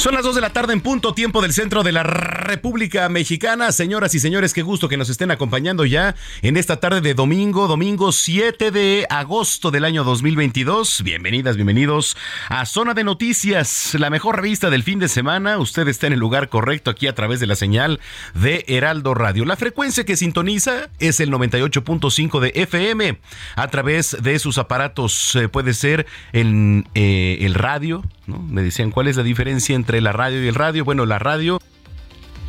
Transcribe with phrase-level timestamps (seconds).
[0.00, 3.70] Son las 2 de la tarde en punto, tiempo del centro de la República Mexicana.
[3.70, 7.68] Señoras y señores, qué gusto que nos estén acompañando ya en esta tarde de domingo,
[7.68, 11.02] domingo 7 de agosto del año 2022.
[11.02, 12.16] Bienvenidas, bienvenidos
[12.48, 15.58] a Zona de Noticias, la mejor revista del fin de semana.
[15.58, 18.00] Usted está en el lugar correcto aquí a través de la señal
[18.32, 19.44] de Heraldo Radio.
[19.44, 23.18] La frecuencia que sintoniza es el 98.5 de FM.
[23.54, 28.02] A través de sus aparatos eh, puede ser el, eh, el radio,
[28.38, 30.84] Me decían, ¿cuál es la diferencia entre la radio y el radio?
[30.84, 31.60] Bueno, la radio,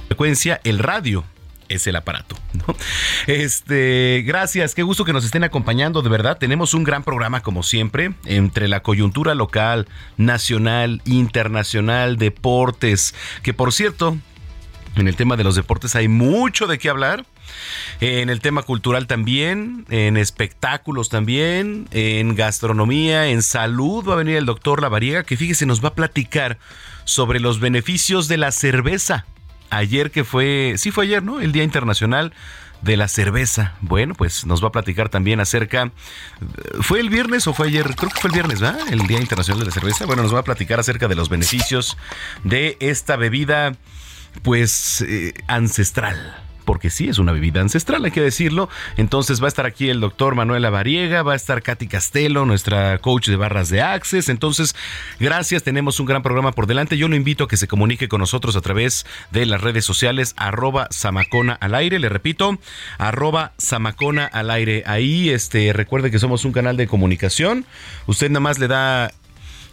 [0.07, 1.23] frecuencia, el radio
[1.69, 2.35] es el aparato.
[3.27, 6.37] Este, gracias, qué gusto que nos estén acompañando, de verdad.
[6.37, 9.87] Tenemos un gran programa como siempre, entre la coyuntura local,
[10.17, 14.17] nacional, internacional, deportes, que por cierto,
[14.95, 17.25] en el tema de los deportes hay mucho de qué hablar.
[17.99, 24.37] En el tema cultural también, en espectáculos también, en gastronomía, en salud va a venir
[24.37, 26.57] el doctor Lavariega que fíjese nos va a platicar
[27.03, 29.25] sobre los beneficios de la cerveza.
[29.69, 31.39] Ayer que fue, sí fue ayer, ¿no?
[31.39, 32.33] El Día Internacional
[32.81, 33.75] de la cerveza.
[33.81, 35.91] Bueno, pues nos va a platicar también acerca.
[36.81, 37.95] ¿Fue el viernes o fue ayer?
[37.95, 38.81] Creo que fue el viernes, ¿verdad?
[38.91, 40.05] El Día Internacional de la Cerveza.
[40.05, 41.97] Bueno, nos va a platicar acerca de los beneficios
[42.43, 43.75] de esta bebida,
[44.43, 48.69] pues, eh, ancestral porque sí, es una bebida ancestral, hay que decirlo.
[48.97, 52.97] Entonces va a estar aquí el doctor Manuel Variega, va a estar Katy Castelo, nuestra
[52.99, 54.29] coach de barras de Access.
[54.29, 54.75] Entonces,
[55.19, 56.97] gracias, tenemos un gran programa por delante.
[56.97, 60.33] Yo lo invito a que se comunique con nosotros a través de las redes sociales,
[60.37, 62.57] arroba Samacona al aire, le repito,
[62.97, 64.83] arroba Samacona al aire.
[64.85, 67.65] Ahí, este, recuerde que somos un canal de comunicación.
[68.05, 69.11] Usted nada más le da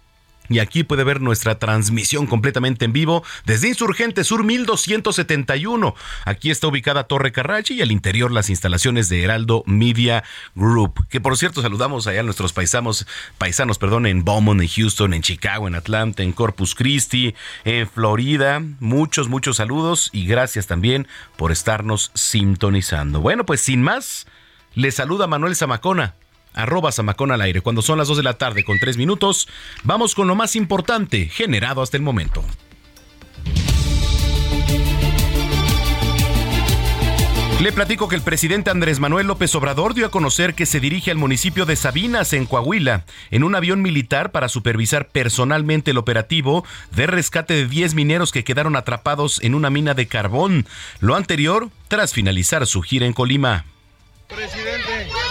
[0.52, 5.94] Y aquí puede ver nuestra transmisión completamente en vivo desde Insurgente Sur 1271.
[6.26, 10.24] Aquí está ubicada Torre Carrachi y al interior las instalaciones de Heraldo Media
[10.54, 11.06] Group.
[11.08, 13.06] Que por cierto saludamos allá a nuestros paisanos,
[13.38, 17.34] paisanos perdón, en Beaumont, en Houston, en Chicago, en Atlanta, en Corpus Christi,
[17.64, 18.62] en Florida.
[18.80, 23.20] Muchos, muchos saludos y gracias también por estarnos sintonizando.
[23.22, 24.26] Bueno, pues sin más,
[24.74, 26.14] le saluda Manuel Zamacona
[26.54, 27.60] arroba Zamacón al aire.
[27.60, 29.48] Cuando son las 2 de la tarde con 3 minutos,
[29.82, 32.44] vamos con lo más importante generado hasta el momento.
[37.62, 41.12] Le platico que el presidente Andrés Manuel López Obrador dio a conocer que se dirige
[41.12, 46.64] al municipio de Sabinas, en Coahuila, en un avión militar para supervisar personalmente el operativo
[46.90, 50.66] de rescate de 10 mineros que quedaron atrapados en una mina de carbón.
[50.98, 53.64] Lo anterior tras finalizar su gira en Colima.
[54.26, 55.22] Presidente, ¿va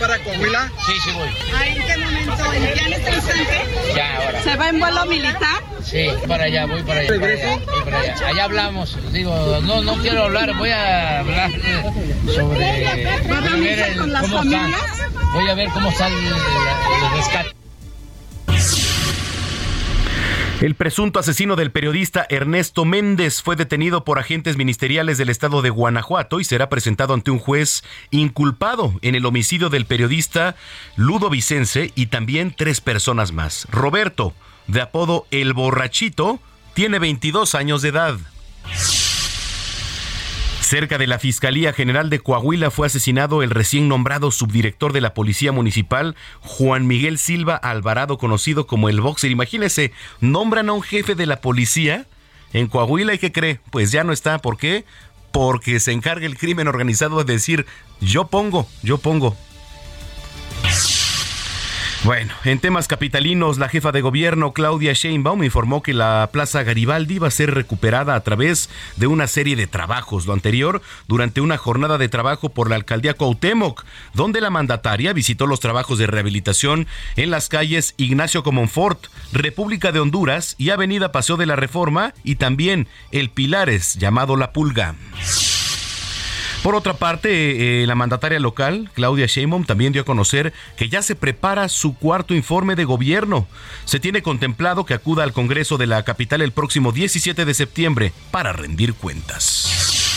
[0.00, 0.70] para Coahuila?
[0.86, 1.28] Sí, sí voy.
[1.66, 2.36] ¿En qué momento?
[2.76, 3.64] ¿Ya en este instante?
[3.94, 4.42] Ya, ahora.
[4.42, 5.62] ¿Se va en vuelo militar?
[5.84, 7.08] Sí, para allá, voy para allá.
[7.18, 8.28] Para allá, voy para allá.
[8.28, 8.96] Allá hablamos.
[9.12, 11.50] Digo, no, no quiero hablar, voy a hablar
[12.34, 14.36] sobre ¿Va a reunirse con las está.
[14.38, 14.80] familias?
[15.32, 17.54] Voy a ver cómo está el, el rescate.
[20.60, 25.70] El presunto asesino del periodista Ernesto Méndez fue detenido por agentes ministeriales del estado de
[25.70, 30.56] Guanajuato y será presentado ante un juez inculpado en el homicidio del periodista
[30.96, 33.68] Ludo Vicense y también tres personas más.
[33.70, 34.34] Roberto,
[34.66, 36.40] de apodo El Borrachito,
[36.74, 38.18] tiene 22 años de edad.
[40.68, 45.14] Cerca de la Fiscalía General de Coahuila fue asesinado el recién nombrado subdirector de la
[45.14, 49.30] Policía Municipal, Juan Miguel Silva Alvarado, conocido como el Boxer.
[49.30, 52.04] Imagínese, nombran a un jefe de la policía
[52.52, 53.60] en Coahuila y ¿qué cree?
[53.70, 54.40] Pues ya no está.
[54.40, 54.84] ¿Por qué?
[55.32, 57.66] porque se encarga el crimen organizado de decir,
[58.00, 59.36] yo pongo, yo pongo.
[62.04, 67.18] Bueno, en temas capitalinos, la jefa de gobierno Claudia Sheinbaum informó que la Plaza Garibaldi
[67.18, 70.24] va a ser recuperada a través de una serie de trabajos.
[70.24, 73.84] Lo anterior durante una jornada de trabajo por la alcaldía Cuauhtémoc,
[74.14, 76.86] donde la mandataria visitó los trabajos de rehabilitación
[77.16, 82.36] en las calles Ignacio Comonfort, República de Honduras y Avenida Paseo de la Reforma y
[82.36, 84.94] también el Pilares llamado La Pulga.
[86.68, 91.00] Por otra parte, eh, la mandataria local, Claudia Sheinbaum, también dio a conocer que ya
[91.00, 93.48] se prepara su cuarto informe de gobierno.
[93.86, 98.12] Se tiene contemplado que acuda al Congreso de la capital el próximo 17 de septiembre
[98.30, 100.07] para rendir cuentas.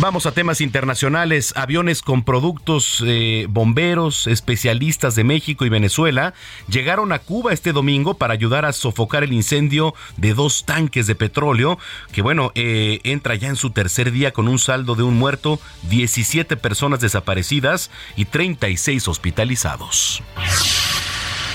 [0.00, 1.52] Vamos a temas internacionales.
[1.56, 6.32] Aviones con productos eh, bomberos, especialistas de México y Venezuela
[6.68, 11.16] llegaron a Cuba este domingo para ayudar a sofocar el incendio de dos tanques de
[11.16, 11.78] petróleo,
[12.12, 15.60] que bueno, eh, entra ya en su tercer día con un saldo de un muerto,
[15.90, 20.22] 17 personas desaparecidas y 36 hospitalizados.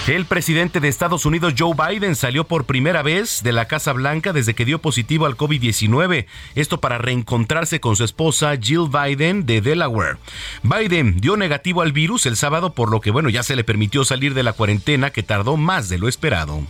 [0.08, 4.34] El presidente de Estados Unidos, Joe Biden, salió por primera vez de la Casa Blanca
[4.34, 6.28] desde que dio positivo al COVID-19.
[6.54, 10.18] Esto para reencontrarse con su esposa Jill Biden de Delaware.
[10.62, 14.06] Biden dio negativo al virus el sábado, por lo que, bueno, ya se le permitió
[14.06, 16.62] salir de la cuarentena que tardó más de lo esperado.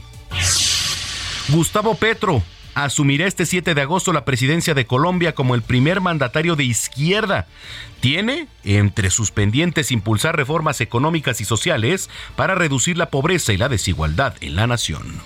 [1.49, 2.41] Gustavo Petro
[2.75, 7.47] asumirá este 7 de agosto la presidencia de Colombia como el primer mandatario de izquierda.
[8.01, 13.69] Tiene entre sus pendientes impulsar reformas económicas y sociales para reducir la pobreza y la
[13.69, 15.21] desigualdad en la nación.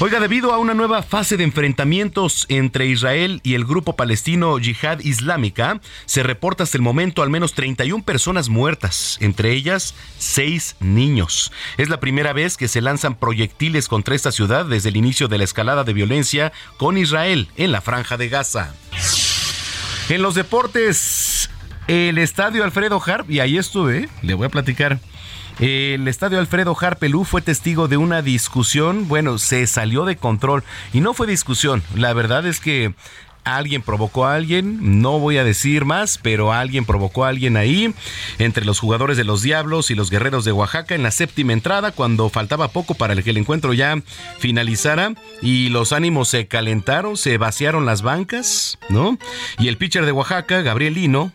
[0.00, 4.98] Oiga, debido a una nueva fase de enfrentamientos entre Israel y el grupo palestino Yihad
[4.98, 11.52] Islámica, se reporta hasta el momento al menos 31 personas muertas, entre ellas 6 niños.
[11.78, 15.38] Es la primera vez que se lanzan proyectiles contra esta ciudad desde el inicio de
[15.38, 18.74] la escalada de violencia con Israel en la franja de Gaza.
[20.08, 21.50] En los deportes,
[21.86, 24.98] el estadio Alfredo Harp, y ahí estuve, le voy a platicar.
[25.60, 31.00] El estadio Alfredo Harpelú fue testigo de una discusión, bueno, se salió de control y
[31.00, 32.92] no fue discusión, la verdad es que
[33.44, 37.94] alguien provocó a alguien, no voy a decir más, pero alguien provocó a alguien ahí,
[38.38, 41.92] entre los jugadores de los Diablos y los Guerreros de Oaxaca en la séptima entrada,
[41.92, 44.02] cuando faltaba poco para que el encuentro ya
[44.38, 49.18] finalizara y los ánimos se calentaron, se vaciaron las bancas, ¿no?
[49.58, 51.32] Y el pitcher de Oaxaca, Gabriel Lino,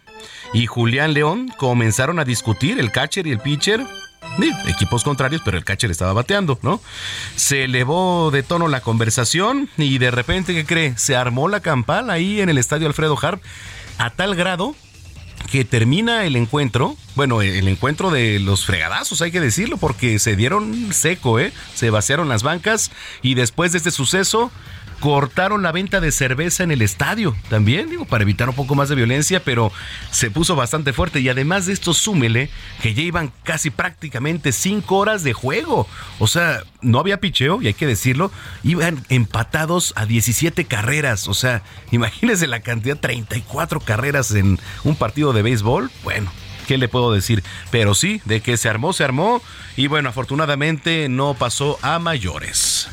[0.53, 3.85] y Julián León comenzaron a discutir, el catcher y el pitcher,
[4.67, 6.81] equipos contrarios, pero el catcher estaba bateando, ¿no?
[7.35, 10.97] Se elevó de tono la conversación y de repente, ¿qué cree?
[10.97, 13.41] Se armó la campal ahí en el estadio Alfredo Harp
[13.97, 14.75] a tal grado
[15.51, 20.35] que termina el encuentro, bueno, el encuentro de los fregadazos, hay que decirlo, porque se
[20.35, 21.51] dieron seco, ¿eh?
[21.73, 22.91] Se vaciaron las bancas
[23.21, 24.51] y después de este suceso,
[24.99, 28.89] cortaron la venta de cerveza en el estadio también, digo, para evitar un poco más
[28.89, 29.71] de violencia, pero
[30.11, 31.19] se puso bastante fuerte.
[31.19, 32.49] Y además de esto, súmele
[32.81, 35.87] que ya iban casi prácticamente cinco horas de juego.
[36.19, 38.31] O sea, no había picheo, y hay que decirlo,
[38.63, 41.27] iban empatados a 17 carreras.
[41.27, 45.91] O sea, imagínense la cantidad, 34 carreras en un partido de béisbol.
[46.03, 46.31] Bueno.
[46.67, 47.43] ¿Qué le puedo decir?
[47.71, 49.41] Pero sí, de que se armó, se armó.
[49.75, 52.87] Y bueno, afortunadamente no pasó a mayores.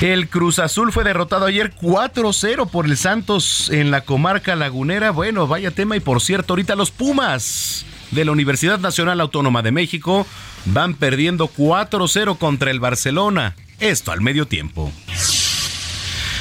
[0.00, 5.10] El Cruz Azul fue derrotado ayer 4-0 por el Santos en la comarca lagunera.
[5.10, 5.96] Bueno, vaya tema.
[5.96, 10.24] Y por cierto, ahorita los Pumas de la Universidad Nacional Autónoma de México
[10.66, 13.56] van perdiendo 4-0 contra el Barcelona.
[13.80, 14.92] Esto al medio tiempo.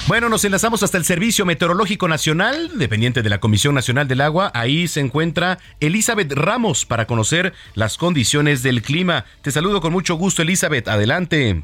[0.05, 4.51] Bueno, nos enlazamos hasta el Servicio Meteorológico Nacional, dependiente de la Comisión Nacional del Agua.
[4.53, 9.25] Ahí se encuentra Elizabeth Ramos para conocer las condiciones del clima.
[9.41, 10.87] Te saludo con mucho gusto, Elizabeth.
[10.87, 11.63] Adelante.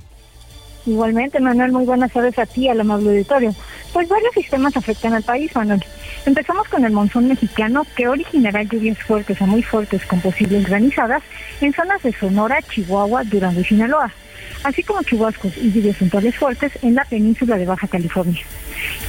[0.85, 3.55] Igualmente, Manuel, muy buenas tardes a ti, al amable auditorio.
[3.93, 5.83] Pues varios sistemas afectan al país, Manuel.
[6.25, 11.23] Empezamos con el monzón mexicano, que originará lluvias fuertes a muy fuertes con posibles granizadas
[11.61, 14.11] en zonas de Sonora, Chihuahua, Durango y Sinaloa,
[14.63, 18.41] así como chubascos y lluvias puntuales fuertes en la península de Baja California.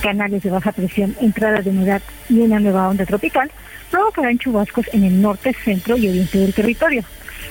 [0.01, 3.51] Canales de baja presión, entrada de humedad y una nueva onda tropical
[3.91, 7.05] provocarán chubascos en el norte, centro y oriente del territorio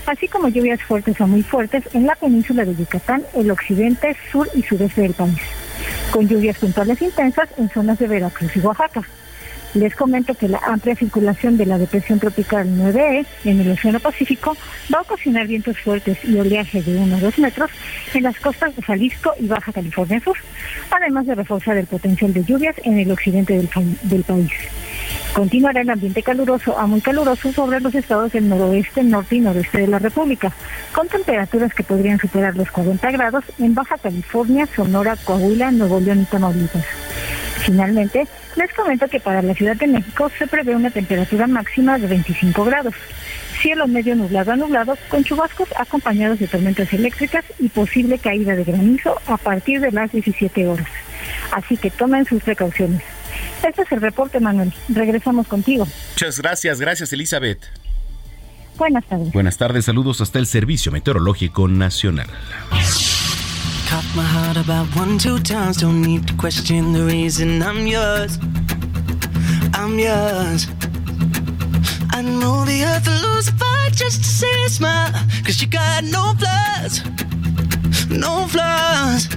[0.07, 4.47] así como lluvias fuertes o muy fuertes en la península de Yucatán, el occidente, sur
[4.53, 5.39] y sureste del país,
[6.11, 9.03] con lluvias puntuales intensas en zonas de Veracruz y Oaxaca.
[9.73, 14.55] Les comento que la amplia circulación de la depresión tropical 9E en el Océano Pacífico
[14.93, 17.71] va a ocasionar vientos fuertes y oleaje de 1 a 2 metros
[18.13, 20.37] en las costas de Jalisco y Baja California Sur,
[20.91, 24.51] además de reforzar el potencial de lluvias en el occidente del país.
[25.33, 29.79] Continuará el ambiente caluroso a muy caluroso sobre los estados del noroeste, norte y noreste
[29.79, 30.51] de la República,
[30.93, 36.21] con temperaturas que podrían superar los 40 grados en Baja California, Sonora, Coahuila, Nuevo León
[36.21, 36.85] y Tamaulipas.
[37.65, 42.07] Finalmente, les comento que para la Ciudad de México se prevé una temperatura máxima de
[42.07, 42.93] 25 grados.
[43.59, 48.65] Cielo medio nublado a nublado, con chubascos acompañados de tormentas eléctricas y posible caída de
[48.65, 50.87] granizo a partir de las 17 horas.
[51.51, 53.01] Así que tomen sus precauciones.
[53.63, 54.73] Este es el reporte, Manuel.
[54.89, 55.87] Regresamos contigo.
[56.11, 57.59] Muchas gracias, gracias Elizabeth.
[58.77, 59.31] Buenas tardes.
[59.31, 62.27] Buenas tardes, saludos hasta el Servicio Meteorológico Nacional.
[63.89, 65.77] Cut my heart about one, two times.
[65.77, 68.39] Don't need to question the reason I'm yours.
[69.75, 70.67] I'm yours.
[72.11, 75.11] I know the earth will lose a fight just to see a smile.
[75.45, 77.03] Cause you got no flaws.
[78.09, 79.27] No flaws.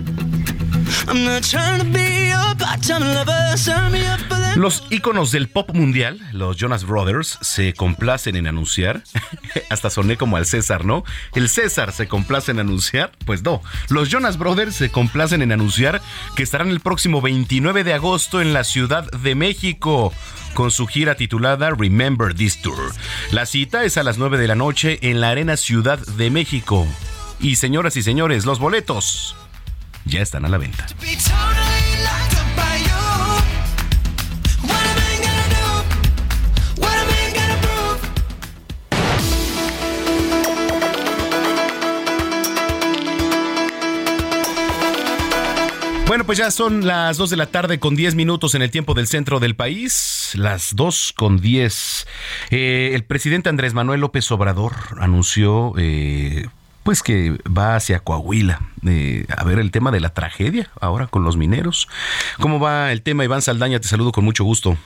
[4.57, 9.03] Los íconos del pop mundial, los Jonas Brothers, se complacen en anunciar.
[9.71, 11.05] Hasta soné como al César, ¿no?
[11.35, 13.13] El César se complace en anunciar.
[13.25, 13.63] Pues no.
[13.89, 16.01] Los Jonas Brothers se complacen en anunciar
[16.35, 20.13] que estarán el próximo 29 de agosto en la Ciudad de México
[20.55, 22.95] con su gira titulada Remember This Tour.
[23.31, 26.87] La cita es a las 9 de la noche en la Arena Ciudad de México.
[27.39, 29.37] Y señoras y señores, los boletos
[30.07, 30.87] ya están a la venta.
[46.07, 48.95] Bueno, pues ya son las 2 de la tarde con 10 minutos en el tiempo
[48.95, 52.07] del centro del país, las 2 con 10.
[52.51, 56.47] Eh, el presidente Andrés Manuel López Obrador anunció eh,
[56.87, 61.25] pues que va hacia Coahuila eh, a ver el tema de la tragedia ahora con
[61.25, 61.89] los mineros.
[62.41, 63.25] ¿Cómo va el tema?
[63.25, 64.77] Iván Saldaña, te saludo con mucho gusto.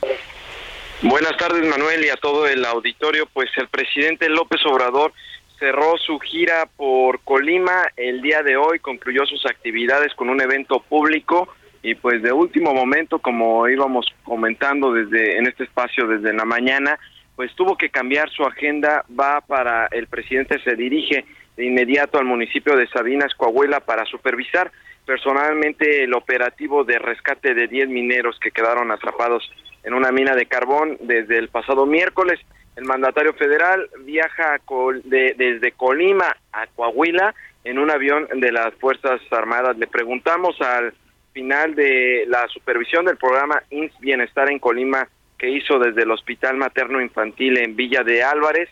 [1.03, 3.29] Buenas tardes Manuel y a todo el auditorio.
[3.31, 5.13] Pues el presidente López Obrador
[5.59, 10.81] cerró su gira por Colima el día de hoy, concluyó sus actividades con un evento
[10.81, 11.51] público
[11.83, 16.99] y pues de último momento, como íbamos comentando desde en este espacio desde la mañana,
[17.41, 21.25] pues tuvo que cambiar su agenda, va para el presidente se dirige
[21.57, 24.71] de inmediato al municipio de Sabinas, Coahuila, para supervisar
[25.07, 29.51] personalmente el operativo de rescate de 10 mineros que quedaron atrapados
[29.85, 32.39] en una mina de carbón desde el pasado miércoles.
[32.77, 34.61] El mandatario federal viaja
[35.07, 39.79] desde Colima a Coahuila en un avión de las Fuerzas Armadas.
[39.79, 40.93] Le preguntamos al
[41.33, 45.09] final de la supervisión del programa INS Bienestar en Colima
[45.41, 48.69] que hizo desde el Hospital Materno Infantil en Villa de Álvarez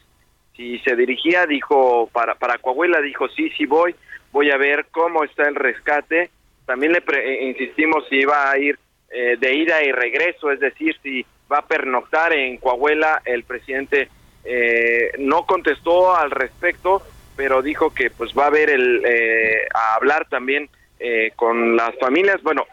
[0.58, 3.94] si se dirigía, dijo, para, para Coahuila, dijo, sí, sí voy,
[4.32, 6.30] voy a ver cómo está el rescate.
[6.66, 8.76] También le eh, insistimos si iba a ir
[9.08, 13.22] eh, de ida y regreso, es decir, si va a pernoctar en Coahuila.
[13.24, 14.08] El presidente
[14.44, 17.02] eh, no contestó al respecto,
[17.36, 19.04] pero dijo que pues va a ver el,
[19.72, 20.68] a hablar también
[21.36, 22.42] con las familias.
[22.42, 22.66] Bueno,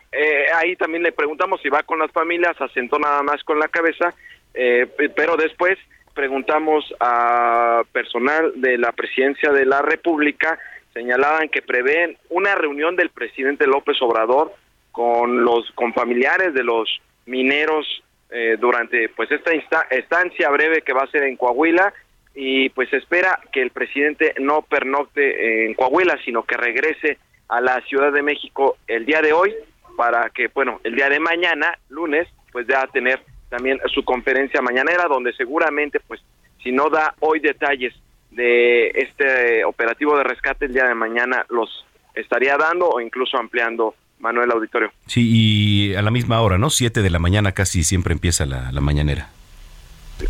[0.55, 4.13] ahí también le preguntamos si va con las familias, asentó nada más con la cabeza,
[4.53, 5.77] pero después
[6.15, 10.57] preguntamos a personal de la presidencia de la República,
[10.93, 14.53] señalaban que prevén una reunión del presidente López Obrador
[14.91, 16.89] con los con familiares de los
[17.25, 17.85] mineros
[18.31, 19.51] eh, durante pues esta
[19.91, 21.93] estancia breve que va a ser en Coahuila
[22.33, 27.81] y pues espera que el presidente no pernocte en Coahuila, sino que regrese a la
[27.81, 29.53] Ciudad de México el día de hoy
[29.95, 35.05] para que bueno, el día de mañana, lunes, pues ya tener también su conferencia mañanera,
[35.07, 36.21] donde seguramente, pues,
[36.61, 37.93] si no da hoy detalles
[38.31, 43.95] de este operativo de rescate el día de mañana, los estaría dando o incluso ampliando
[44.19, 44.91] Manuel Auditorio.
[45.05, 46.69] Sí, y a la misma hora, ¿no?
[46.69, 49.29] Siete de la mañana casi siempre empieza la, la mañanera.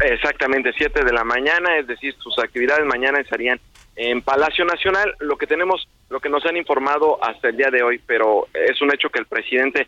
[0.03, 3.60] Exactamente, siete de la mañana, es decir, sus actividades mañana estarían
[3.95, 5.15] en Palacio Nacional.
[5.19, 8.82] Lo que tenemos, lo que nos han informado hasta el día de hoy, pero es
[8.82, 9.88] un hecho que el presidente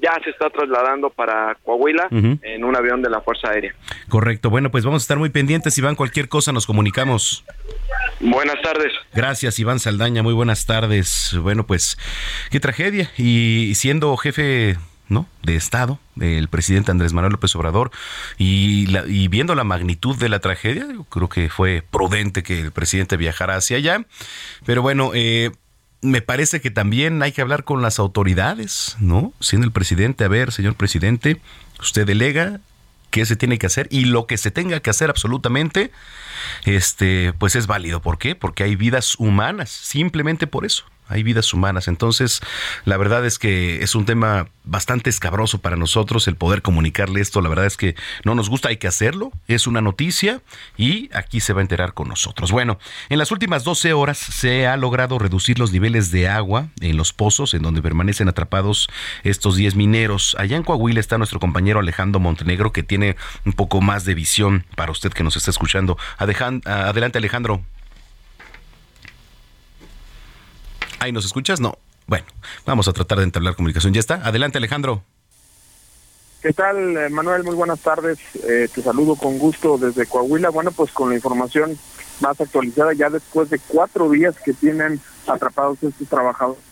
[0.00, 3.74] ya se está trasladando para Coahuila en un avión de la Fuerza Aérea.
[4.08, 4.48] Correcto.
[4.48, 5.76] Bueno, pues vamos a estar muy pendientes.
[5.76, 7.44] Iván, cualquier cosa nos comunicamos.
[8.20, 8.92] Buenas tardes.
[9.12, 10.22] Gracias, Iván Saldaña.
[10.22, 11.36] Muy buenas tardes.
[11.40, 11.98] Bueno, pues
[12.50, 13.10] qué tragedia.
[13.16, 14.76] Y siendo jefe
[15.08, 15.26] ¿no?
[15.42, 17.90] de Estado, del presidente Andrés Manuel López Obrador,
[18.36, 23.56] y, viendo la magnitud de la tragedia, creo que fue prudente que el presidente viajara
[23.56, 24.04] hacia allá.
[24.64, 25.52] Pero bueno, eh,
[26.00, 29.32] me parece que también hay que hablar con las autoridades, ¿no?
[29.40, 31.40] Siendo el presidente, a ver, señor presidente,
[31.80, 32.60] usted delega
[33.10, 35.90] qué se tiene que hacer y lo que se tenga que hacer absolutamente,
[36.64, 38.00] este, pues es válido.
[38.02, 38.34] ¿Por qué?
[38.34, 40.84] Porque hay vidas humanas, simplemente por eso.
[41.08, 41.88] Hay vidas humanas.
[41.88, 42.40] Entonces,
[42.84, 47.40] la verdad es que es un tema bastante escabroso para nosotros el poder comunicarle esto.
[47.40, 49.32] La verdad es que no nos gusta, hay que hacerlo.
[49.46, 50.42] Es una noticia
[50.76, 52.52] y aquí se va a enterar con nosotros.
[52.52, 56.96] Bueno, en las últimas 12 horas se ha logrado reducir los niveles de agua en
[56.96, 58.88] los pozos en donde permanecen atrapados
[59.24, 60.36] estos 10 mineros.
[60.38, 64.66] Allá en Coahuila está nuestro compañero Alejandro Montenegro que tiene un poco más de visión
[64.76, 65.96] para usted que nos está escuchando.
[66.18, 67.62] Adelante Alejandro.
[71.00, 71.60] ¿Ahí nos escuchas?
[71.60, 71.78] No.
[72.06, 72.26] Bueno,
[72.66, 73.92] vamos a tratar de entablar comunicación.
[73.92, 74.14] ¿Ya está?
[74.24, 75.02] Adelante, Alejandro.
[76.42, 77.44] ¿Qué tal, eh, Manuel?
[77.44, 78.18] Muy buenas tardes.
[78.44, 80.50] Eh, te saludo con gusto desde Coahuila.
[80.50, 81.78] Bueno, pues con la información
[82.20, 86.62] más actualizada, ya después de cuatro días que tienen atrapados estos trabajadores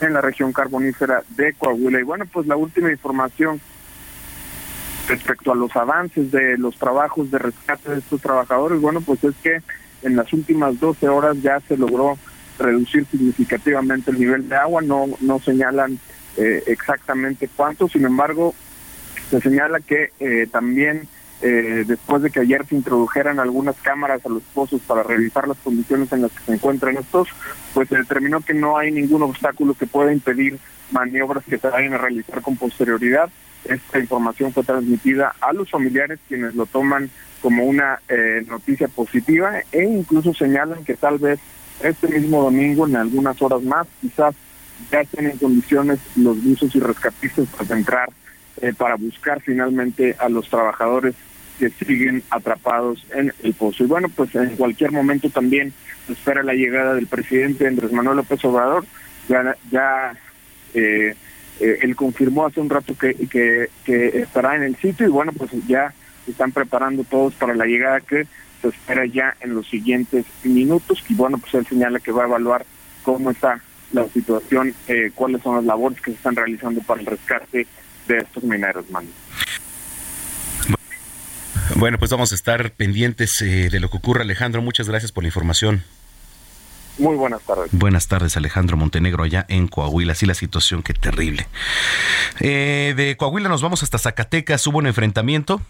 [0.00, 2.00] en la región carbonífera de Coahuila.
[2.00, 3.60] Y bueno, pues la última información
[5.08, 9.34] respecto a los avances de los trabajos de rescate de estos trabajadores, bueno, pues es
[9.42, 9.62] que
[10.02, 12.18] en las últimas 12 horas ya se logró
[12.58, 15.98] reducir significativamente el nivel de agua, no, no señalan
[16.36, 18.54] eh, exactamente cuánto, sin embargo,
[19.28, 21.08] se señala que eh, también
[21.42, 25.58] eh, después de que ayer se introdujeran algunas cámaras a los pozos para revisar las
[25.58, 27.28] condiciones en las que se encuentran estos,
[27.74, 30.58] pues se determinó que no hay ningún obstáculo que pueda impedir
[30.90, 33.30] maniobras que se vayan a realizar con posterioridad.
[33.64, 37.10] Esta información fue transmitida a los familiares quienes lo toman
[37.42, 38.00] como una
[38.46, 41.40] noticia positiva e incluso señalan que tal vez
[41.82, 44.34] este mismo domingo, en algunas horas más, quizás
[44.90, 48.10] ya estén en condiciones los buzos y rescatistas para entrar,
[48.60, 51.14] eh, para buscar finalmente a los trabajadores
[51.58, 53.84] que siguen atrapados en el pozo.
[53.84, 55.72] Y bueno, pues en cualquier momento también
[56.08, 58.84] espera la llegada del presidente Andrés Manuel López Obrador.
[59.28, 60.12] Ya, ya
[60.74, 61.14] eh,
[61.60, 63.68] eh, él confirmó hace un rato que, que,
[64.14, 65.92] estará en el sitio y bueno, pues ya
[66.26, 68.26] están preparando todos para la llegada que
[68.60, 72.26] se espera ya en los siguientes minutos y bueno, pues él señala que va a
[72.26, 72.64] evaluar
[73.02, 73.60] cómo está
[73.92, 77.66] la situación, eh, cuáles son las labores que se están realizando para el rescate
[78.06, 79.06] de estos mineros, man.
[81.76, 84.62] Bueno, pues vamos a estar pendientes eh, de lo que ocurra, Alejandro.
[84.62, 85.84] Muchas gracias por la información.
[86.98, 87.70] Muy buenas tardes.
[87.72, 90.14] Buenas tardes, Alejandro Montenegro, allá en Coahuila.
[90.14, 91.46] Sí, la situación, qué terrible.
[92.40, 94.66] Eh, de Coahuila nos vamos hasta Zacatecas.
[94.66, 95.60] Hubo un enfrentamiento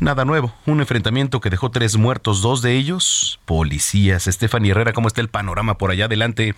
[0.00, 4.26] Nada nuevo, un enfrentamiento que dejó tres muertos, dos de ellos policías.
[4.26, 6.54] Estefany Herrera, ¿cómo está el panorama por allá adelante?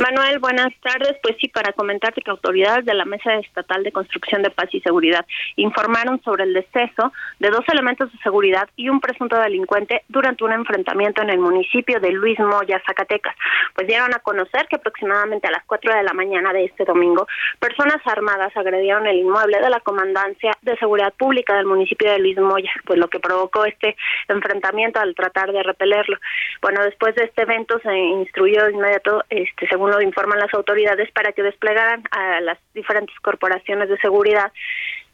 [0.00, 1.16] Manuel, buenas tardes.
[1.22, 4.80] Pues sí, para comentarte que autoridades de la Mesa Estatal de Construcción de Paz y
[4.80, 10.44] Seguridad informaron sobre el deceso de dos elementos de seguridad y un presunto delincuente durante
[10.44, 13.34] un enfrentamiento en el municipio de Luis Moya, Zacatecas.
[13.74, 17.26] Pues dieron a conocer que aproximadamente a las 4 de la mañana de este domingo,
[17.58, 22.38] personas armadas agredieron el inmueble de la Comandancia de Seguridad Pública del municipio de Luis
[22.38, 23.96] Moya, pues lo que provocó este
[24.28, 26.18] enfrentamiento al tratar de repelerlo.
[26.62, 31.10] Bueno, después de este evento se instruyó de inmediato, este, según lo informan las autoridades,
[31.12, 34.52] para que desplegaran a las diferentes corporaciones de seguridad.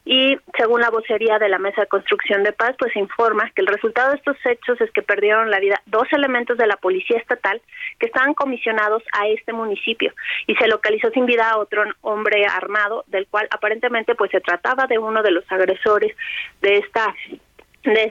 [0.06, 3.66] Y según la vocería de la Mesa de Construcción de Paz, pues informa que el
[3.66, 7.62] resultado de estos hechos es que perdieron la vida dos elementos de la Policía Estatal
[7.98, 10.12] que estaban comisionados a este municipio
[10.46, 14.86] y se localizó sin vida a otro hombre armado, del cual aparentemente pues se trataba
[14.86, 16.14] de uno de los agresores
[16.60, 17.14] de esta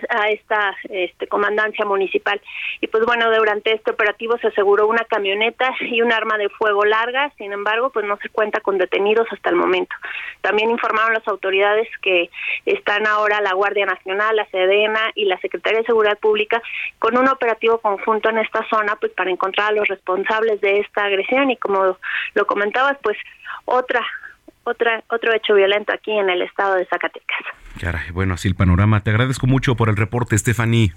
[0.09, 2.39] a esta este, comandancia municipal.
[2.81, 6.85] Y pues bueno, durante este operativo se aseguró una camioneta y un arma de fuego
[6.85, 9.95] larga, sin embargo, pues no se cuenta con detenidos hasta el momento.
[10.41, 12.29] También informaron las autoridades que
[12.65, 16.61] están ahora la Guardia Nacional, la Sedena y la Secretaría de Seguridad Pública
[16.99, 21.05] con un operativo conjunto en esta zona pues para encontrar a los responsables de esta
[21.05, 21.97] agresión y como
[22.33, 23.17] lo comentabas, pues
[23.65, 24.01] otra
[24.63, 27.39] otra, otro hecho violento aquí en el estado de Zacatecas.
[27.79, 29.01] Caray, bueno, así el panorama.
[29.01, 30.93] Te agradezco mucho por el reporte, Stephanie.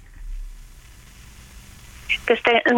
[2.26, 2.35] Que,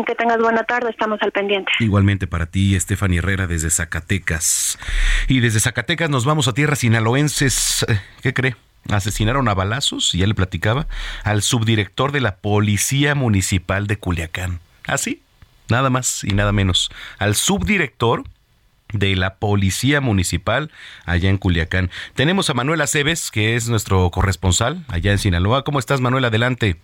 [0.07, 1.72] que tengas buena tarde, estamos al pendiente.
[1.81, 4.79] Igualmente para ti, Stephanie Herrera, desde Zacatecas.
[5.27, 7.87] Y desde Zacatecas nos vamos a tierras sinaloenses.
[7.88, 8.57] Eh, ¿Qué cree?
[8.90, 10.87] Asesinaron a balazos, ya le platicaba,
[11.24, 14.61] al subdirector de la Policía Municipal de Culiacán.
[14.87, 15.22] ¿Así?
[15.68, 16.90] nada más y nada menos.
[17.18, 18.24] Al subdirector
[18.92, 20.70] de la Policía Municipal
[21.05, 21.90] allá en Culiacán.
[22.14, 25.64] Tenemos a Manuel Aceves, que es nuestro corresponsal allá en Sinaloa.
[25.64, 26.24] ¿Cómo estás, Manuel?
[26.24, 26.77] Adelante.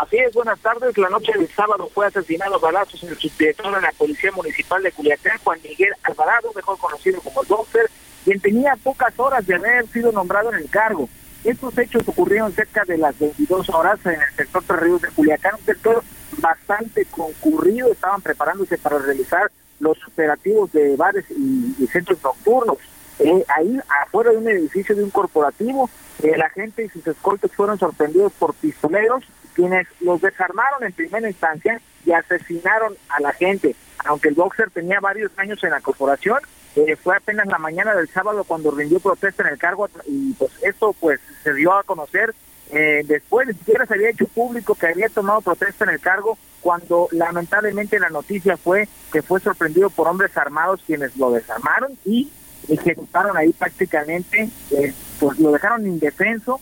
[0.00, 0.96] Así es, buenas tardes.
[0.96, 4.90] La noche del sábado fue asesinado a balazos el subdirector de la Policía Municipal de
[4.92, 7.90] Culiacán, Juan Miguel Alvarado, mejor conocido como Doctor,
[8.24, 11.08] quien tenía pocas horas de haber sido nombrado en el cargo.
[11.44, 15.56] Estos hechos ocurrieron cerca de las 22 horas en el sector Tres Ríos de Culiacán,
[15.58, 16.02] un sector
[16.38, 17.92] bastante concurrido.
[17.92, 19.50] Estaban preparándose para realizar
[19.82, 22.78] los operativos de bares y, centros nocturnos.
[23.18, 25.90] Eh, ahí afuera de un edificio de un corporativo,
[26.22, 31.28] eh, la gente y sus escoltas fueron sorprendidos por pistoleros, quienes los desarmaron en primera
[31.28, 33.76] instancia y asesinaron a la gente.
[34.06, 36.38] Aunque el boxer tenía varios años en la corporación,
[36.76, 40.52] eh, fue apenas la mañana del sábado cuando rindió protesta en el cargo y pues
[40.62, 42.34] esto pues se dio a conocer
[42.70, 46.38] eh, después ni siquiera se había hecho público que había tomado protesta en el cargo
[46.62, 52.30] cuando lamentablemente la noticia fue que fue sorprendido por hombres armados quienes lo desarmaron y
[52.68, 56.60] ejecutaron ahí prácticamente, eh, pues lo dejaron indefenso.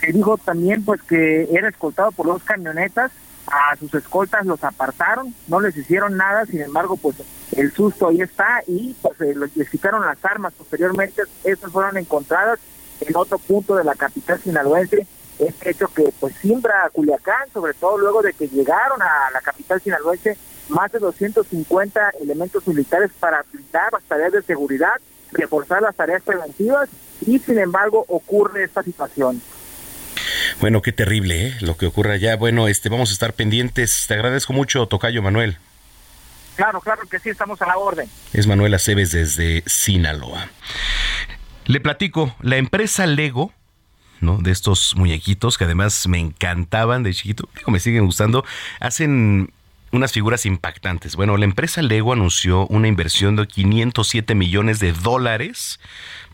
[0.00, 3.12] Se dijo también pues que era escoltado por dos camionetas,
[3.46, 7.16] a sus escoltas los apartaron, no les hicieron nada, sin embargo pues
[7.56, 12.58] el susto ahí está y pues eh, les quitaron las armas posteriormente, estas fueron encontradas
[13.00, 15.06] en otro punto de la capital sinaloense
[15.38, 19.40] este hecho que pues siembra a Culiacán, sobre todo luego de que llegaron a la
[19.40, 20.36] capital sinaloense
[20.68, 24.94] más de 250 elementos militares para aplicar las tareas de seguridad,
[25.32, 26.88] reforzar las tareas preventivas
[27.26, 29.40] y sin embargo ocurre esta situación.
[30.60, 31.56] Bueno, qué terrible ¿eh?
[31.60, 32.36] lo que ocurra allá.
[32.36, 34.06] Bueno, este, vamos a estar pendientes.
[34.08, 35.58] Te agradezco mucho, Tocayo Manuel.
[36.56, 38.08] Claro, claro que sí, estamos a la orden.
[38.32, 40.48] Es Manuel Aceves desde Sinaloa.
[41.66, 43.52] Le platico, la empresa Lego
[44.20, 48.44] De estos muñequitos que además me encantaban de chiquito, me siguen gustando,
[48.80, 49.52] hacen
[49.92, 51.16] unas figuras impactantes.
[51.16, 55.80] Bueno, la empresa Lego anunció una inversión de 507 millones de dólares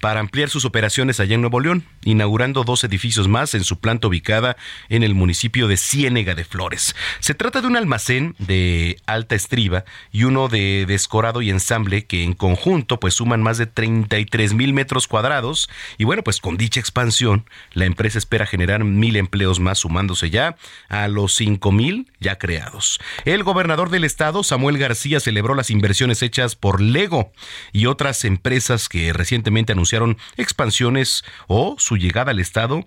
[0.03, 4.09] para ampliar sus operaciones allá en Nuevo León, inaugurando dos edificios más en su planta
[4.09, 4.57] ubicada
[4.89, 6.97] en el municipio de Ciénega de Flores.
[7.21, 12.25] Se trata de un almacén de alta estriba y uno de descorado y ensamble que
[12.25, 16.81] en conjunto pues suman más de 33 mil metros cuadrados y bueno pues con dicha
[16.81, 20.57] expansión la empresa espera generar mil empleos más sumándose ya
[20.89, 22.99] a los cinco mil ya creados.
[23.25, 27.31] El gobernador del estado Samuel García celebró las inversiones hechas por Lego
[27.71, 29.92] y otras empresas que recientemente anunciaron
[30.37, 32.85] expansiones o su llegada al Estado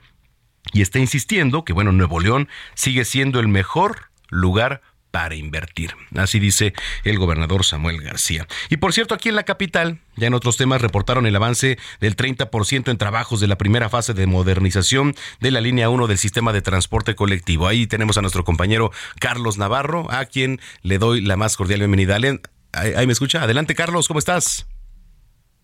[0.73, 4.81] y está insistiendo que, bueno, Nuevo León sigue siendo el mejor lugar
[5.15, 5.95] para invertir.
[6.17, 6.73] Así dice
[7.05, 8.47] el gobernador Samuel García.
[8.69, 12.17] Y por cierto, aquí en la capital, ya en otros temas, reportaron el avance del
[12.17, 16.51] 30% en trabajos de la primera fase de modernización de la línea 1 del sistema
[16.51, 17.65] de transporte colectivo.
[17.67, 22.17] Ahí tenemos a nuestro compañero Carlos Navarro, a quien le doy la más cordial bienvenida.
[22.17, 23.41] Ahí, ahí me escucha.
[23.41, 24.67] Adelante, Carlos, ¿cómo estás?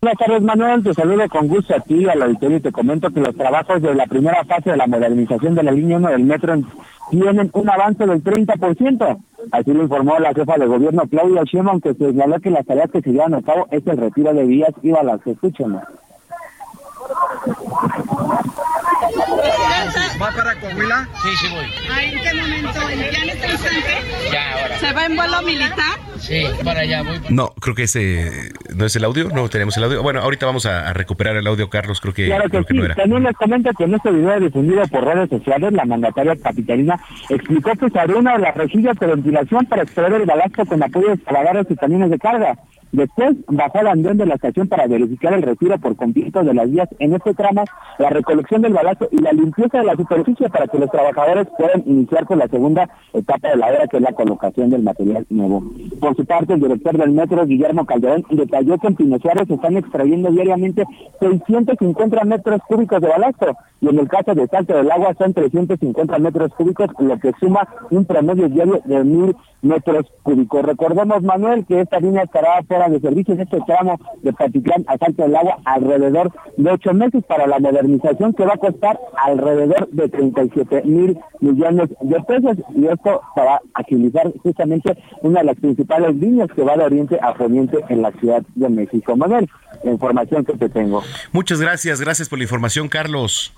[0.04, 0.82] Buenas tardes, Manuel.
[0.82, 3.94] Te saludo con gusto a ti, al auditorio, y te comento que los trabajos de
[3.94, 6.56] la primera fase de la modernización de la línea 1 del metro
[7.08, 9.18] tienen un avance del 30%.
[9.52, 13.00] Así lo informó la jefa de gobierno, Claudia Sheinbaum, que señaló que las tareas que
[13.00, 15.24] se llevan a cabo es el retiro de vías y balas.
[15.24, 15.78] Escuchen.
[20.20, 21.08] ¿Va para Coahuila?
[21.22, 21.64] Sí, sí voy.
[22.04, 22.80] ¿En qué momento?
[23.12, 24.30] ¿Ya en este instante?
[24.32, 24.78] Ya, ahora.
[24.78, 25.98] ¿Se va en vuelo militar?
[26.18, 27.20] Sí, para allá voy.
[27.30, 30.02] No, creo que ese no es el audio, no tenemos el audio.
[30.02, 32.74] Bueno, ahorita vamos a, a recuperar el audio, Carlos, creo que, claro que, creo que
[32.74, 32.78] sí.
[32.78, 32.94] no era.
[32.94, 37.72] También les comento que en este video difundido por redes sociales, la mandataria capitalina explicó
[37.72, 41.08] que se abrió una de las rejillas de ventilación para extraer el balasto con apoyo
[41.08, 42.56] de excavadores y camiones de carga.
[42.92, 46.70] Después bajó al andén de la estación para verificar el retiro por completo de las
[46.70, 47.64] vías en este tramo,
[47.98, 51.82] la recolección del balazo y la limpieza de la superficie para que los trabajadores puedan
[51.86, 55.62] iniciar con la segunda etapa de la obra, que es la colocación del material nuevo.
[56.00, 59.54] Por su parte, el director del metro, Guillermo Calderón, detalló que en Pino Suárez se
[59.54, 60.84] están extrayendo diariamente
[61.18, 66.18] 650 metros cúbicos de balasto y en el caso de Salto del Agua son 350
[66.20, 70.64] metros cúbicos, lo que suma un promedio diario de mil metros cúbicos.
[70.64, 75.22] Recordemos, Manuel, que esta línea estará de servicio en este tramo de Patitlán a Salto
[75.22, 80.08] del Agua alrededor de ocho meses para la modernización que va a costar alrededor de
[80.08, 86.48] 37 mil millones de pesos y esto para agilizar justamente una de las principales líneas
[86.54, 89.16] que va de oriente a poniente en la Ciudad de México.
[89.16, 89.48] Manuel,
[89.82, 91.02] la información que te tengo.
[91.32, 93.52] Muchas gracias, gracias por la información, Carlos.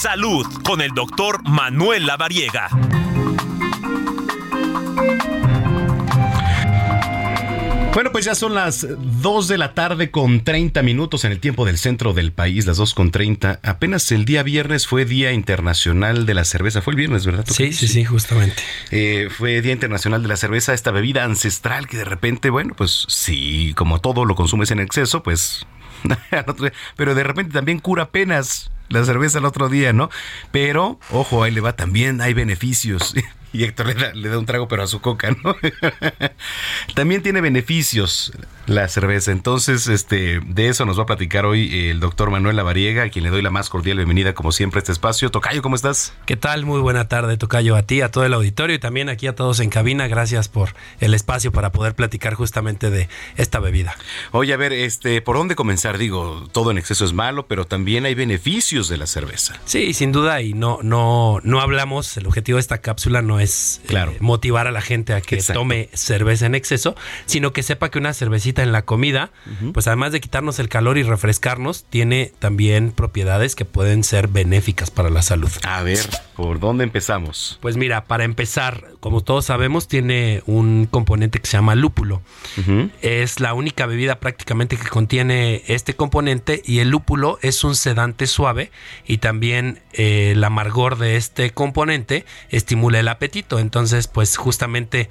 [0.00, 2.70] Salud con el doctor Manuel Lavariega.
[7.92, 11.66] Bueno, pues ya son las 2 de la tarde con 30 minutos en el tiempo
[11.66, 13.60] del centro del país, las 2 con 30.
[13.62, 16.80] Apenas el día viernes fue Día Internacional de la Cerveza.
[16.80, 17.44] Fue el viernes, ¿verdad?
[17.46, 18.62] Sí, sí, sí, justamente.
[18.90, 23.04] Eh, fue Día Internacional de la Cerveza, esta bebida ancestral que de repente, bueno, pues
[23.08, 25.66] sí, como todo lo consumes en exceso, pues...
[26.96, 30.10] pero de repente también cura penas la cerveza el otro día, ¿no?
[30.50, 33.14] Pero, ojo, ahí le va también, hay beneficios.
[33.60, 35.56] Y Héctor le da, le da un trago, pero a su coca, ¿no?
[36.94, 38.32] también tiene beneficios
[38.66, 39.32] la cerveza.
[39.32, 43.24] Entonces, este, de eso nos va a platicar hoy el doctor Manuel Lavariega, a quien
[43.24, 45.30] le doy la más cordial bienvenida, como siempre, a este espacio.
[45.30, 46.14] Tocayo, ¿cómo estás?
[46.26, 46.64] ¿Qué tal?
[46.64, 49.58] Muy buena tarde, Tocayo, a ti, a todo el auditorio y también aquí a todos
[49.58, 50.06] en cabina.
[50.06, 53.96] Gracias por el espacio para poder platicar justamente de esta bebida.
[54.30, 55.98] Oye, a ver, este, ¿por dónde comenzar?
[55.98, 59.56] Digo, todo en exceso es malo, pero también hay beneficios de la cerveza.
[59.64, 63.80] Sí, sin duda, y no, no, no hablamos, el objetivo de esta cápsula no es
[63.86, 64.12] Claro.
[64.12, 65.60] eh, motivar a la gente a que Exacto.
[65.60, 66.94] tome cerveza en exceso,
[67.26, 69.30] sino que sepa que una cervecita en la comida,
[69.72, 74.90] pues además de quitarnos el calor y refrescarnos, tiene también propiedades que pueden ser benéficas
[74.90, 75.50] para la salud.
[75.64, 75.98] A ver,
[76.36, 77.58] ¿por dónde empezamos?
[77.60, 82.22] Pues mira, para empezar, como todos sabemos, tiene un componente que se llama lúpulo.
[83.02, 88.26] Es la única bebida prácticamente que contiene este componente y el lúpulo es un sedante
[88.26, 88.70] suave
[89.06, 93.29] y también eh, el amargor de este componente estimula el apetito.
[93.58, 95.08] Entonces, pues justamente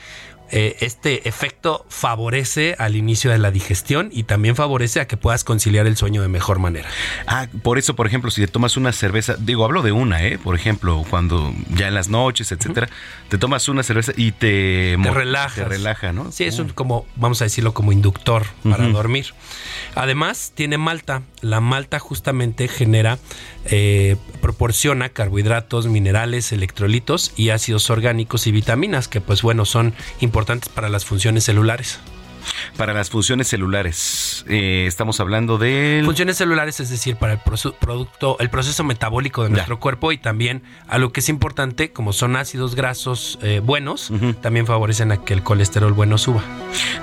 [0.52, 5.44] eh, este efecto favorece al inicio de la digestión y también favorece a que puedas
[5.44, 6.90] conciliar el sueño de mejor manera.
[7.28, 10.40] Ah, por eso, por ejemplo, si te tomas una cerveza, digo, hablo de una, ¿eh?
[10.40, 12.90] Por ejemplo, cuando ya en las noches, etcétera,
[13.30, 15.56] te tomas una cerveza y te, Te relajas.
[15.56, 16.32] Te relaja, ¿no?
[16.32, 19.34] Sí, es un como, vamos a decirlo, como inductor para dormir.
[19.96, 21.22] Además, tiene malta.
[21.42, 23.20] La malta justamente genera,
[23.66, 30.39] eh, proporciona carbohidratos, minerales, electrolitos y ácidos orgánicos y vitaminas que, pues bueno, son importantes
[30.74, 32.00] para las funciones celulares.
[32.78, 36.06] Para las funciones celulares, eh, estamos hablando del...
[36.06, 40.64] Funciones celulares, es decir, para el producto, el proceso metabólico de nuestro cuerpo y también
[40.88, 45.34] a lo que es importante, como son ácidos grasos eh, buenos, también favorecen a que
[45.34, 46.42] el colesterol bueno suba.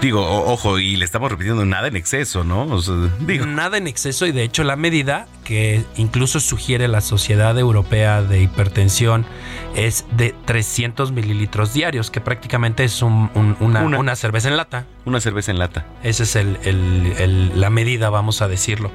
[0.01, 2.63] Digo, o- ojo, y le estamos repitiendo nada en exceso, ¿no?
[2.65, 7.03] O sea, digo, Nada en exceso y de hecho la medida que incluso sugiere la
[7.03, 9.27] Sociedad Europea de Hipertensión
[9.77, 13.99] es de 300 mililitros diarios, que prácticamente es un- un- una, Una.
[13.99, 14.87] una cerveza en lata.
[15.05, 15.87] una cerveza en lata.
[16.03, 18.91] Esa es el- el- el- la medida, vamos a decirlo.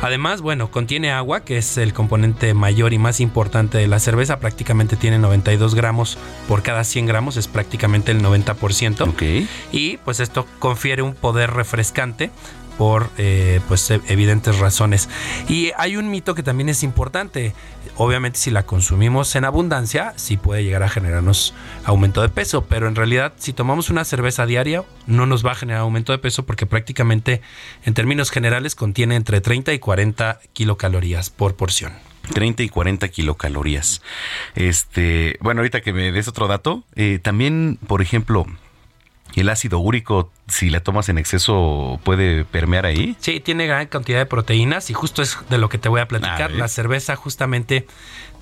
[0.00, 4.38] Además, bueno, contiene agua, que es el componente mayor y más importante de la cerveza.
[4.38, 6.16] Prácticamente tiene 92 gramos
[6.48, 9.04] por cada 100 gramos, es prácticamente el 90%.
[9.72, 12.30] Y pues esto confiere un poder refrescante
[12.78, 15.08] por eh, pues e- evidentes razones.
[15.48, 17.54] Y hay un mito que también es importante.
[17.96, 22.88] Obviamente si la consumimos en abundancia, sí puede llegar a generarnos aumento de peso, pero
[22.88, 26.44] en realidad si tomamos una cerveza diaria no nos va a generar aumento de peso
[26.44, 27.40] porque prácticamente
[27.84, 31.92] en términos generales contiene entre 30 y 40 kilocalorías por porción.
[32.32, 34.00] 30 y 40 kilocalorías.
[34.54, 38.46] Este, bueno, ahorita que me des otro dato, eh, también, por ejemplo,
[39.34, 43.16] ¿Y el ácido úrico, si la tomas en exceso, puede permear ahí?
[43.18, 46.06] Sí, tiene gran cantidad de proteínas y justo es de lo que te voy a
[46.06, 46.52] platicar.
[46.52, 47.86] la cerveza justamente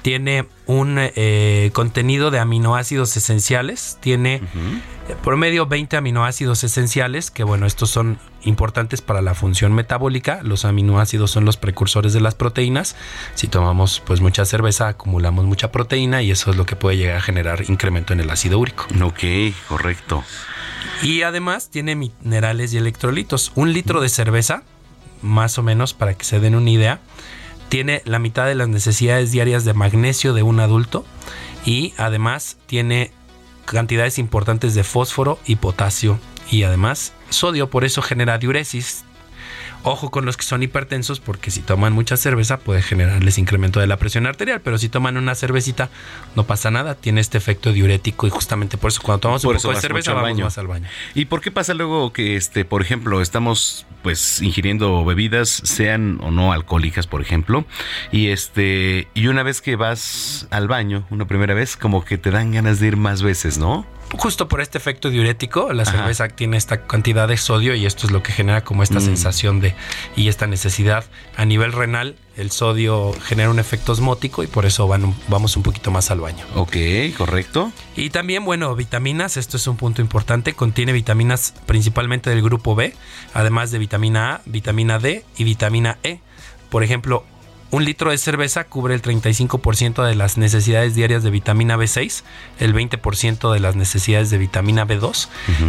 [0.02, 7.44] tiene un eh, contenido de aminoácidos esenciales, tiene eh, por medio 20 aminoácidos esenciales, que
[7.44, 12.34] bueno, estos son importantes para la función metabólica, los aminoácidos son los precursores de las
[12.34, 12.96] proteínas,
[13.34, 17.16] si tomamos pues mucha cerveza acumulamos mucha proteína y eso es lo que puede llegar
[17.18, 18.86] a generar incremento en el ácido úrico.
[19.00, 19.20] Ok,
[19.68, 20.24] correcto.
[21.02, 23.52] Y además tiene minerales y electrolitos.
[23.54, 24.62] Un litro de cerveza,
[25.20, 27.00] más o menos para que se den una idea,
[27.68, 31.04] tiene la mitad de las necesidades diarias de magnesio de un adulto
[31.64, 33.12] y además tiene
[33.64, 36.18] cantidades importantes de fósforo y potasio
[36.50, 39.04] y además sodio, por eso genera diuresis,
[39.84, 43.86] Ojo con los que son hipertensos porque si toman mucha cerveza puede generarles incremento de
[43.86, 45.90] la presión arterial, pero si toman una cervecita
[46.36, 49.72] no pasa nada, tiene este efecto diurético y justamente por eso cuando tomamos un poco
[49.72, 50.86] de cerveza vamos más al baño.
[51.14, 56.30] ¿Y por qué pasa luego que este, por ejemplo, estamos pues ingiriendo bebidas sean o
[56.30, 57.64] no alcohólicas, por ejemplo,
[58.10, 62.30] y este y una vez que vas al baño, una primera vez como que te
[62.30, 63.86] dan ganas de ir más veces, ¿no?
[64.16, 68.12] Justo por este efecto diurético, la cerveza tiene esta cantidad de sodio y esto es
[68.12, 69.02] lo que genera como esta mm.
[69.02, 69.74] sensación de
[70.16, 71.04] y esta necesidad
[71.36, 72.16] a nivel renal.
[72.36, 76.20] El sodio genera un efecto osmótico y por eso van, vamos un poquito más al
[76.20, 76.44] baño.
[76.54, 76.76] Ok,
[77.16, 77.72] correcto.
[77.94, 82.94] Y también, bueno, vitaminas, esto es un punto importante, contiene vitaminas principalmente del grupo B,
[83.34, 86.20] además de vitamina A, vitamina D y vitamina E.
[86.70, 87.26] Por ejemplo,
[87.72, 92.22] un litro de cerveza cubre el 35% de las necesidades diarias de vitamina B6,
[92.60, 95.28] el 20% de las necesidades de vitamina B2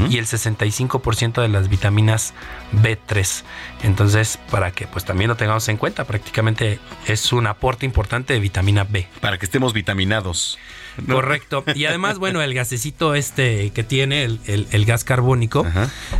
[0.10, 2.34] y el 65% de las vitaminas
[2.74, 3.44] B3.
[3.84, 8.42] Entonces, para que pues también lo tengamos en cuenta, prácticamente es un aporte importante de
[8.42, 9.08] vitamina B.
[9.22, 10.60] Para que estemos vitaminados.
[11.08, 11.64] Correcto.
[11.74, 15.66] Y además, bueno, el gasecito este que tiene, el, gas carbónico,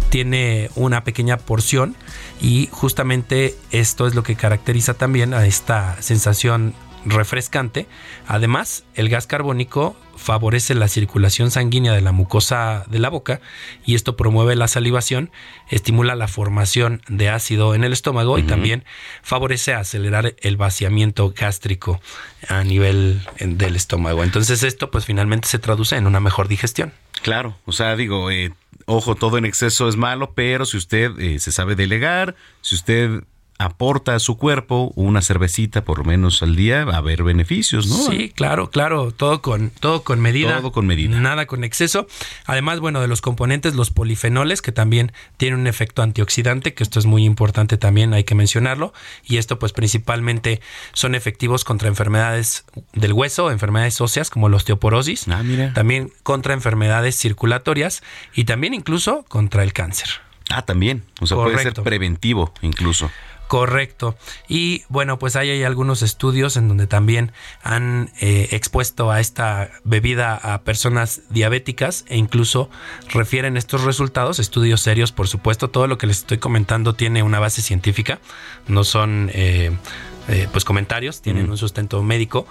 [0.10, 1.96] tiene una pequeña porción
[2.42, 6.74] y justamente esto es lo que caracteriza también a esta sensación
[7.06, 7.88] refrescante.
[8.28, 13.42] Además, el gas carbónico favorece la circulación sanguínea de la mucosa de la boca
[13.86, 15.32] y esto promueve la salivación,
[15.70, 18.86] estimula la formación de ácido en el estómago y también
[19.22, 22.00] favorece acelerar el vaciamiento gástrico
[22.48, 24.24] a nivel del estómago.
[24.24, 26.94] Entonces esto pues finalmente se traduce en una mejor digestión.
[27.22, 28.54] Claro, o sea, digo, eh,
[28.86, 33.24] ojo, todo en exceso es malo, pero si usted eh, se sabe delegar, si usted
[33.60, 37.88] aporta a su cuerpo una cervecita por lo menos al día, va a haber beneficios,
[37.88, 37.96] ¿no?
[37.96, 40.58] Sí, claro, claro, todo con, todo con medida.
[40.58, 41.20] Todo con medida.
[41.20, 42.08] Nada con exceso.
[42.46, 47.00] Además, bueno, de los componentes, los polifenoles, que también tienen un efecto antioxidante, que esto
[47.00, 48.94] es muy importante también, hay que mencionarlo.
[49.24, 50.62] Y esto, pues, principalmente
[50.94, 55.28] son efectivos contra enfermedades del hueso, enfermedades óseas, como la osteoporosis.
[55.28, 55.74] Ah, mira.
[55.74, 60.10] También contra enfermedades circulatorias y también incluso contra el cáncer.
[60.50, 61.04] Ah, también.
[61.22, 63.10] O sea, puede ser preventivo incluso.
[63.54, 64.18] Correcto.
[64.48, 69.70] Y bueno, pues ahí hay algunos estudios en donde también han eh, expuesto a esta
[69.84, 72.72] bebida a personas diabéticas e incluso
[73.10, 75.70] refieren estos resultados, estudios serios, por supuesto.
[75.70, 78.18] Todo lo que les estoy comentando tiene una base científica,
[78.66, 79.70] no son eh,
[80.28, 82.48] eh, pues comentarios, tienen un sustento médico.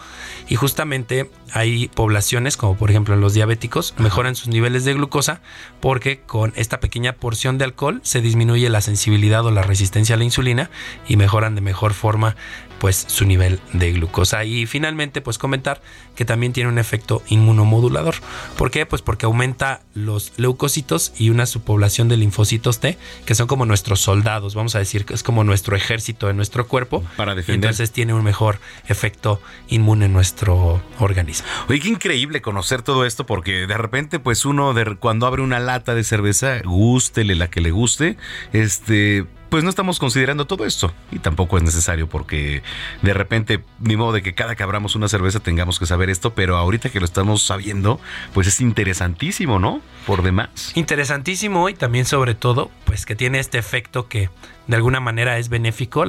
[0.49, 5.41] Y justamente hay poblaciones como por ejemplo los diabéticos mejoran sus niveles de glucosa
[5.81, 10.19] porque con esta pequeña porción de alcohol se disminuye la sensibilidad o la resistencia a
[10.19, 10.71] la insulina
[11.09, 12.37] y mejoran de mejor forma
[12.83, 14.45] pues su nivel de glucosa.
[14.45, 15.81] Y finalmente pues comentar
[16.17, 18.17] que también tiene un efecto inmunomodulador.
[18.59, 18.87] ¿Por qué?
[18.87, 24.01] Pues porque aumenta los leucocitos y una subpoblación de linfocitos T, que son como nuestros
[24.01, 27.05] soldados, vamos a decir, que es como nuestro ejército en nuestro cuerpo.
[27.17, 27.69] Para defender.
[27.69, 31.47] Entonces tiene un mejor efecto inmune en nuestro organismo.
[31.69, 35.61] Oye, qué increíble conocer todo esto porque de repente pues uno de, cuando abre una
[35.61, 38.17] lata de cerveza, gústele la que le guste,
[38.53, 42.63] este pues no estamos considerando todo esto y tampoco es necesario porque
[43.03, 46.33] de repente ni modo de que cada que abramos una cerveza tengamos que saber esto,
[46.33, 48.01] pero ahorita que lo estamos sabiendo,
[48.33, 49.83] pues es interesantísimo, ¿no?
[50.07, 50.73] Por demás.
[50.75, 54.31] Interesantísimo y también sobre todo, pues que tiene este efecto que
[54.69, 56.07] de alguna manera es benéfico.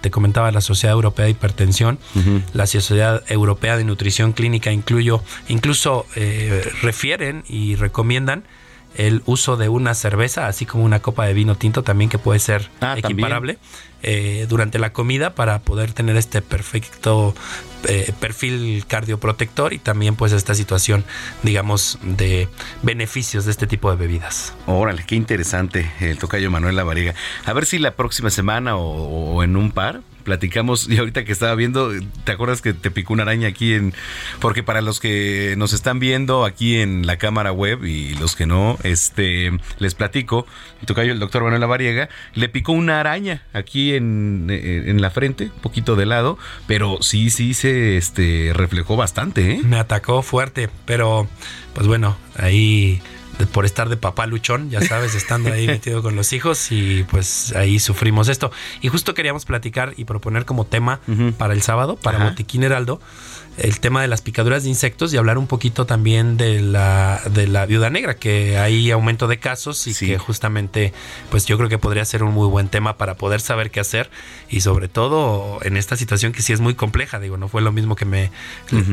[0.00, 1.98] te comentaba la Sociedad Europea de Hipertensión,
[2.52, 8.44] la Sociedad Europea de Nutrición Clínica incluyo, incluso eh, refieren y recomiendan
[8.96, 12.38] el uso de una cerveza, así como una copa de vino tinto también que puede
[12.40, 13.58] ser ah, equiparable
[14.02, 17.34] eh, durante la comida para poder tener este perfecto
[17.88, 21.04] eh, perfil cardioprotector y también pues esta situación
[21.42, 22.48] digamos de
[22.82, 24.54] beneficios de este tipo de bebidas.
[24.66, 27.14] Órale, qué interesante el tocayo Manuel Lavariga.
[27.44, 31.54] A ver si la próxima semana o, en un par platicamos y ahorita que estaba
[31.54, 31.92] viendo,
[32.24, 33.94] ¿te acuerdas que te picó una araña aquí en...
[34.40, 38.44] Porque para los que nos están viendo aquí en la cámara web y los que
[38.44, 40.46] no, este, les platico,
[40.84, 45.62] tocayo el doctor Manuel Lavariega, le picó una araña aquí en, en la frente, un
[45.62, 49.60] poquito de lado, pero sí, sí se este, reflejó bastante, ¿eh?
[49.64, 51.28] Me atacó fuerte, pero
[51.72, 53.00] pues bueno, ahí
[53.52, 57.54] por estar de papá luchón, ya sabes, estando ahí metido con los hijos y pues
[57.54, 58.50] ahí sufrimos esto.
[58.80, 61.00] Y justo queríamos platicar y proponer como tema
[61.38, 63.00] para el sábado, para Botiquín Heraldo,
[63.58, 67.46] el tema de las picaduras de insectos y hablar un poquito también de la, de
[67.46, 70.92] la viuda negra, que hay aumento de casos y que justamente,
[71.30, 74.10] pues yo creo que podría ser un muy buen tema para poder saber qué hacer
[74.48, 77.72] y sobre todo en esta situación que sí es muy compleja, digo, no fue lo
[77.72, 78.30] mismo que me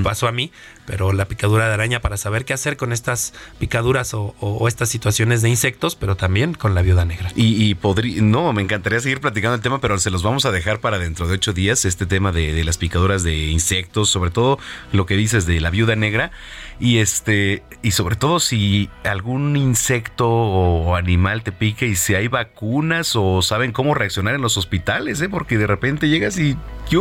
[0.04, 0.52] pasó a mí,
[0.86, 4.34] pero la picadura de araña para saber qué hacer con estas picaduras o,
[4.68, 7.32] estas situaciones de insectos, pero también con la viuda negra.
[7.36, 10.52] Y, y podría, no, me encantaría seguir platicando el tema, pero se los vamos a
[10.52, 14.32] dejar para dentro de ocho días, este tema de, de las picaduras de insectos, sobre
[14.32, 14.53] todo
[14.92, 16.32] lo que dices de la viuda negra
[16.80, 22.28] y este y sobre todo si algún insecto o animal te pique y si hay
[22.28, 25.30] vacunas o saben cómo reaccionar en los hospitales, ¿eh?
[25.30, 26.58] porque de repente llegas y
[26.90, 26.98] ¡qué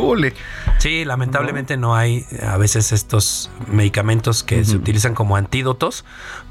[0.78, 1.94] Sí, lamentablemente no.
[1.94, 6.04] hay a veces estos medicamentos que se utilizan como antídotos,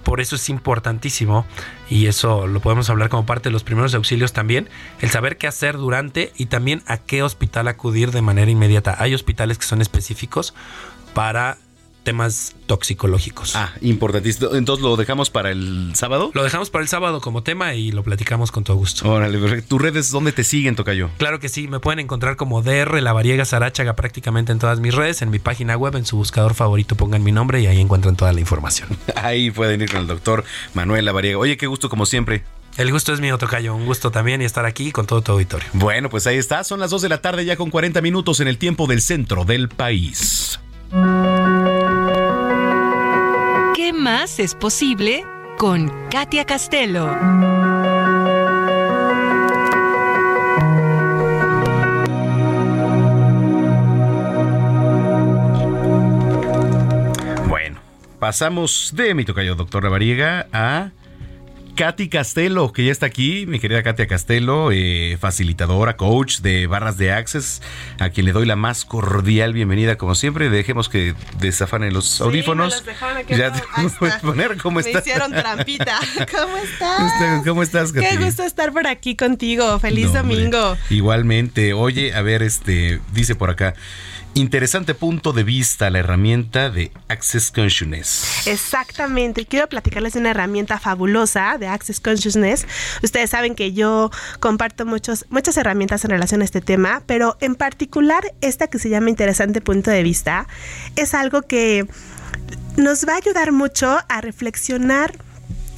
[0.04, 1.46] por eso es importantísimo
[1.90, 4.70] y eso lo podemos hablar como parte de los primeros auxilios también,
[5.02, 8.96] el saber qué hacer durante y también a qué hospital acudir de manera inmediata.
[9.00, 10.54] Hay hospitales que son específicos
[11.14, 11.58] para
[12.04, 13.56] temas toxicológicos.
[13.56, 14.56] Ah, importantísimo.
[14.56, 16.32] Entonces lo dejamos para el sábado.
[16.34, 19.10] Lo dejamos para el sábado como tema y lo platicamos con todo gusto.
[19.10, 21.10] Órale, ¿tus redes dónde te siguen, Tocayo?
[21.18, 24.96] Claro que sí, me pueden encontrar como DR La Variega Sarachaga prácticamente en todas mis
[24.96, 28.16] redes, en mi página web, en su buscador favorito pongan mi nombre y ahí encuentran
[28.16, 28.90] toda la información.
[29.16, 30.44] ahí pueden ir con el doctor
[30.74, 31.38] Manuel Lavariega.
[31.38, 32.44] Oye, qué gusto como siempre.
[32.78, 33.76] El gusto es mío, Tocayo.
[33.76, 35.68] Un gusto también y estar aquí con todo tu auditorio.
[35.74, 36.64] Bueno, pues ahí está.
[36.64, 39.44] Son las 2 de la tarde ya con 40 minutos en el tiempo del centro
[39.44, 40.58] del país.
[40.92, 40.98] ¿Qué
[43.96, 45.24] más es posible
[45.58, 47.08] con Katia Castelo?
[57.48, 57.80] Bueno,
[58.20, 60.92] pasamos de mi tocayo doctor Lavariega a
[61.76, 66.98] Katy Castelo, que ya está aquí, mi querida Katia Castelo, eh, facilitadora, coach de barras
[66.98, 67.62] de Access,
[68.00, 70.50] a quien le doy la más cordial bienvenida, como siempre.
[70.50, 72.84] Dejemos que desafanen los audífonos.
[73.30, 73.62] ya te
[74.00, 74.94] puedes poner, ¿cómo estás?
[74.94, 76.00] Me hicieron trampita.
[76.32, 77.44] ¿Cómo estás?
[77.46, 78.06] ¿Cómo estás, Katy?
[78.06, 79.80] Qué gusto estar por aquí contigo.
[79.80, 80.78] Feliz domingo.
[80.90, 81.74] igualmente.
[81.74, 83.74] Oye, a ver, este, dice por acá.
[84.34, 88.48] Interesante punto de vista la herramienta de Access Consciousness.
[88.48, 92.66] Exactamente, quiero platicarles de una herramienta fabulosa de Access Consciousness.
[93.04, 94.10] Ustedes saben que yo
[94.40, 98.90] comparto muchos, muchas herramientas en relación a este tema, pero en particular esta que se
[98.90, 100.48] llama Interesante punto de vista
[100.96, 101.86] es algo que
[102.78, 105.14] nos va a ayudar mucho a reflexionar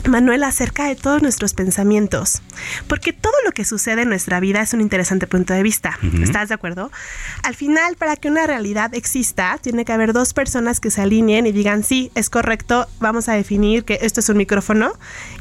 [0.07, 2.41] Manuel, acerca de todos nuestros pensamientos,
[2.87, 5.97] porque todo lo que sucede en nuestra vida es un interesante punto de vista.
[6.21, 6.91] ¿Estás de acuerdo?
[7.43, 11.47] Al final, para que una realidad exista, tiene que haber dos personas que se alineen
[11.47, 14.93] y digan, sí, es correcto, vamos a definir que esto es un micrófono,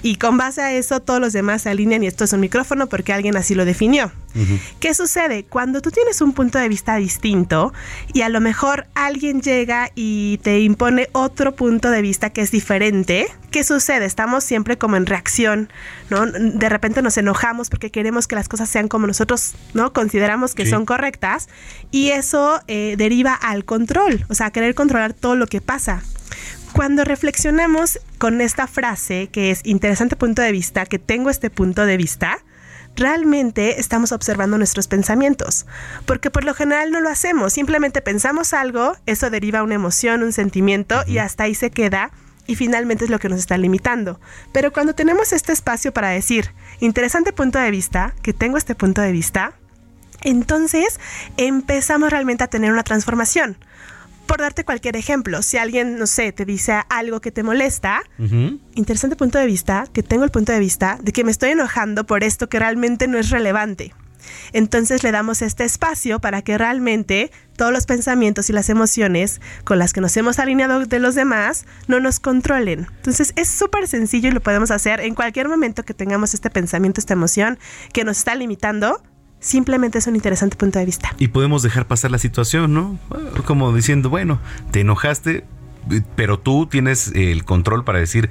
[0.03, 2.89] y con base a eso todos los demás se alinean y esto es un micrófono
[2.89, 4.13] porque alguien así lo definió.
[4.81, 5.45] ¿Qué sucede?
[5.45, 7.75] Cuando tú tienes un punto de vista distinto
[8.15, 12.51] y a lo mejor alguien llega y te impone otro punto de vista que es
[12.51, 14.07] diferente, ¿qué sucede?
[14.07, 15.71] Estamos siempre como en reacción,
[16.11, 16.27] ¿no?
[16.27, 19.95] De repente nos enojamos porque queremos que las cosas sean como nosotros, ¿no?
[19.95, 21.49] Consideramos que son correctas
[21.91, 26.03] y eso eh, deriva al control, o sea, querer controlar todo lo que pasa.
[26.75, 31.87] Cuando reflexionamos con esta frase, que es interesante punto de vista, que tengo este punto
[31.87, 32.39] de vista,
[32.95, 35.65] realmente estamos observando nuestros pensamientos,
[36.05, 40.35] porque por lo general no lo hacemos, simplemente pensamos algo, eso deriva una emoción, un
[40.35, 42.11] sentimiento y hasta ahí se queda
[42.47, 44.21] y finalmente es lo que nos está limitando.
[44.53, 49.01] Pero cuando tenemos este espacio para decir, interesante punto de vista, que tengo este punto
[49.01, 49.55] de vista,
[50.23, 51.01] entonces
[51.37, 53.57] empezamos realmente a tener una transformación.
[54.27, 58.03] Por darte cualquier ejemplo, si alguien, no sé, te dice algo que te molesta,
[58.75, 62.07] interesante punto de vista, que tengo el punto de vista de que me estoy enojando
[62.07, 63.93] por esto que realmente no es relevante.
[64.53, 69.79] Entonces le damos este espacio para que realmente todos los pensamientos y las emociones con
[69.79, 72.87] las que nos hemos alineado de los demás no nos controlen.
[72.97, 77.01] Entonces es súper sencillo y lo podemos hacer en cualquier momento que tengamos este pensamiento,
[77.01, 77.59] esta emoción
[77.93, 79.03] que nos está limitando.
[79.41, 81.13] Simplemente es un interesante punto de vista.
[81.19, 82.99] Y podemos dejar pasar la situación, ¿no?
[83.45, 84.39] Como diciendo, bueno,
[84.71, 85.45] te enojaste,
[86.17, 88.31] pero tú tienes el control para decir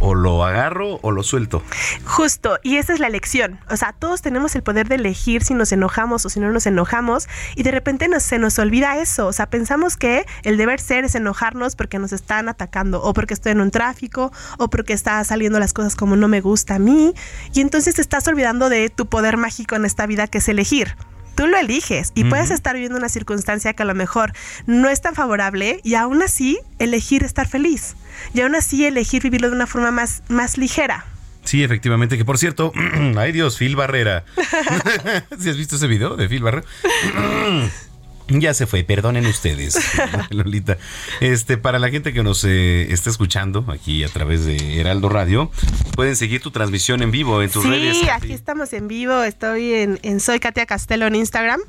[0.00, 1.62] o lo agarro o lo suelto.
[2.04, 3.60] Justo, y esa es la elección.
[3.70, 6.66] O sea, todos tenemos el poder de elegir si nos enojamos o si no nos
[6.66, 9.26] enojamos y de repente nos, se nos olvida eso.
[9.26, 13.34] O sea, pensamos que el deber ser es enojarnos porque nos están atacando o porque
[13.34, 16.78] estoy en un tráfico o porque está saliendo las cosas como no me gusta a
[16.78, 17.14] mí
[17.52, 20.96] y entonces te estás olvidando de tu poder mágico en esta vida que es elegir
[21.34, 24.32] tú lo eliges y puedes estar viviendo una circunstancia que a lo mejor
[24.66, 27.96] no es tan favorable y aún así elegir estar feliz
[28.34, 31.04] y aún así elegir vivirlo de una forma más, más ligera.
[31.44, 32.72] Sí, efectivamente, que por cierto,
[33.16, 34.24] ay Dios, Phil Barrera.
[35.38, 36.66] ¿Sí has visto ese video de Phil Barrera?
[38.28, 39.78] Ya se fue, perdonen ustedes,
[40.30, 40.78] Lolita.
[41.20, 45.50] Este, para la gente que nos eh, está escuchando aquí a través de Heraldo Radio,
[45.94, 47.98] pueden seguir tu transmisión en vivo en tus redes.
[47.98, 49.22] Sí, aquí estamos en vivo.
[49.22, 51.60] Estoy en, en Soy Katia Castelo en Instagram.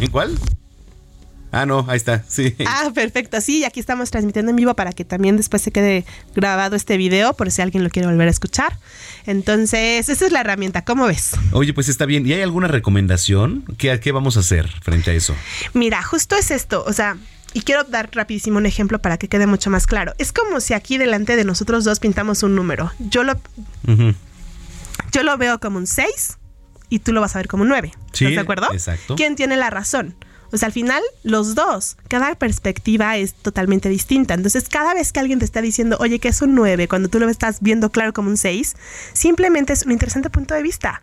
[0.00, 0.38] ¿En cuál?
[1.52, 2.54] Ah, no, ahí está, sí.
[2.64, 6.04] Ah, perfecto, sí, aquí estamos transmitiendo en vivo para que también después se quede
[6.34, 8.78] grabado este video, por si alguien lo quiere volver a escuchar.
[9.26, 11.32] Entonces, esa es la herramienta, ¿cómo ves?
[11.52, 12.26] Oye, pues está bien.
[12.26, 13.64] ¿Y hay alguna recomendación?
[13.78, 15.34] ¿Qué, qué vamos a hacer frente a eso?
[15.74, 17.16] Mira, justo es esto, o sea,
[17.52, 20.14] y quiero dar rapidísimo un ejemplo para que quede mucho más claro.
[20.18, 22.92] Es como si aquí delante de nosotros dos pintamos un número.
[22.98, 23.40] Yo lo,
[25.12, 26.38] yo lo veo como un 6
[26.88, 27.92] y tú lo vas a ver como un 9.
[28.12, 28.68] Sí, ¿Estás de acuerdo?
[28.72, 29.16] exacto.
[29.16, 30.14] ¿Quién tiene la razón?
[30.56, 34.34] Sea, al final, los dos, cada perspectiva es totalmente distinta.
[34.34, 37.20] Entonces, cada vez que alguien te está diciendo, oye, que es un 9, cuando tú
[37.20, 38.74] lo estás viendo claro como un 6,
[39.12, 41.02] simplemente es un interesante punto de vista.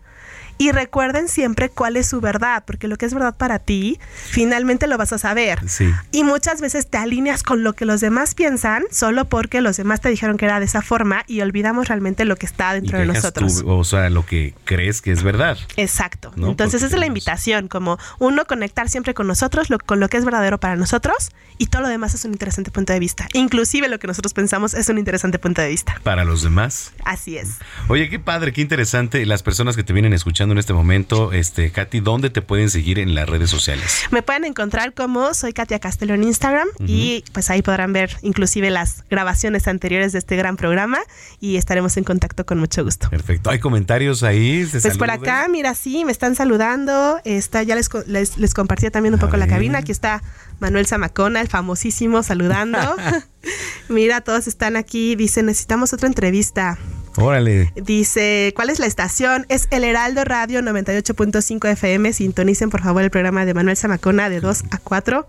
[0.58, 3.98] Y recuerden siempre cuál es su verdad, porque lo que es verdad para ti,
[4.30, 5.60] finalmente lo vas a saber.
[5.68, 5.90] Sí.
[6.12, 10.00] Y muchas veces te alineas con lo que los demás piensan solo porque los demás
[10.00, 12.98] te dijeron que era de esa forma y olvidamos realmente lo que está Y dentro
[12.98, 13.60] de nosotros.
[13.62, 15.56] tú, o sea, lo que crees que es verdad.
[15.76, 16.32] Exacto.
[16.36, 16.48] ¿no?
[16.50, 20.08] Entonces Porque esa es la invitación, como uno conectar siempre con nosotros, lo- con lo
[20.08, 23.28] que es verdadero para nosotros y todo lo demás es un interesante punto de vista.
[23.32, 26.00] Inclusive lo que nosotros pensamos es un interesante punto de vista.
[26.02, 26.92] Para los demás.
[27.04, 27.50] Así es.
[27.88, 29.24] Oye, qué padre, qué interesante.
[29.26, 32.98] Las personas que te vienen escuchando en este momento, este, Katy, ¿dónde te pueden seguir
[32.98, 34.02] en las redes sociales?
[34.10, 38.70] Me pueden encontrar como soy Katia Castelo en Instagram y pues ahí podrán ver inclusive
[38.70, 40.98] las grabaciones anteriores de este gran programa
[41.40, 43.10] y estaremos en contacto con mucho gusto.
[43.10, 43.50] Perfecto.
[43.50, 44.66] ¿Hay comentarios ahí?
[44.66, 47.20] ¿Se Pues por acá, mira, sí, me están saludando.
[47.24, 49.78] Está, ya les, les, les compartí también un poco la cabina.
[49.78, 50.22] Aquí está
[50.60, 52.78] Manuel Zamacona, el famosísimo, saludando.
[53.88, 55.14] mira, todos están aquí.
[55.16, 56.78] Dice, necesitamos otra entrevista.
[57.16, 57.72] Órale.
[57.76, 59.44] Dice, ¿cuál es la estación?
[59.48, 62.12] Es El Heraldo Radio 98.5 FM.
[62.12, 65.28] Sintonicen, por favor, el programa de Manuel Zamacona de 2 a 4.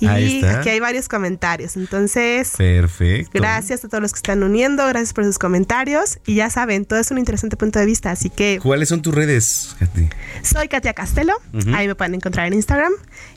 [0.00, 0.58] Y Ahí está.
[0.58, 1.76] aquí hay varios comentarios.
[1.76, 3.30] Entonces, Perfecto.
[3.34, 4.84] gracias a todos los que están uniendo.
[4.88, 6.18] Gracias por sus comentarios.
[6.26, 8.10] Y ya saben, todo es un interesante punto de vista.
[8.10, 10.08] Así que ¿Cuáles son tus redes, Katy?
[10.42, 11.34] soy Katia Castelo.
[11.72, 12.92] Ahí me pueden encontrar en Instagram.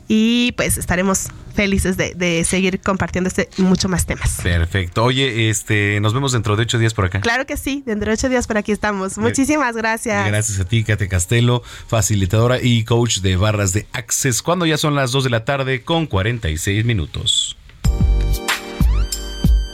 [0.07, 4.39] Y pues estaremos felices de, de seguir compartiendo este mucho más temas.
[4.43, 5.03] Perfecto.
[5.03, 7.21] Oye, este, nos vemos dentro de ocho días por acá.
[7.21, 9.17] Claro que sí, dentro de ocho días por aquí estamos.
[9.17, 10.27] Muchísimas gracias.
[10.27, 14.95] Gracias a ti, Kate Castelo, facilitadora y coach de barras de Access, cuando ya son
[14.95, 17.57] las 2 de la tarde con 46 minutos.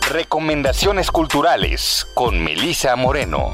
[0.10, 3.54] Recomendaciones culturales con Melisa Moreno.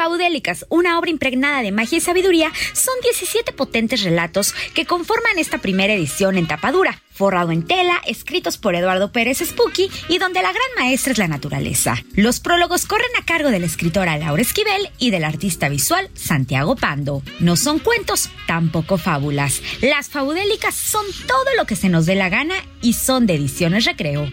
[0.00, 5.58] Faudélicas, una obra impregnada de magia y sabiduría, son 17 potentes relatos que conforman esta
[5.58, 10.52] primera edición en tapadura, forrado en tela, escritos por Eduardo Pérez Spooky y donde la
[10.52, 12.02] gran maestra es la naturaleza.
[12.14, 16.76] Los prólogos corren a cargo de la escritora Laura Esquivel y del artista visual Santiago
[16.76, 17.22] Pando.
[17.38, 19.60] No son cuentos, tampoco fábulas.
[19.82, 23.84] Las faudélicas son todo lo que se nos dé la gana y son de ediciones
[23.84, 24.32] recreo.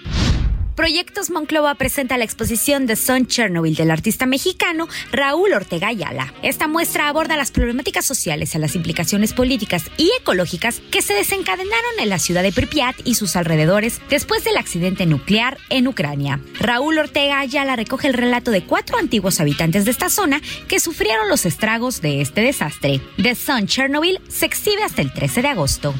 [0.77, 6.31] Proyectos Monclova presenta la exposición The Sun Chernobyl del artista mexicano Raúl Ortega Ayala.
[6.43, 11.99] Esta muestra aborda las problemáticas sociales a las implicaciones políticas y ecológicas que se desencadenaron
[11.99, 16.39] en la ciudad de Pripyat y sus alrededores después del accidente nuclear en Ucrania.
[16.59, 21.27] Raúl Ortega Ayala recoge el relato de cuatro antiguos habitantes de esta zona que sufrieron
[21.27, 23.01] los estragos de este desastre.
[23.19, 25.95] The Sun Chernobyl se exhibe hasta el 13 de agosto.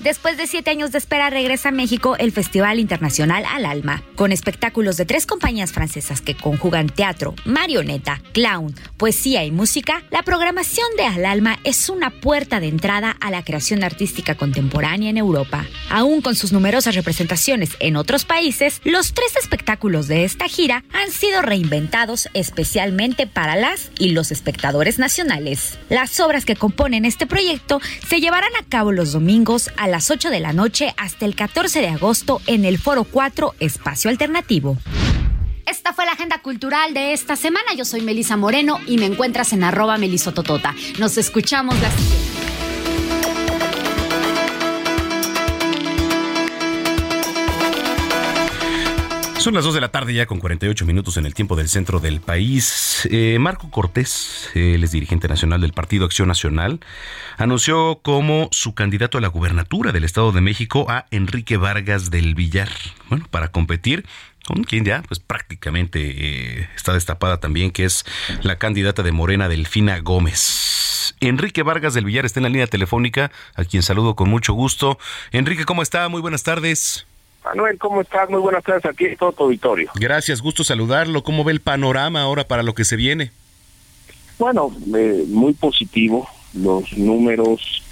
[0.00, 4.32] Después de siete años de espera regresa a México el Festival Internacional Al Alma, con
[4.32, 10.02] espectáculos de tres compañías francesas que conjugan teatro, marioneta, clown, poesía y música.
[10.10, 15.10] La programación de Al Alma es una puerta de entrada a la creación artística contemporánea
[15.10, 15.66] en Europa.
[15.90, 21.10] Aún con sus numerosas representaciones en otros países, los tres espectáculos de esta gira han
[21.10, 25.78] sido reinventados especialmente para las y los espectadores nacionales.
[25.90, 30.30] Las obras que componen este proyecto se llevarán a cabo los domingos a las 8
[30.30, 34.76] de la noche hasta el 14 de agosto en el Foro 4 Espacio Alternativo.
[35.66, 37.74] Esta fue la agenda cultural de esta semana.
[37.76, 40.74] Yo soy Melisa Moreno y me encuentras en arroba melisototota.
[40.98, 41.76] Nos escuchamos.
[49.40, 51.98] Son las 2 de la tarde ya con 48 minutos en el tiempo del centro
[51.98, 53.08] del país.
[53.10, 56.80] Eh, Marco Cortés, él es dirigente nacional del Partido Acción Nacional,
[57.38, 62.34] anunció como su candidato a la gubernatura del Estado de México a Enrique Vargas del
[62.34, 62.68] Villar.
[63.08, 64.04] Bueno, para competir
[64.44, 68.04] con quien ya pues prácticamente eh, está destapada también, que es
[68.42, 71.14] la candidata de Morena Delfina Gómez.
[71.20, 74.98] Enrique Vargas del Villar está en la línea telefónica, a quien saludo con mucho gusto.
[75.32, 76.10] Enrique, ¿cómo está?
[76.10, 77.06] Muy buenas tardes.
[77.44, 78.28] Manuel, ¿cómo estás?
[78.28, 79.90] Muy buenas tardes aquí en todo tu auditorio.
[79.94, 81.22] Gracias, gusto saludarlo.
[81.22, 83.32] ¿Cómo ve el panorama ahora para lo que se viene?
[84.38, 86.28] Bueno, eh, muy positivo.
[86.54, 87.82] Los números,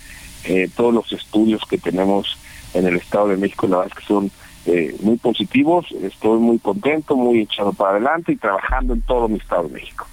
[0.45, 2.37] eh, todos los estudios que tenemos
[2.75, 4.31] en el Estado de México, la verdad es que son
[4.67, 5.87] eh, muy positivos.
[6.03, 10.07] Estoy muy contento, muy echado para adelante y trabajando en todo mi Estado de México.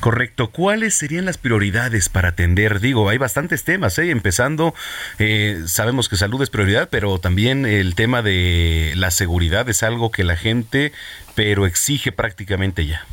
[0.00, 0.50] Correcto.
[0.50, 2.80] ¿Cuáles serían las prioridades para atender?
[2.80, 4.10] Digo, hay bastantes temas, ¿eh?
[4.10, 4.74] empezando,
[5.18, 10.10] eh, sabemos que salud es prioridad, pero también el tema de la seguridad es algo
[10.10, 10.92] que la gente,
[11.34, 13.06] pero exige prácticamente ya.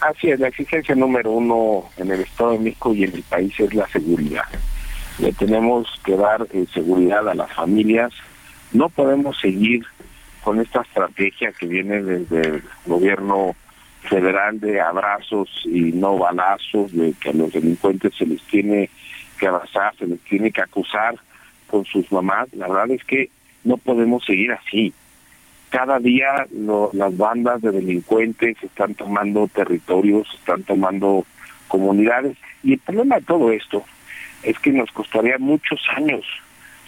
[0.00, 3.58] Así es, la exigencia número uno en el Estado de México y en el país
[3.58, 4.44] es la seguridad.
[5.18, 8.12] Le tenemos que dar eh, seguridad a las familias.
[8.72, 9.84] No podemos seguir
[10.42, 13.56] con esta estrategia que viene desde el gobierno
[14.08, 18.90] federal de abrazos y no balazos, de que a los delincuentes se les tiene
[19.38, 21.16] que abrazar, se les tiene que acusar
[21.66, 22.48] con sus mamás.
[22.52, 23.30] La verdad es que
[23.64, 24.92] no podemos seguir así.
[25.70, 26.46] Cada día
[26.92, 31.24] las bandas de delincuentes están tomando territorios, están tomando
[31.66, 32.36] comunidades.
[32.62, 33.84] Y el problema de todo esto
[34.42, 36.24] es que nos costaría muchos años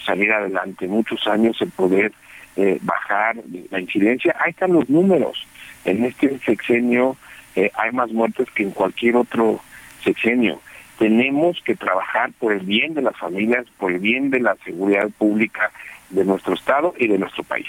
[0.05, 2.13] salir adelante, muchos años el poder
[2.55, 3.35] eh, bajar
[3.71, 4.35] la incidencia.
[4.39, 5.45] Ahí están los números
[5.87, 7.17] en este sexenio
[7.55, 9.59] eh, hay más muertes que en cualquier otro
[10.03, 10.61] sexenio.
[10.99, 15.09] Tenemos que trabajar por el bien de las familias, por el bien de la seguridad
[15.17, 15.71] pública
[16.09, 17.67] de nuestro Estado y de nuestro país.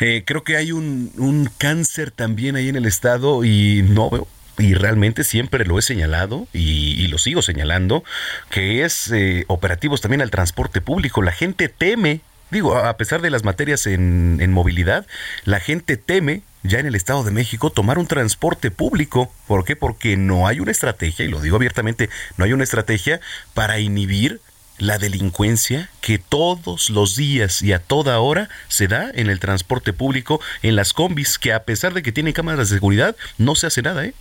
[0.00, 4.26] Eh, creo que hay un, un cáncer también ahí en el Estado y no veo
[4.58, 8.04] y realmente siempre lo he señalado y, lo sigo señalando,
[8.50, 11.22] que es eh, operativos también al transporte público.
[11.22, 15.06] La gente teme, digo, a pesar de las materias en, en movilidad,
[15.44, 19.30] la gente teme ya en el Estado de México tomar un transporte público.
[19.46, 19.76] ¿Por qué?
[19.76, 23.20] Porque no hay una estrategia, y lo digo abiertamente, no hay una estrategia
[23.54, 24.40] para inhibir
[24.78, 29.92] la delincuencia que todos los días y a toda hora se da en el transporte
[29.92, 33.66] público, en las combis, que a pesar de que tienen cámaras de seguridad, no se
[33.66, 34.14] hace nada, ¿eh?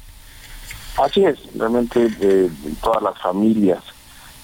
[0.98, 2.50] Así es, realmente de
[2.82, 3.84] todas las familias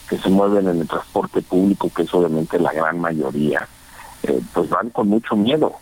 [0.08, 3.68] que se mueven en el transporte público, que es obviamente la gran mayoría,
[4.22, 5.80] eh, pues van con mucho miedo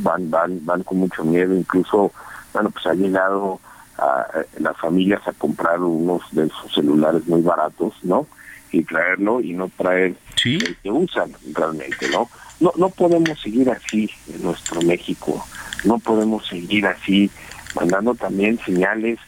[0.00, 2.12] van, van, van con mucho miedo, incluso,
[2.52, 3.60] bueno, pues ha llegado
[3.98, 8.26] a, eh, las familias a comprar unos de sus celulares muy baratos, ¿no?
[8.70, 10.14] Y traerlo y no traer
[10.44, 12.28] el que usan realmente, ¿no?
[12.60, 15.44] No, no podemos seguir así en nuestro México,
[15.84, 17.30] no podemos seguir así
[17.74, 19.18] mandando también señales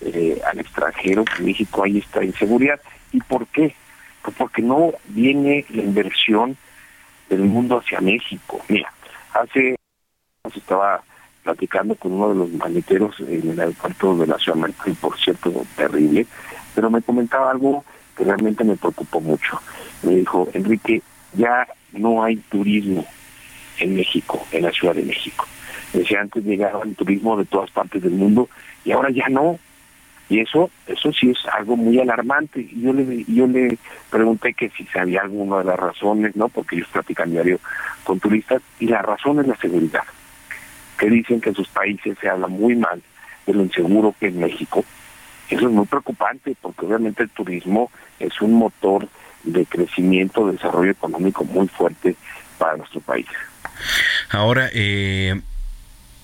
[0.00, 2.80] eh, al extranjero que México hay esta inseguridad.
[3.12, 3.74] ¿Y por qué?
[4.22, 6.56] Pues porque no viene la inversión
[7.28, 8.60] del mundo hacia México.
[8.68, 8.92] Mira,
[9.34, 9.76] hace
[10.48, 11.02] estaba
[11.42, 14.92] platicando con uno de los maleteros en el aeropuerto de la Ciudad de México, y
[14.94, 16.26] por cierto, terrible,
[16.74, 17.84] pero me comentaba algo
[18.16, 19.60] que realmente me preocupó mucho.
[20.02, 21.02] Me dijo, Enrique,
[21.34, 23.04] ya no hay turismo
[23.78, 25.46] en México, en la Ciudad de México.
[25.92, 28.48] Decía, antes llegaba el turismo de todas partes del mundo
[28.84, 29.58] y ahora ya no.
[30.28, 32.60] Y eso eso sí es algo muy alarmante.
[32.60, 33.76] Y yo le, yo le
[34.10, 36.48] pregunté que si sabía alguna de las razones, ¿no?
[36.48, 37.58] Porque ellos platican diario
[38.04, 40.04] con turistas y la razón es la seguridad
[41.00, 43.02] que dicen que en sus países se habla muy mal
[43.46, 44.84] de lo inseguro que es México.
[45.48, 49.08] Eso es muy preocupante porque obviamente el turismo es un motor
[49.42, 52.16] de crecimiento, de desarrollo económico muy fuerte
[52.58, 53.26] para nuestro país.
[54.28, 55.40] Ahora, eh,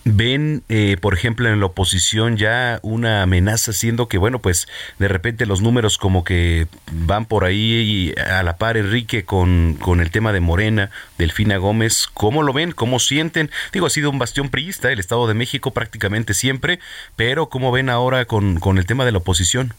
[0.07, 4.68] ven, eh, por ejemplo, en la oposición ya una amenaza, siendo que, bueno, pues
[5.00, 10.00] de repente los números como que van por ahí a la par, Enrique, con, con
[10.00, 12.70] el tema de Morena, Delfina Gómez, ¿cómo lo ven?
[12.70, 13.50] ¿Cómo sienten?
[13.72, 16.78] Digo, ha sido un bastión priista el Estado de México prácticamente siempre,
[17.16, 19.74] pero ¿cómo ven ahora con, con el tema de la oposición?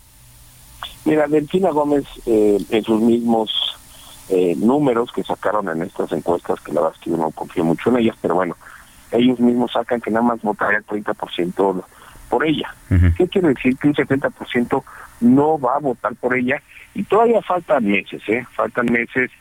[1.05, 3.49] Mira, Delfina Gómez, eh, en sus mismos
[4.28, 7.63] eh, números que sacaron en estas encuestas, que la verdad es que yo no confío
[7.63, 8.57] mucho en ellas, pero bueno,
[9.12, 11.84] ellos mismos sacan que nada más votaría el 30%
[12.30, 12.74] por ella.
[13.18, 13.78] ¿Qué quiere decir?
[13.78, 14.84] Que un 70%
[15.22, 16.62] no va a votar por ella
[16.93, 18.45] y todavía faltan meses, ¿eh?
[18.53, 19.32] Faltan meses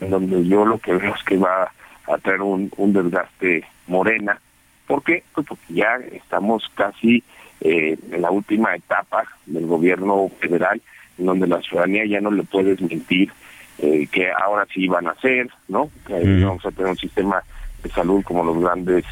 [0.00, 1.70] en donde yo lo que veo es que va
[2.06, 4.38] a traer un, un desgaste morena.
[4.86, 5.24] ¿Por qué?
[5.34, 7.24] Pues porque ya estamos casi
[7.60, 10.80] eh, en la última etapa del gobierno federal,
[11.18, 13.32] en donde la ciudadanía ya no le puedes mentir
[13.78, 15.90] eh, que ahora sí van a hacer, ¿no?
[16.06, 17.42] Que vamos a tener un sistema
[17.86, 19.04] de salud como los grandes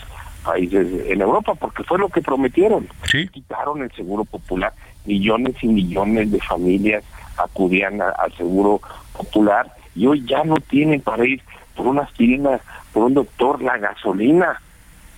[0.45, 2.89] países en Europa, porque fue lo que prometieron.
[3.33, 4.73] Quitaron el seguro popular,
[5.05, 7.05] millones y millones de familias
[7.37, 8.81] acudían al seguro
[9.13, 11.43] popular y hoy ya no tienen para ir
[11.75, 12.61] por una aspirina,
[12.93, 14.61] por un doctor, la gasolina.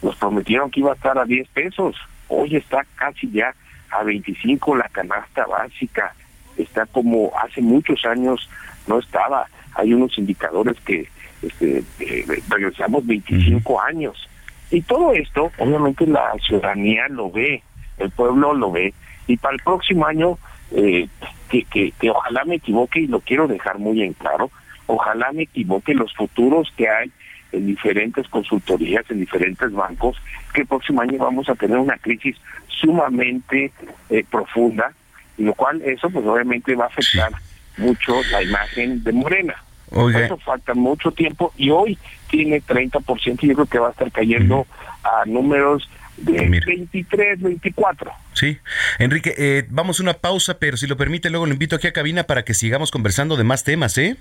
[0.03, 1.97] Nos prometieron que iba a estar a 10 pesos,
[2.29, 3.55] hoy está casi ya
[3.91, 6.15] a 25 la canasta básica,
[6.57, 8.49] está como hace muchos años
[8.87, 9.47] no estaba.
[9.75, 11.09] Hay unos indicadores que
[11.43, 14.29] este, eh, regresamos 25 años.
[14.71, 17.63] Y todo esto, obviamente la ciudadanía lo ve,
[17.99, 18.93] el pueblo lo ve.
[19.27, 20.39] Y para el próximo año,
[20.73, 21.09] eh,
[21.49, 24.51] que, que, que ojalá me equivoque y lo quiero dejar muy en claro,
[24.87, 27.13] ojalá me equivoque los futuros que hay
[27.53, 30.17] en diferentes consultorías, en diferentes bancos,
[30.53, 32.37] que el próximo año vamos a tener una crisis
[32.69, 33.73] sumamente
[34.11, 34.93] eh, profunda,
[35.39, 37.31] y lo cual eso pues obviamente va a afectar
[37.79, 39.55] mucho la imagen de Morena.
[39.91, 40.27] Por Oiga.
[40.27, 44.11] eso falta mucho tiempo y hoy tiene 30% y yo creo que va a estar
[44.11, 44.67] cayendo
[45.03, 48.11] a números de 23, 24.
[48.33, 48.59] Sí.
[48.99, 51.93] Enrique, eh, vamos a una pausa, pero si lo permite, luego lo invito aquí a
[51.93, 54.17] cabina para que sigamos conversando de más temas, ¿eh?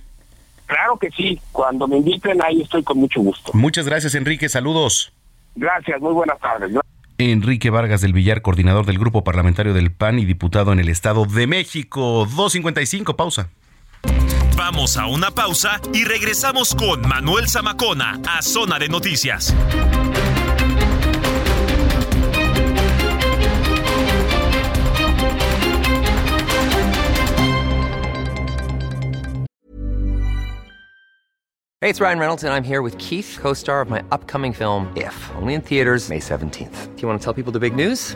[0.66, 3.52] Claro que sí, cuando me inviten ahí estoy con mucho gusto.
[3.54, 4.50] Muchas gracias, Enrique.
[4.50, 5.14] Saludos.
[5.56, 6.72] Gracias, muy buenas tardes.
[7.18, 11.26] Enrique Vargas del Villar, coordinador del Grupo Parlamentario del PAN y diputado en el Estado
[11.26, 12.26] de México.
[12.26, 13.50] 2.55, pausa.
[14.68, 19.54] Vamos a una pausa y regresamos con Manuel Zamacona a Zona de Noticias.
[31.80, 34.92] Hey, it's Ryan Reynolds, and I'm here with Keith, co star of my upcoming film,
[34.98, 36.96] If, only in theaters, May 17th.
[36.96, 38.16] Do you want to tell people the big news?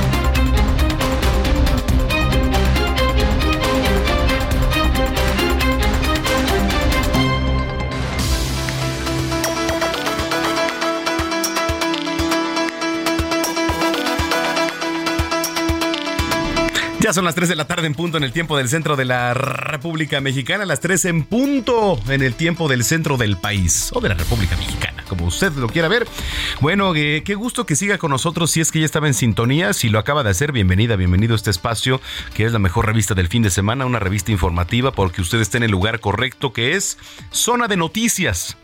[17.13, 19.33] Son las 3 de la tarde en punto en el tiempo del centro de la
[19.33, 24.07] República Mexicana, las 3 en punto en el tiempo del centro del país o de
[24.07, 26.07] la República Mexicana, como usted lo quiera ver.
[26.61, 29.73] Bueno, eh, qué gusto que siga con nosotros si es que ya estaba en sintonía,
[29.73, 31.99] si lo acaba de hacer, bienvenida, bienvenido a este espacio
[32.33, 35.57] que es la mejor revista del fin de semana, una revista informativa porque usted está
[35.57, 36.97] en el lugar correcto que es
[37.29, 38.55] Zona de Noticias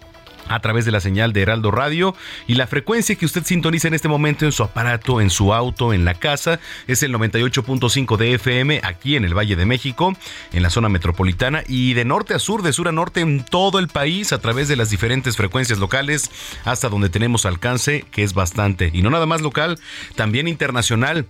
[0.50, 2.16] a través de la señal de Heraldo Radio
[2.48, 5.94] y la frecuencia que usted sintoniza en este momento en su aparato, en su auto,
[5.94, 10.14] en la casa, es el 98.5 de FM aquí en el Valle de México,
[10.54, 13.80] en la zona metropolitana y de norte a sur, de sur a norte en todo
[13.80, 16.32] el país a través de las diferentes frecuencias locales
[16.66, 18.92] hasta donde tenemos alcance, que es bastante.
[18.94, 19.80] Y no nada más local,
[20.16, 21.26] también internacional.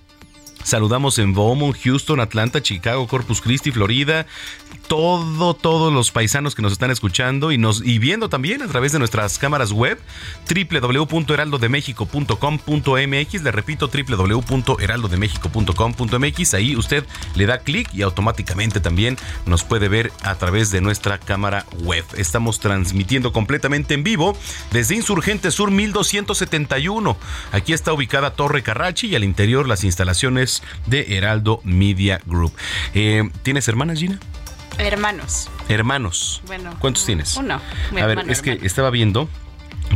[0.63, 4.25] Saludamos en Beaumont, Houston, Atlanta, Chicago, Corpus Christi, Florida.
[4.87, 8.93] Todo, todos los paisanos que nos están escuchando y nos y viendo también a través
[8.93, 9.99] de nuestras cámaras web
[10.49, 13.43] www.heraldodemexico.com.mx.
[13.43, 16.53] Le repito, www.heraldodemexico.com.mx.
[16.53, 17.05] Ahí usted
[17.35, 22.05] le da clic y automáticamente también nos puede ver a través de nuestra cámara web.
[22.15, 24.37] Estamos transmitiendo completamente en vivo
[24.71, 27.17] desde Insurgente Sur 1271.
[27.51, 30.46] Aquí está ubicada Torre Carrachi y al interior las instalaciones
[30.85, 32.53] de Heraldo Media Group.
[32.93, 34.19] Eh, ¿Tienes hermanas, Gina?
[34.77, 35.49] Hermanos.
[35.69, 36.41] Hermanos.
[36.45, 36.75] Bueno.
[36.79, 37.35] ¿Cuántos tienes?
[37.35, 37.59] Uno.
[37.91, 39.29] Mi A ver, hermano, es que estaba viendo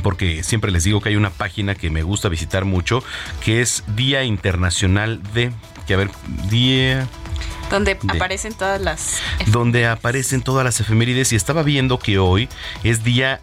[0.04, 3.04] porque siempre les digo que hay una página que me gusta visitar mucho,
[3.44, 5.52] que es Día Internacional de,
[5.86, 6.10] que a ver,
[6.50, 7.08] Día
[7.72, 9.20] Donde de- aparecen todas las.
[9.48, 12.50] donde aparecen todas las efemérides y estaba viendo que hoy
[12.84, 13.42] es día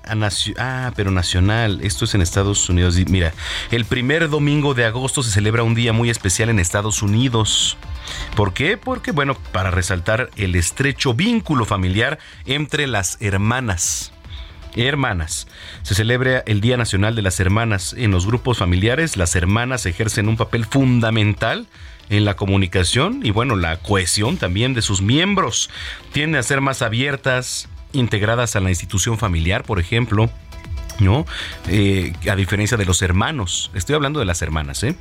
[0.59, 2.97] ah, pero nacional, esto es en Estados Unidos.
[3.09, 3.33] Mira,
[3.71, 7.77] el primer domingo de agosto se celebra un día muy especial en Estados Unidos.
[8.37, 8.77] ¿Por qué?
[8.77, 14.13] Porque, bueno, para resaltar el estrecho vínculo familiar entre las hermanas.
[14.77, 15.49] Hermanas.
[15.83, 17.95] Se celebra el Día Nacional de las Hermanas.
[17.99, 21.67] En los grupos familiares, las hermanas ejercen un papel fundamental
[22.11, 25.71] en la comunicación y bueno, la cohesión también de sus miembros.
[26.13, 30.31] Tienden a ser más abiertas, integradas a la institución familiar, por ejemplo.
[31.01, 31.27] ¿no?
[31.69, 33.71] Eh, a diferencia de los hermanos.
[33.73, 34.97] Estoy hablando de las hermanas, ¿eh?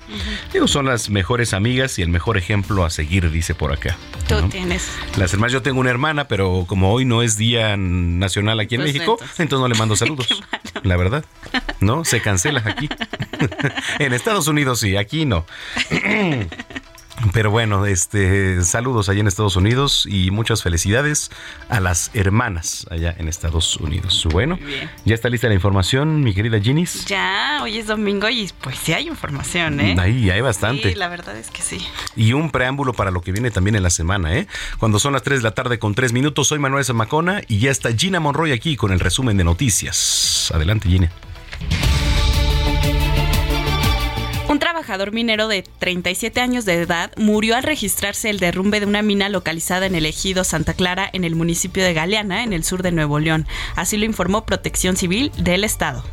[0.53, 3.97] Digo, son las mejores amigas y el mejor ejemplo a seguir, dice por acá.
[4.27, 4.47] Tú ¿no?
[4.47, 4.91] tienes.
[5.17, 8.81] Las hermanas, yo tengo una hermana, pero como hoy no es día nacional aquí en
[8.81, 9.39] Pues México, entonces.
[9.39, 10.43] entonces no le mando saludos.
[10.83, 11.25] La verdad.
[11.79, 12.05] ¿No?
[12.05, 12.87] Se cancela aquí.
[13.97, 15.47] en Estados Unidos sí, aquí no.
[17.33, 21.31] Pero bueno, este saludos allá en Estados Unidos y muchas felicidades
[21.67, 24.27] a las hermanas allá en Estados Unidos.
[24.31, 24.59] Bueno,
[25.03, 27.05] ya está lista la información, mi querida Ginis.
[27.05, 29.95] Ya, hoy es domingo y pues sí hay información, ¿eh?
[29.99, 30.89] Ahí hay bastante.
[30.89, 31.85] Sí, la verdad es que sí.
[32.15, 34.47] Y un preámbulo para lo que viene también en la semana, ¿eh?
[34.77, 37.71] Cuando son las 3 de la tarde con 3 minutos, soy Manuel Zamacona y ya
[37.71, 40.51] está Gina Monroy aquí con el resumen de noticias.
[40.53, 41.11] Adelante, Gina.
[44.87, 49.27] Trabajador minero de 37 años de edad murió al registrarse el derrumbe de una mina
[49.27, 52.93] localizada en el ejido Santa Clara en el municipio de Galeana, en el sur de
[52.93, 53.47] Nuevo León.
[53.75, 56.05] Así lo informó Protección Civil del Estado.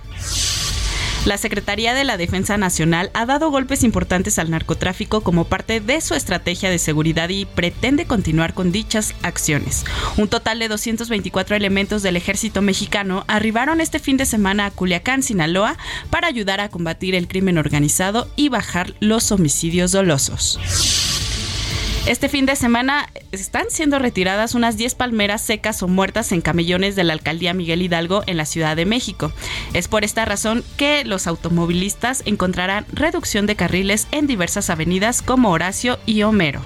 [1.25, 6.03] La Secretaría de la Defensa Nacional ha dado golpes importantes al narcotráfico como parte de
[6.03, 9.87] su estrategia de seguridad y pretende continuar con dichas acciones.
[10.19, 15.23] Un total de 224 elementos del ejército mexicano arribaron este fin de semana a Culiacán,
[15.23, 15.79] Sinaloa,
[16.11, 20.61] para ayudar a combatir el crimen organizado y bajar los homicidios dolosos.
[22.07, 26.97] Este fin de semana están siendo retiradas unas 10 palmeras secas o muertas en camellones
[26.97, 29.33] de la alcaldía Miguel Hidalgo en la Ciudad de México.
[29.73, 35.51] Es por esta razón que los automovilistas encontrarán reducción de carriles en diversas avenidas como
[35.51, 36.61] Horacio y Homero.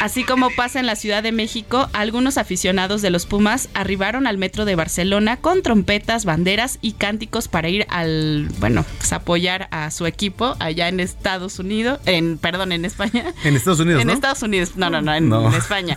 [0.00, 4.38] Así como pasa en la Ciudad de México, algunos aficionados de los Pumas arribaron al
[4.38, 9.90] metro de Barcelona con trompetas, banderas y cánticos para ir al, bueno, pues apoyar a
[9.90, 13.24] su equipo allá en Estados Unidos, en, perdón, en España.
[13.44, 14.12] En Estados Unidos, En ¿no?
[14.12, 15.48] Estados Unidos, no, no, no, en, No.
[15.48, 15.96] en España.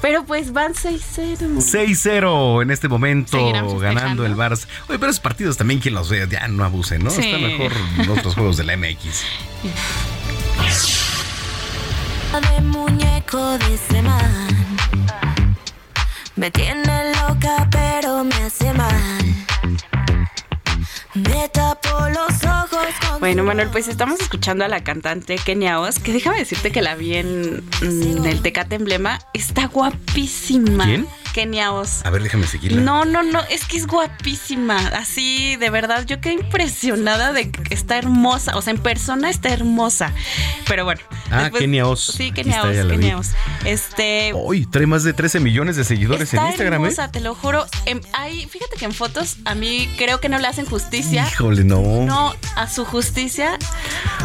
[0.00, 1.38] Pero pues van 6-0.
[1.38, 3.38] 6-0 en este momento
[3.80, 4.66] ganando el Barça.
[4.88, 7.10] Oye, pero esos partidos también quien los vea, ya no abusen, ¿no?
[7.10, 7.22] Sí.
[7.22, 9.24] Está mejor en otros juegos de la MX.
[13.30, 15.56] de muñeco dice man
[16.36, 19.46] Me tiene loca pero me hace mal
[21.14, 25.98] Me tapo los ojos con Bueno, Manuel, pues estamos escuchando a la cantante Kenia Oz,
[26.00, 29.20] que déjame decirte que la vi en, en el Tecate Emblema.
[29.32, 30.84] Está guapísima.
[30.84, 31.06] ¿Quién?
[31.34, 32.06] Kenia Oz.
[32.06, 32.80] A ver, déjame seguirla.
[32.80, 34.76] No, no, no, es que es guapísima.
[34.96, 38.56] Así, de verdad, yo quedé impresionada de que está hermosa.
[38.56, 40.12] O sea, en persona está hermosa.
[40.68, 41.00] Pero bueno.
[41.32, 42.04] Ah, Kenia Oz.
[42.16, 42.86] Sí, Kenia Oz.
[42.88, 43.30] Kenia Oz.
[43.64, 44.30] Este.
[44.32, 47.66] Hoy trae más de 13 millones de seguidores en Instagram, hermosa, te lo juro.
[47.86, 50.68] Em, hay- fíjate que en fotos a mí creo que no le hacen ¿eh?
[50.70, 51.26] justicia.
[51.32, 51.82] Híjole, no.
[52.06, 53.58] No, a su justicia,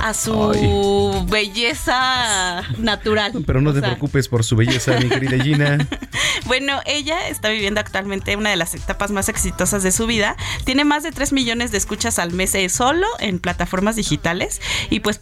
[0.04, 3.32] a su belleza natural.
[3.48, 5.78] Pero no O te sea, preocupes por su belleza, mi querida Gina.
[6.46, 10.36] Bueno, ella está viviendo actualmente una de las etapas más exitosas de su vida.
[10.66, 14.62] Tiene más de 3 millones de escuchas al mes eh, solo en plataformas digitales.
[14.90, 15.20] Y pues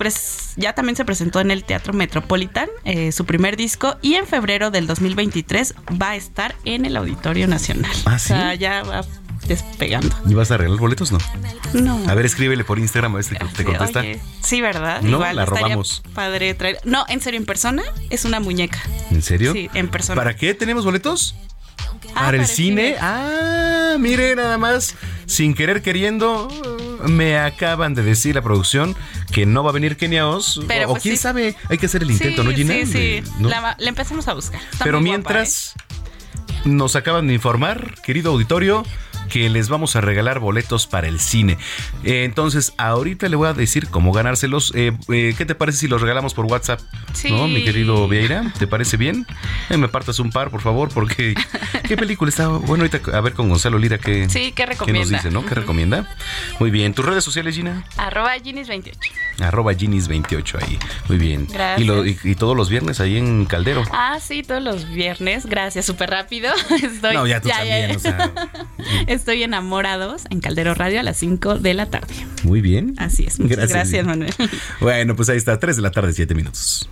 [0.55, 3.97] ya también se presentó en el Teatro Metropolitan, eh, su primer disco.
[4.01, 7.91] Y en febrero del 2023 va a estar en el Auditorio Nacional.
[8.05, 9.03] ¿Ah, O sea, ya va
[9.47, 10.15] despegando.
[10.27, 11.11] ¿Y vas a regalar boletos?
[11.11, 11.19] No.
[11.73, 12.09] No.
[12.09, 14.01] A ver, escríbele por Instagram a ver si te, te contesta.
[14.01, 15.01] Oye, sí, ¿verdad?
[15.01, 16.03] No, Igual la robamos.
[16.13, 16.79] Padre traer.
[16.83, 18.79] No, en serio, en persona es una muñeca.
[19.11, 19.53] ¿En serio?
[19.53, 20.15] Sí, en persona.
[20.19, 21.35] ¿Para qué tenemos boletos?
[22.15, 22.95] Ah, ¿Para el cine?
[22.99, 26.47] Ah, mire, nada más, sin querer queriendo,
[27.05, 28.95] me acaban de decir la producción
[29.31, 30.61] que no va a venir Kenia Oz.
[30.67, 31.21] Pero, o pues, quién sí.
[31.21, 32.73] sabe, hay que hacer el intento, sí, ¿no, Gina?
[32.73, 32.91] Sí, sí.
[32.93, 33.49] De- ¿no?
[33.49, 34.59] La, la empezamos a buscar.
[34.71, 35.73] Está Pero guapa, mientras,
[36.65, 38.83] nos acaban de informar, querido auditorio,
[39.27, 41.57] que les vamos a regalar boletos para el cine.
[42.03, 44.71] Eh, entonces, ahorita le voy a decir cómo ganárselos.
[44.75, 46.79] Eh, eh, ¿Qué te parece si los regalamos por WhatsApp?
[47.13, 47.31] Sí.
[47.31, 48.51] ¿No, mi querido Vieira?
[48.59, 49.25] ¿Te parece bien?
[49.69, 51.35] Eh, me partas un par, por favor, porque
[51.87, 52.47] ¿qué película está?
[52.47, 55.17] Bueno, ahorita a ver con Gonzalo Lira qué, Sí, ¿qué qué nos recomienda?
[55.17, 55.45] dice, ¿no?
[55.45, 56.15] ¿Qué recomienda?
[56.59, 56.93] Muy bien.
[56.93, 57.83] ¿Tus redes sociales, Gina?
[57.97, 58.93] Arroba Ginis28.
[59.39, 60.79] Arroba Ginis28 ahí.
[61.09, 61.47] Muy bien.
[61.51, 61.81] Gracias.
[61.81, 63.83] Y, lo- y- y todos los viernes ahí en Caldero.
[63.91, 65.45] Ah, sí, todos los viernes.
[65.45, 66.51] Gracias, súper rápido.
[66.83, 68.31] Estoy, No, ya tú también, o sea.
[69.17, 72.13] Estoy enamorados en Caldero Radio a las 5 de la tarde.
[72.43, 72.93] Muy bien.
[72.97, 73.39] Así es.
[73.39, 74.03] Muchas gracias, Gina.
[74.03, 74.33] Manuel.
[74.79, 76.87] Bueno, pues ahí está, 3 de la tarde, 7 minutos.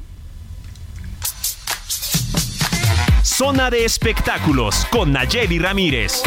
[3.22, 6.24] Zona de espectáculos con Nayeli Ramírez.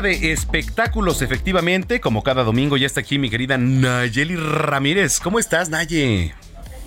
[0.00, 2.00] De espectáculos, efectivamente.
[2.00, 5.20] Como cada domingo ya está aquí mi querida Nayeli Ramírez.
[5.20, 6.32] ¿Cómo estás, Naye?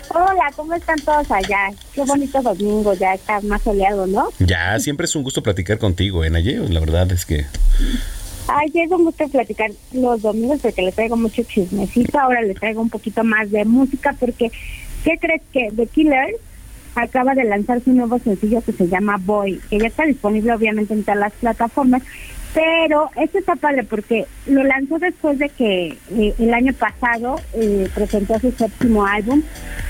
[0.09, 1.71] Hola, ¿cómo están todos allá?
[1.93, 4.29] Qué bonito domingo, ya está más soleado, ¿no?
[4.39, 6.57] Ya, siempre es un gusto platicar contigo, ¿eh, Naye?
[6.69, 7.45] La verdad es que...
[8.47, 12.19] Ay, es un gusto platicar los domingos porque les traigo mucho chismecito.
[12.19, 14.51] Ahora les traigo un poquito más de música porque,
[15.03, 16.37] ¿qué crees que The Killers
[16.95, 20.93] acaba de lanzar su nuevo sencillo que se llama Boy, que ya está disponible obviamente
[20.93, 22.01] en todas las plataformas,
[22.55, 27.89] pero esto está padre porque lo lanzó después de que eh, el año pasado eh,
[27.93, 29.43] presentó su séptimo álbum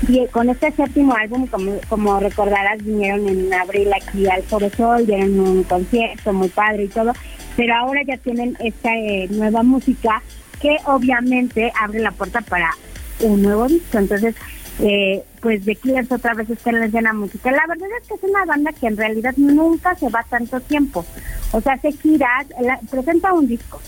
[0.08, 4.72] y eh, con este séptimo álbum, como, como recordarás, vinieron en abril aquí al Foro
[4.72, 7.14] Sol, dieron un concierto muy padre y todo,
[7.56, 8.90] pero ahora ya tienen esta
[9.30, 10.24] nueva música
[10.60, 12.72] que obviamente abre la puerta para
[13.20, 14.00] un nuevo disco.
[14.00, 14.34] Entonces,
[14.80, 17.56] eh, pues The Killers otra vez está en la escena musical.
[17.56, 21.06] La verdad es que es una banda que en realidad nunca se va tanto tiempo.
[21.52, 22.48] O sea, hace giras,
[22.90, 23.80] presenta un disco,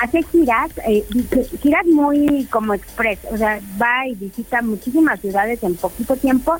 [0.00, 1.04] hace giras, eh,
[1.60, 6.58] giras muy como express, o sea, va y visita muchísimas ciudades en poquito tiempo,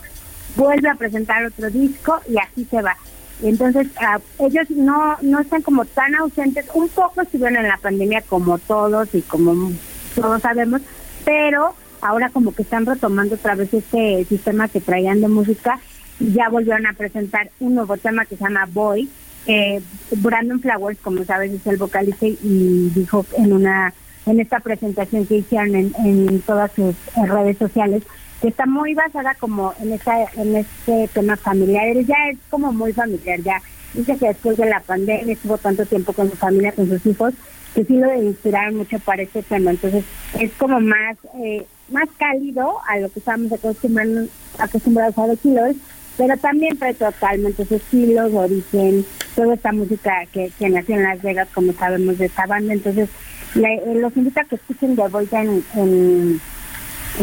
[0.56, 2.96] vuelve a presentar otro disco y así se va.
[3.42, 8.20] Entonces, ah, ellos no, no están como tan ausentes, un poco estuvieron en la pandemia
[8.22, 9.72] como todos y como
[10.14, 10.82] todos sabemos,
[11.24, 15.80] pero ahora como que están retomando otra vez este sistema que traían de música
[16.18, 19.08] y ya volvieron a presentar un nuevo tema que se llama Boy.
[19.46, 19.80] Eh,
[20.16, 23.94] Brandon Flowers, como sabes, es el vocalista y dijo en una
[24.26, 28.02] en esta presentación que hicieron en, en todas sus redes sociales
[28.40, 32.92] que está muy basada como en esta en este tema familiar ya es como muy
[32.92, 33.60] familiar ya
[33.94, 37.34] dice que después de la pandemia estuvo tanto tiempo con su familia con sus hijos
[37.74, 40.04] que sí lo inspiraron mucho para este tema entonces
[40.38, 45.76] es como más eh, más cálido a lo que estábamos acostumbrados acostumbrados a The Killers
[46.16, 51.04] pero también trae totalmente su estilo, su origen, toda esta música que, que nació en
[51.04, 52.74] Las Vegas, como sabemos de esta banda.
[52.74, 53.08] Entonces,
[53.54, 56.40] le- eh, los invito a que escuchen The Voice en, en,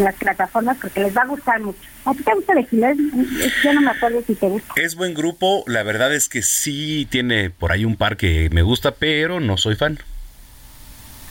[0.01, 1.77] las plataformas porque les va a gustar mucho.
[2.05, 2.97] ¿A ti te gusta The Killers?
[3.63, 4.73] Yo no me acuerdo si te gusta.
[4.77, 8.63] Es buen grupo, la verdad es que sí tiene por ahí un par que me
[8.63, 9.99] gusta, pero no soy fan.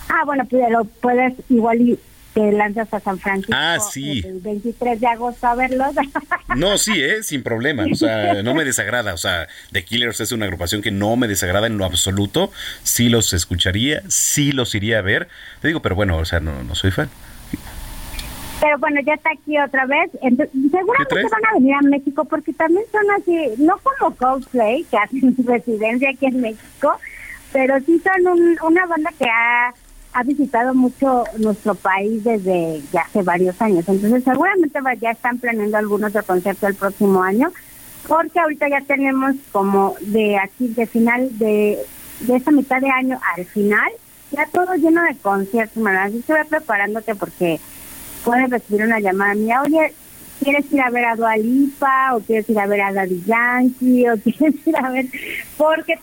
[0.09, 1.99] Ah, bueno, pero puedes igual y
[2.35, 4.23] te lanzas a San Francisco Ah, sí.
[4.25, 5.95] el 23 de agosto a verlos.
[6.57, 7.23] No, sí, ¿eh?
[7.23, 7.85] sin problema.
[7.91, 9.13] O sea, no me desagrada.
[9.13, 12.51] O sea, The Killers es una agrupación que no me desagrada en lo absoluto.
[12.83, 15.29] Sí los escucharía, sí los iría a ver.
[15.61, 17.11] Te digo, pero bueno, o sea, no, no soy fan.
[18.61, 20.11] Pero bueno, ya está aquí otra vez.
[20.23, 24.97] Entonces, seguramente van a venir a México porque también son así, no como Coldplay, que
[24.97, 26.99] hacen su residencia aquí en México,
[27.53, 29.75] pero sí son un- una banda que ha,
[30.17, 33.87] ha visitado mucho nuestro país desde ya hace varios años.
[33.87, 37.53] Entonces, seguramente ya están planeando algunos de conciertos el próximo año,
[38.09, 41.79] porque ahorita ya tenemos como de aquí, de final de,
[42.21, 43.93] de esta mitad de año al final,
[44.31, 45.97] ya todo lleno de conciertos, man.
[45.97, 47.61] Así que preparándote porque
[48.25, 49.93] puedes recibir una llamada mía, oye,
[50.43, 54.09] ¿quieres ir a ver a Dua Lipa o quieres ir a ver a Daddy Yankee
[54.09, 55.05] o quieres ir a ver?
[55.59, 55.99] Porque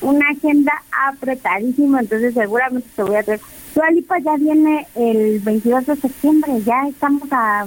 [0.00, 0.72] una agenda
[1.08, 3.40] apretadísima, entonces seguramente te voy a traer.
[3.74, 7.66] Dua Lipa ya viene el 22 de septiembre, ya estamos a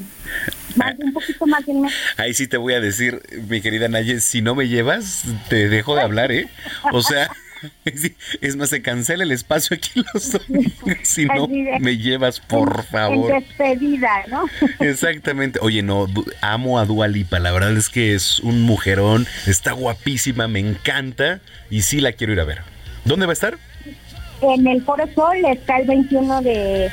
[0.76, 1.94] más, un poquito más de mes.
[2.18, 5.96] Ahí sí te voy a decir, mi querida Naye, si no me llevas, te dejo
[5.96, 6.50] de hablar, ¿eh?
[6.94, 7.30] O sea,
[8.42, 10.74] es más, se cancela el espacio aquí los domingos.
[11.04, 13.34] Si no me llevas, por En favor.
[13.34, 14.46] despedida, ¿no?
[14.80, 15.60] Exactamente.
[15.62, 16.08] Oye, no,
[16.42, 17.40] amo a Dua Lipa.
[17.40, 19.28] La verdad es que es un mujerón.
[19.48, 21.40] Está guapísima, me encanta.
[21.70, 22.60] Y sí la quiero ir a ver.
[23.06, 23.58] ¿Dónde va a estar?
[24.42, 26.90] En el Foro Sol está el 21 de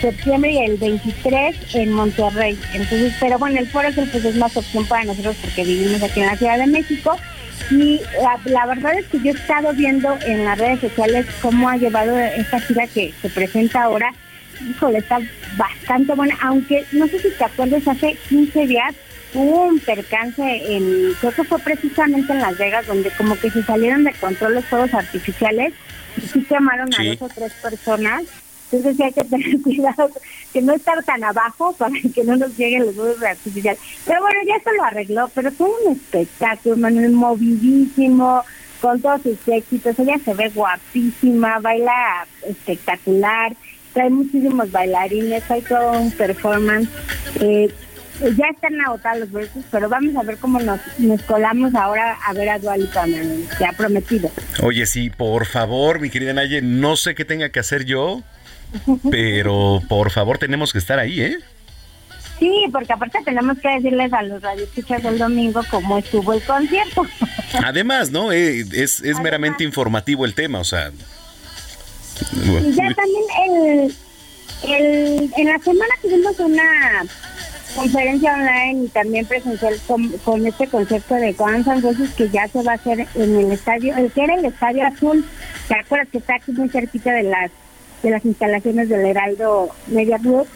[0.00, 2.58] septiembre y el 23 en Monterrey.
[2.74, 6.20] Entonces, pero bueno, el Foro Sol pues es más opción para nosotros porque vivimos aquí
[6.20, 7.16] en la Ciudad de México.
[7.70, 11.68] Y la, la verdad es que yo he estado viendo en las redes sociales cómo
[11.68, 14.12] ha llevado esta gira que se presenta ahora.
[14.68, 15.18] Híjole, está
[15.56, 18.94] bastante buena, aunque no sé si te acuerdas, hace 15 días
[19.34, 23.62] hubo un percance en, creo que fue precisamente en Las Vegas, donde como que se
[23.62, 25.74] salieron de control los fuegos artificiales
[26.16, 27.06] y sí quemaron Sí.
[27.08, 28.22] a dos o tres personas.
[28.70, 30.10] Entonces sí hay que tener cuidado
[30.52, 33.80] que no estar tan abajo para que no nos lleguen los fuegos artificiales.
[34.04, 38.42] Pero bueno, ya se lo arregló, pero fue un espectáculo, Manuel, movidísimo,
[38.80, 39.98] con todos sus éxitos.
[39.98, 43.56] Ella se ve guapísima, baila espectacular,
[43.92, 46.88] trae muchísimos bailarines, hay todo un performance.
[47.40, 47.72] Eh,
[48.36, 52.32] ya están agotados los boletos, pero vamos a ver cómo nos, nos colamos ahora a
[52.32, 54.30] ver a Dualipa, que ha prometido.
[54.62, 58.22] Oye, sí, por favor, mi querida Naye, no sé qué tenga que hacer yo,
[59.10, 61.38] pero por favor tenemos que estar ahí, ¿eh?
[62.38, 67.04] Sí, porque aparte tenemos que decirles a los radioescuchas el domingo cómo estuvo el concierto.
[67.64, 68.30] Además, ¿no?
[68.30, 70.92] Eh, es, es meramente informativo el tema, o sea,
[72.20, 73.94] ya también el,
[74.70, 77.04] el, en la semana tuvimos una
[77.74, 81.82] conferencia online y también presencial con, con este concepto de Guns N'
[82.16, 85.24] que ya se va a hacer en el estadio, el que era el estadio azul,
[85.68, 87.50] ¿te acuerdas que está aquí muy cerquita de las
[88.02, 90.46] de las instalaciones del Heraldo Media Group?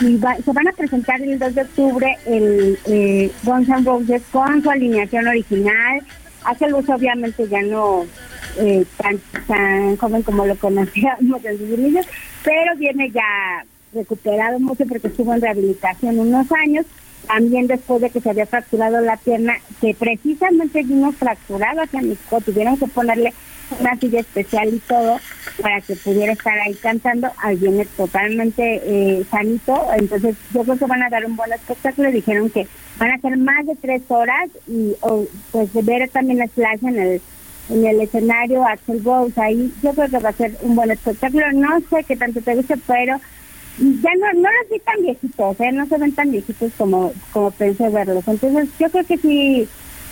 [0.00, 4.62] Y se van a presentar el 2 de octubre el eh, Guns N' Roses con
[4.62, 6.02] su alineación original.
[6.44, 8.04] Hace luz obviamente ya no
[8.58, 12.06] eh, tan, tan joven como lo conocíamos en sus inicios,
[12.44, 16.86] pero viene ya recuperado mucho porque estuvo en rehabilitación unos años,
[17.26, 22.40] también después de que se había fracturado la pierna, que precisamente vino fracturada hacia México,
[22.44, 23.32] tuvieron que ponerle
[23.78, 25.18] una silla especial y todo
[25.60, 30.86] para que pudiera estar ahí cantando, ahí viene totalmente eh, sanito, entonces yo creo que
[30.86, 32.66] van a dar un buen espectáculo, dijeron que
[32.98, 36.98] van a ser más de tres horas y o, pues ver también a Slash en
[36.98, 37.20] el
[37.70, 41.52] en el escenario, Axel Rose ahí, yo creo que va a ser un buen espectáculo,
[41.52, 43.20] no sé qué tanto te guste, pero
[43.78, 45.72] ya no, no los vi tan viejitos, ¿eh?
[45.72, 48.26] no se ven tan viejitos como, como pensé verlos.
[48.26, 49.68] Entonces yo creo que sí,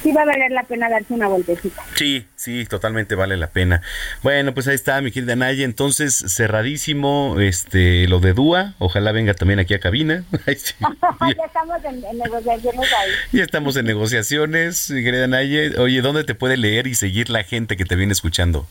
[0.07, 1.83] sí va a valer la pena darse una vueltecita.
[1.97, 3.83] Sí, sí, totalmente vale la pena.
[4.23, 5.65] Bueno, pues ahí está, mi querida Naya.
[5.65, 8.75] Entonces, cerradísimo este lo de Dúa.
[8.79, 10.25] Ojalá venga también aquí a cabina.
[10.57, 10.75] Sí.
[11.37, 13.11] ya estamos en, en negociaciones ahí.
[13.33, 15.81] Ya estamos en negociaciones, mi querida Naya.
[15.81, 18.67] Oye, ¿dónde te puede leer y seguir la gente que te viene escuchando?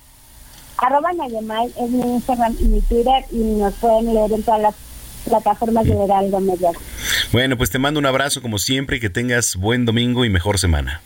[0.78, 4.76] Arroba Nayemay es mi Instagram y mi Twitter y nos pueden leer en todas las
[5.26, 6.72] plataformas de Heraldo Media.
[7.34, 10.58] Bueno, pues te mando un abrazo como siempre y que tengas buen domingo y mejor
[10.58, 11.02] semana.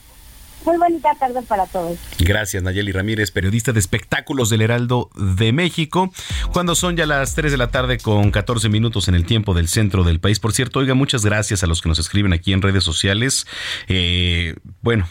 [0.65, 1.97] Muy bonita tarde para todos.
[2.19, 6.11] Gracias, Nayeli Ramírez, periodista de espectáculos del Heraldo de México.
[6.51, 9.67] Cuando son ya las 3 de la tarde con 14 minutos en el tiempo del
[9.67, 10.39] centro del país.
[10.39, 13.47] Por cierto, oiga, muchas gracias a los que nos escriben aquí en redes sociales.
[13.87, 15.07] Eh, bueno,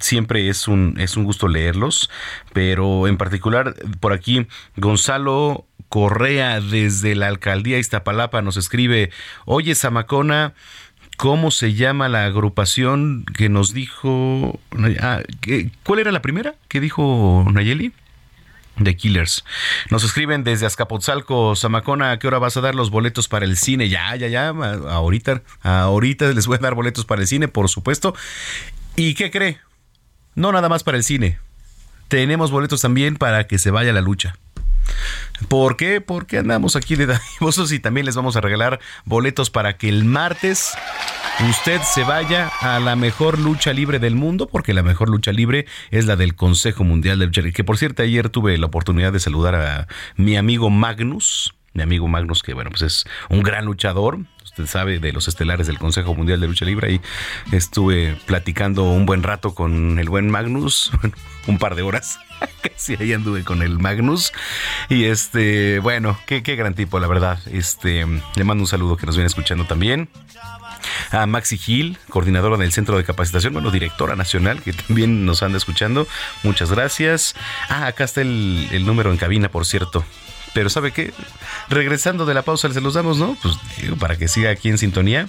[0.00, 2.10] siempre es un, es un gusto leerlos,
[2.52, 9.10] pero en particular por aquí Gonzalo Correa desde la alcaldía Iztapalapa nos escribe,
[9.44, 10.54] oye Zamacona,
[11.16, 14.58] ¿cómo se llama la agrupación que nos dijo...
[15.00, 17.92] ah, ¿qué- ¿Cuál era la primera que dijo Nayeli?
[18.82, 19.44] The Killers.
[19.90, 23.56] Nos escriben desde Azcapotzalco, Zamacona, ¿a qué hora vas a dar los boletos para el
[23.58, 23.88] cine?
[23.90, 28.14] Ya, ya, ya, ahorita, ahorita les voy a dar boletos para el cine, por supuesto.
[28.96, 29.58] ¿Y qué cree?
[30.34, 31.38] No nada más para el cine.
[32.08, 34.36] Tenemos boletos también para que se vaya la lucha.
[35.48, 36.00] ¿Por qué?
[36.00, 40.04] Porque andamos aquí de dadivosos y también les vamos a regalar boletos para que el
[40.04, 40.72] martes
[41.48, 45.66] usted se vaya a la mejor lucha libre del mundo, porque la mejor lucha libre
[45.90, 47.42] es la del Consejo Mundial de Lucha.
[47.52, 52.08] Que por cierto, ayer tuve la oportunidad de saludar a mi amigo Magnus, mi amigo
[52.08, 54.18] Magnus, que bueno, pues es un gran luchador.
[54.44, 56.88] Usted sabe de los estelares del Consejo Mundial de Lucha Libre.
[56.88, 57.00] Ahí
[57.52, 60.90] estuve platicando un buen rato con el buen Magnus,
[61.46, 62.18] un par de horas.
[62.62, 64.32] Casi ahí anduve con el Magnus.
[64.88, 67.38] Y este, bueno, qué, qué gran tipo, la verdad.
[67.50, 68.06] Este,
[68.36, 70.08] le mando un saludo que nos viene escuchando también
[71.12, 75.56] a Maxi Gil, coordinadora del Centro de Capacitación, bueno, directora nacional, que también nos anda
[75.56, 76.06] escuchando.
[76.42, 77.34] Muchas gracias.
[77.68, 80.04] Ah, acá está el número en cabina, por cierto.
[80.54, 81.12] Pero ¿sabe qué?
[81.68, 83.36] Regresando de la pausa, se los damos, ¿no?
[83.42, 85.28] Pues digo, para que siga aquí en sintonía.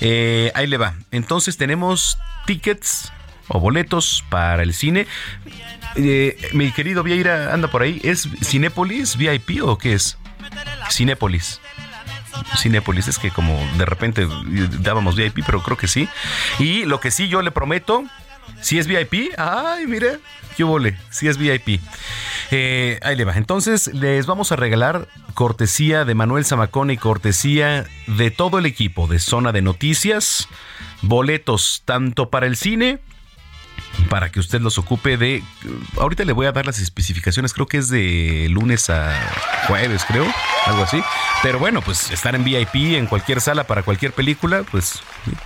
[0.00, 0.94] Eh, ahí le va.
[1.10, 3.12] Entonces tenemos tickets
[3.48, 5.06] o boletos para el cine.
[5.96, 8.00] Eh, mi querido Vieira anda por ahí.
[8.04, 10.18] ¿Es Cinépolis VIP o qué es?
[10.90, 11.60] Cinépolis.
[12.56, 14.26] Cinépolis, es que como de repente
[14.80, 16.08] dábamos VIP, pero creo que sí.
[16.58, 18.04] Y lo que sí yo le prometo,
[18.60, 20.18] si es VIP, ay, mire,
[20.56, 21.80] qué vole, si es VIP.
[22.50, 23.36] Eh, ahí le va.
[23.36, 29.06] Entonces les vamos a regalar cortesía de Manuel Zamacón y cortesía de todo el equipo
[29.06, 30.48] de Zona de Noticias,
[31.02, 33.00] boletos tanto para el cine
[34.08, 35.42] para que usted los ocupe de...
[35.98, 39.14] Ahorita le voy a dar las especificaciones, creo que es de lunes a
[39.66, 40.26] jueves, creo,
[40.66, 41.02] algo así.
[41.42, 45.00] Pero bueno, pues estar en VIP en cualquier sala para cualquier película, pues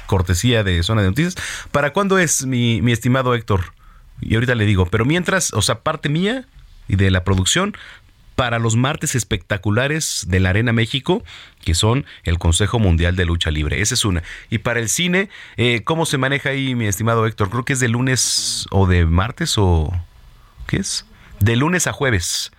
[0.06, 1.36] cortesía de zona de noticias.
[1.70, 3.72] ¿Para cuándo es mi, mi estimado Héctor?
[4.20, 6.46] Y ahorita le digo, pero mientras, o sea, parte mía
[6.88, 7.76] y de la producción,
[8.42, 11.22] para los martes espectaculares de la Arena México,
[11.64, 13.80] que son el Consejo Mundial de Lucha Libre.
[13.80, 14.24] Esa es una.
[14.50, 17.50] Y para el cine, eh, ¿cómo se maneja ahí, mi estimado Héctor?
[17.50, 19.92] Creo que es de lunes o de martes o...
[20.66, 21.06] ¿Qué es?
[21.38, 22.50] De lunes a jueves.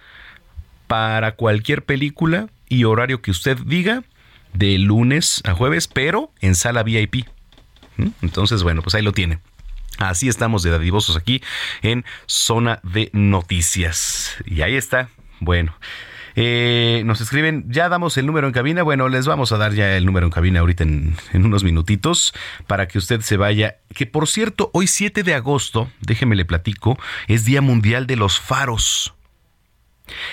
[0.87, 4.03] Para cualquier película y horario que usted diga,
[4.53, 7.27] de lunes a jueves, pero en sala VIP.
[7.97, 8.07] ¿Mm?
[8.21, 9.39] Entonces, bueno, pues ahí lo tiene.
[9.97, 11.43] Así estamos de dadivosos aquí
[11.81, 14.37] en Zona de Noticias.
[14.45, 15.09] Y ahí está.
[15.43, 15.75] Bueno.
[16.35, 18.81] Eh, nos escriben, ya damos el número en cabina.
[18.81, 22.33] Bueno, les vamos a dar ya el número en cabina ahorita en, en, unos minutitos
[22.65, 23.77] para que usted se vaya.
[23.93, 26.97] Que por cierto, hoy 7 de agosto, déjeme le platico,
[27.27, 29.13] es Día Mundial de los Faros.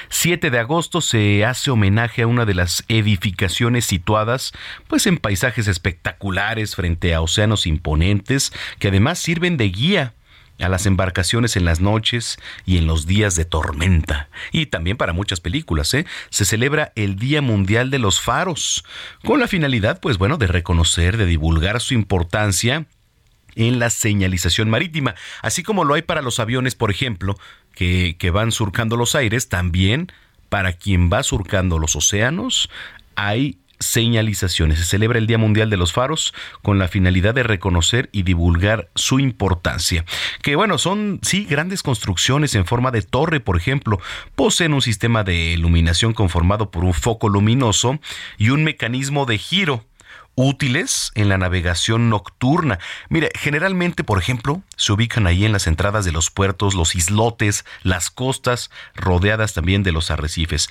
[0.09, 4.53] 7 de agosto se hace homenaje a una de las edificaciones situadas
[4.89, 10.15] pues en paisajes espectaculares frente a océanos imponentes que además sirven de guía
[10.61, 14.28] a las embarcaciones en las noches y en los días de tormenta.
[14.53, 16.07] Y también para muchas películas, ¿eh?
[16.31, 18.85] Se celebra el Día Mundial de los Faros,
[19.24, 22.87] con la finalidad, pues bueno, de reconocer, de divulgar su importancia
[23.57, 27.37] en la señalización marítima, así como lo hay para los aviones, por ejemplo,
[27.74, 30.12] que, que van surcando los aires, también
[30.49, 32.70] para quien va surcando los océanos,
[33.16, 34.78] hay señalizaciones.
[34.78, 36.32] Se celebra el Día Mundial de los Faros
[36.62, 40.05] con la finalidad de reconocer y divulgar su importancia.
[40.43, 43.98] Que bueno, son sí grandes construcciones en forma de torre, por ejemplo.
[44.36, 47.98] Poseen un sistema de iluminación conformado por un foco luminoso
[48.39, 49.85] y un mecanismo de giro
[50.40, 52.78] útiles en la navegación nocturna.
[53.08, 57.64] Mire, generalmente, por ejemplo, se ubican ahí en las entradas de los puertos, los islotes,
[57.82, 60.68] las costas, rodeadas también de los arrecifes.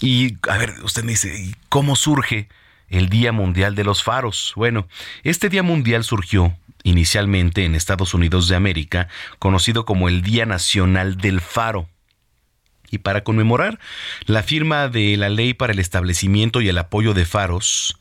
[0.00, 2.48] Y, a ver, usted me dice, ¿cómo surge
[2.88, 4.52] el Día Mundial de los Faros?
[4.56, 4.88] Bueno,
[5.22, 9.08] este Día Mundial surgió inicialmente en Estados Unidos de América,
[9.38, 11.88] conocido como el Día Nacional del Faro
[12.90, 13.80] y para conmemorar
[14.26, 17.98] la firma de la ley para el establecimiento y el apoyo de faros,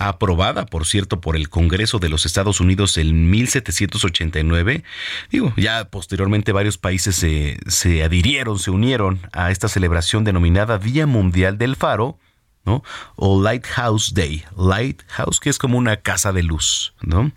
[0.00, 4.82] aprobada, por cierto, por el Congreso de los Estados Unidos en 1789.
[5.30, 11.06] Digo, ya posteriormente varios países se, se adhirieron, se unieron a esta celebración denominada Día
[11.06, 12.18] Mundial del Faro,
[12.64, 14.44] O Lighthouse Day.
[14.56, 17.32] Lighthouse, que es como una casa de luz, ¿no?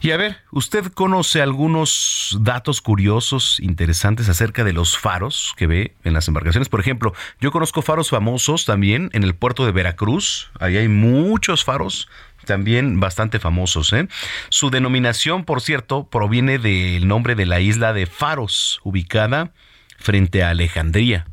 [0.00, 5.96] Y a ver, ¿usted conoce algunos datos curiosos, interesantes acerca de los faros que ve
[6.04, 6.68] en las embarcaciones?
[6.68, 10.50] Por ejemplo, yo conozco faros famosos también en el puerto de Veracruz.
[10.60, 12.08] Ahí hay muchos faros
[12.44, 13.92] también bastante famosos.
[13.92, 14.08] ¿eh?
[14.48, 19.52] Su denominación, por cierto, proviene del nombre de la isla de Faros, ubicada
[19.98, 21.26] frente a Alejandría.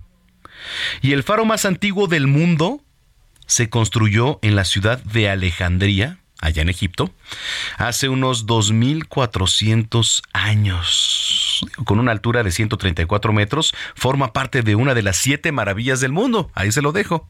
[1.02, 2.82] Y el faro más antiguo del mundo
[3.50, 7.12] se construyó en la ciudad de Alejandría, allá en Egipto,
[7.78, 11.66] hace unos 2.400 años.
[11.84, 16.12] Con una altura de 134 metros, forma parte de una de las siete maravillas del
[16.12, 16.52] mundo.
[16.54, 17.28] Ahí se lo dejo.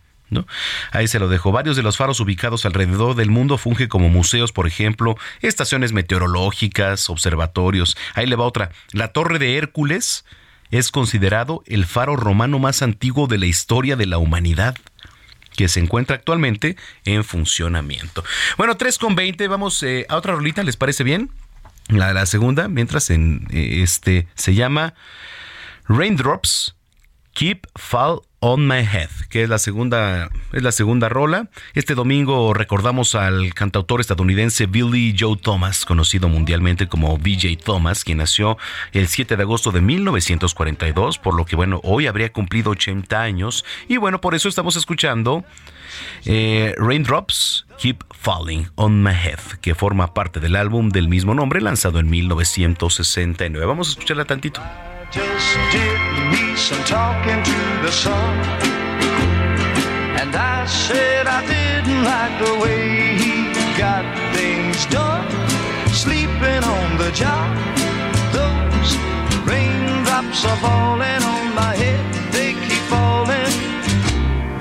[0.92, 1.54] Ahí se lo dejo.
[1.54, 7.10] Varios de los faros ubicados alrededor del mundo fungen como museos, por ejemplo, estaciones meteorológicas,
[7.10, 7.98] observatorios.
[8.14, 8.72] Ahí le va otra.
[8.92, 10.26] La Torre de Hércules
[10.70, 14.76] es considerado el faro romano más antiguo de la historia de la humanidad
[15.60, 18.24] que se encuentra actualmente en funcionamiento.
[18.58, 21.32] Bueno, 3 con 20, vamos eh, a otra rolita, ¿les parece bien?
[21.90, 24.94] La, la segunda, mientras en eh, este se llama
[25.90, 26.78] Raindrops
[27.40, 31.48] Keep Fall on My Head, que es la segunda es la segunda rola.
[31.74, 38.18] Este domingo recordamos al cantautor estadounidense Billy Joe Thomas, conocido mundialmente como BJ Thomas, quien
[38.18, 38.58] nació
[38.92, 43.64] el 7 de agosto de 1942, por lo que bueno, hoy habría cumplido 80 años
[43.88, 45.46] y bueno, por eso estamos escuchando
[46.26, 51.62] eh, Raindrops Keep Falling on My Head, que forma parte del álbum del mismo nombre
[51.62, 53.66] lanzado en 1969.
[53.66, 54.62] Vamos a escucharla tantito.
[55.12, 56.00] Just did
[56.32, 58.38] me some talking to the sun.
[60.22, 64.06] And I said I didn't like the way he got
[64.36, 65.26] things done.
[65.92, 67.50] Sleeping on the job,
[68.38, 68.90] those
[69.50, 72.02] raindrops are falling on my head.
[72.32, 73.54] They keep falling.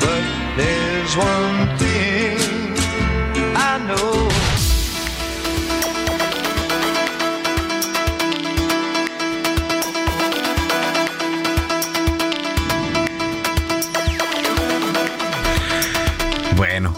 [0.00, 0.24] But
[0.56, 1.77] there's one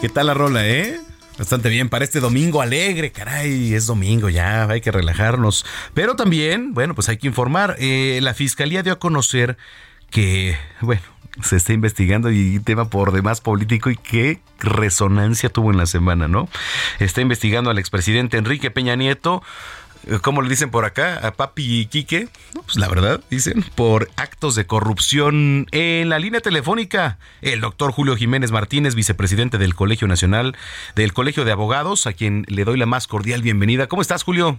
[0.01, 0.99] ¿qué tal la rola, eh?
[1.39, 5.65] Bastante bien para este domingo alegre, caray, es domingo ya, hay que relajarnos.
[5.95, 7.77] Pero también, bueno, pues hay que informar.
[7.79, 9.57] Eh, la fiscalía dio a conocer
[10.11, 11.03] que, bueno,
[11.43, 16.29] se está investigando y tema por demás político y qué resonancia tuvo en la semana,
[16.29, 16.49] ¿no?
[16.99, 19.43] Está investigando al expresidente Enrique Peña Nieto
[20.23, 21.27] ¿cómo le dicen por acá?
[21.27, 26.41] A Papi y Quique, pues la verdad, dicen, por actos de corrupción en la línea
[26.41, 27.19] telefónica.
[27.43, 30.57] El doctor Julio Jiménez Martínez, vicepresidente del Colegio Nacional,
[30.95, 33.87] del Colegio de Abogados, a quien le doy la más cordial bienvenida.
[33.87, 34.59] ¿Cómo estás, Julio?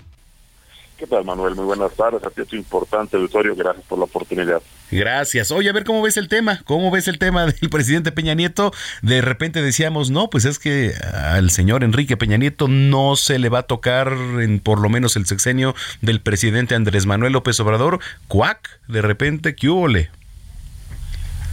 [1.02, 1.56] ¿Qué tal, Manuel?
[1.56, 2.24] Muy buenas tardes.
[2.24, 3.56] A ti es importante auditorio.
[3.56, 4.62] Gracias por la oportunidad.
[4.92, 5.50] Gracias.
[5.50, 6.62] Oye, a ver cómo ves el tema.
[6.66, 8.72] ¿Cómo ves el tema del presidente Peña Nieto?
[9.02, 13.50] De repente decíamos, no, pues es que al señor Enrique Peña Nieto no se le
[13.50, 18.00] va a tocar en por lo menos el sexenio del presidente Andrés Manuel López Obrador.
[18.28, 19.88] Cuac, de repente, ¿qué hubo?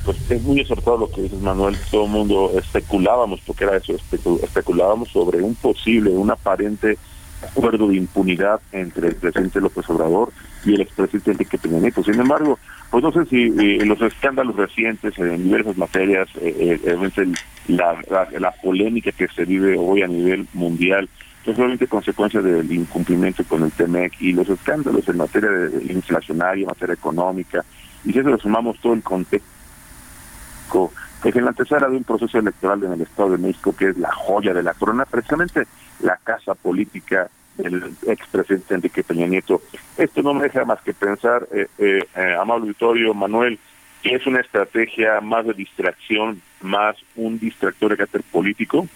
[0.05, 1.75] Pues es muy acertado lo que dices, Manuel.
[1.91, 6.99] Todo el mundo especulábamos, porque era eso, especu- especulábamos sobre un posible, un aparente
[7.43, 10.33] acuerdo de impunidad entre el presidente López Obrador
[10.65, 12.03] y el expresidente Enrique Peña Nieto.
[12.03, 12.59] Sin embargo,
[12.91, 17.33] pues no sé si eh, los escándalos recientes en diversas materias, eh, eh,
[17.69, 21.09] la, polémica que se vive hoy a nivel mundial,
[21.45, 26.63] es solamente consecuencia del incumplimiento con el TEMEC y los escándalos en materia de inflacionaria,
[26.63, 27.65] en materia económica,
[28.05, 30.93] y si eso le sumamos todo el contexto
[31.23, 33.99] que en la antesala de un proceso electoral en el Estado de México que es
[33.99, 35.67] la joya de la corona, precisamente
[36.01, 39.61] la casa política del expresidente Enrique Peña Nieto.
[39.97, 43.59] Esto no me deja más que pensar, eh, eh, eh, amable auditorio, Manuel,
[44.03, 48.87] que es una estrategia más de distracción, más un distractor de carácter político,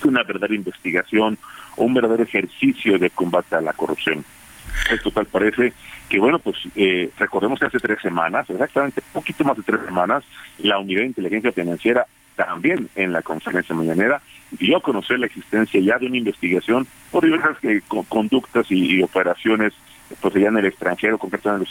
[0.00, 1.38] que una verdadera investigación
[1.76, 4.24] o un verdadero ejercicio de combate a la corrupción.
[4.90, 5.72] Esto tal parece
[6.08, 10.24] que, bueno, pues eh, recordemos que hace tres semanas, exactamente poquito más de tres semanas,
[10.58, 12.06] la Unidad de Inteligencia Financiera
[12.36, 14.20] también en la conferencia mañanera
[14.50, 19.72] dio a conocer la existencia ya de una investigación por diversas eh, conductas y, operaciones
[20.20, 21.66] pues allá en el extranjero, concretamente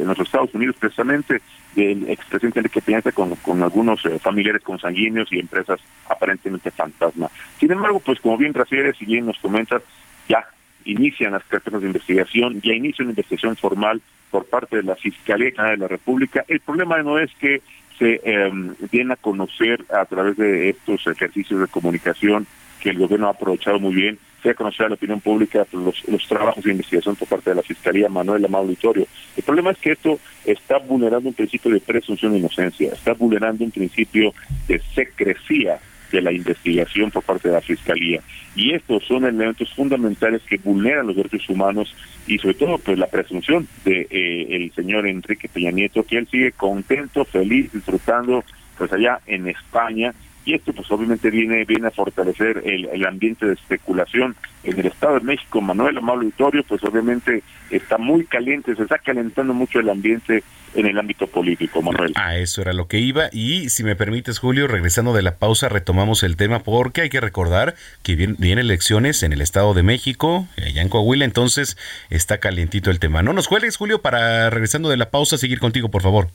[0.00, 1.42] en los, Estados Unidos, precisamente
[1.76, 7.30] del expresidente Enrique Peña con, con algunos eh, familiares consanguíneos y empresas aparentemente fantasma.
[7.60, 9.82] Sin embargo, pues como bien refieres y bien nos comentas,
[10.28, 10.44] ya
[10.84, 14.00] inician las carpetas de investigación, ya inicia una investigación formal
[14.30, 16.44] por parte de la Fiscalía de la República.
[16.48, 17.62] El problema no es que
[17.98, 22.46] se eh, a conocer a través de estos ejercicios de comunicación
[22.80, 26.06] que el gobierno ha aprovechado muy bien, se a conocer a la opinión pública los,
[26.06, 29.06] los trabajos de investigación por parte de la Fiscalía Manuel Amado Auditorio.
[29.36, 33.64] El problema es que esto está vulnerando un principio de presunción de inocencia, está vulnerando
[33.64, 34.34] un principio
[34.68, 35.78] de secrecía
[36.14, 38.20] de la investigación por parte de la Fiscalía.
[38.54, 41.94] Y estos son elementos fundamentales que vulneran los derechos humanos
[42.26, 46.28] y sobre todo pues la presunción de eh, el señor Enrique Peña Nieto, que él
[46.30, 48.44] sigue contento, feliz, disfrutando
[48.78, 53.46] pues allá en España y esto pues obviamente viene viene a fortalecer el, el, ambiente
[53.46, 55.60] de especulación en el Estado de México.
[55.60, 60.42] Manuel Amado Vitorio pues obviamente está muy caliente, se está calentando mucho el ambiente
[60.74, 62.12] en el ámbito político, Manuel.
[62.16, 65.68] A eso era lo que iba y si me permites Julio, regresando de la pausa
[65.68, 70.48] retomamos el tema porque hay que recordar que vienen elecciones en el Estado de México,
[70.56, 71.76] allá en Coahuila, entonces
[72.10, 73.22] está calientito el tema.
[73.22, 76.28] No nos juegues Julio para regresando de la pausa seguir contigo, por favor.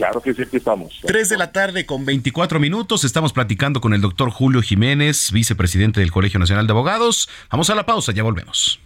[0.00, 0.98] Claro que sí, aquí estamos.
[1.02, 3.04] Tres de la tarde con 24 minutos.
[3.04, 7.28] Estamos platicando con el doctor Julio Jiménez, vicepresidente del Colegio Nacional de Abogados.
[7.50, 8.80] Vamos a la pausa, ya volvemos.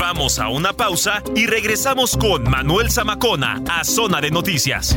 [0.00, 4.96] Vamos a una pausa y regresamos con Manuel Zamacona a Zona de Noticias.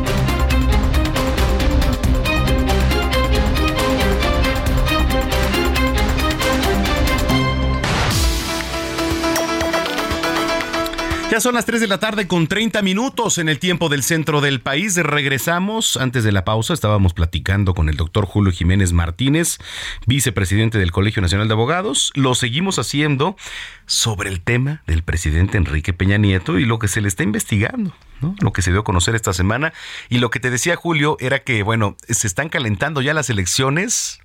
[11.31, 14.41] Ya son las 3 de la tarde con 30 minutos en el tiempo del centro
[14.41, 14.97] del país.
[14.97, 15.95] Regresamos.
[15.95, 19.57] Antes de la pausa estábamos platicando con el doctor Julio Jiménez Martínez,
[20.05, 22.11] vicepresidente del Colegio Nacional de Abogados.
[22.15, 23.37] Lo seguimos haciendo
[23.85, 27.95] sobre el tema del presidente Enrique Peña Nieto y lo que se le está investigando.
[28.19, 28.35] ¿no?
[28.41, 29.71] Lo que se dio a conocer esta semana.
[30.09, 34.19] Y lo que te decía Julio era que, bueno, se están calentando ya las elecciones,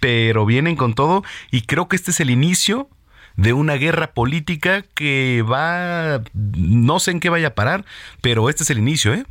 [0.00, 2.88] pero vienen con todo y creo que este es el inicio
[3.36, 7.84] de una guerra política que va, no sé en qué vaya a parar,
[8.20, 9.24] pero este es el inicio, ¿eh?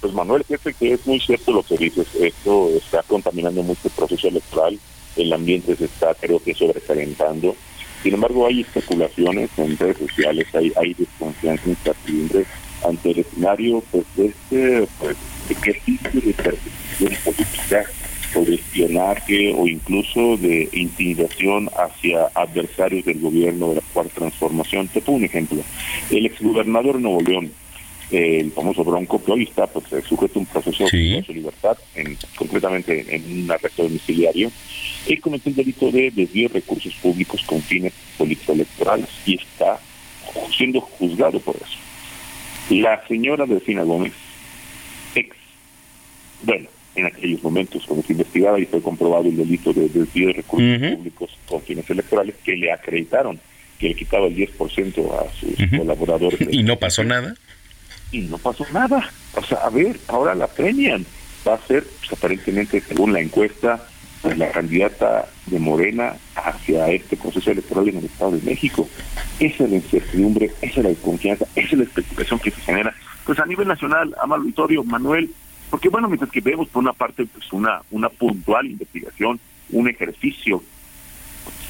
[0.00, 3.92] Pues Manuel, fíjate que es muy cierto lo que dices, esto está contaminando mucho el
[3.92, 4.78] proceso electoral,
[5.16, 7.56] el ambiente se está creo que sobrecalentando,
[8.02, 12.44] sin embargo hay especulaciones en redes sociales, hay, hay desconfianza, incertidumbre
[12.86, 15.16] ante el escenario pues, este, pues,
[15.48, 15.82] de qué
[16.98, 17.84] de política
[18.36, 24.88] o de espionaje o incluso de intimidación hacia adversarios del gobierno de la cuarta transformación.
[24.88, 25.62] Te pongo un ejemplo.
[26.10, 27.52] El exgobernador de Nuevo León,
[28.10, 32.16] el famoso Bronco, que hoy está pues, sujeto a un proceso de su libertad, en,
[32.36, 34.50] concretamente en un arresto domiciliario,
[35.08, 39.80] él cometió el delito de desvío de recursos públicos con fines político-electorales y está
[40.56, 41.78] siendo juzgado por eso.
[42.70, 44.12] La señora Delfina Gómez,
[45.14, 45.36] ex,
[46.42, 50.32] bueno, en aquellos momentos cuando se investigaba y fue comprobado el delito de desvío de
[50.34, 53.38] recursos públicos con fines electorales que le acreditaron
[53.78, 56.40] que le quitaba el 10% a sus colaboradores.
[56.50, 57.34] ¿Y no pasó nada?
[58.10, 59.10] Y no pasó nada.
[59.34, 61.04] O sea, a ver, ahora la premian.
[61.46, 63.86] Va a ser, pues, aparentemente, según la encuesta,
[64.22, 68.88] pues, la candidata de Morena hacia este proceso electoral en el Estado de México.
[69.38, 72.94] Esa es la incertidumbre, esa es la desconfianza, esa es la especulación que se genera.
[73.24, 75.30] Pues a nivel nacional, Amado Auditorio, Manuel,
[75.70, 79.40] porque bueno, mientras que vemos por una parte pues una, una puntual investigación,
[79.70, 80.62] un ejercicio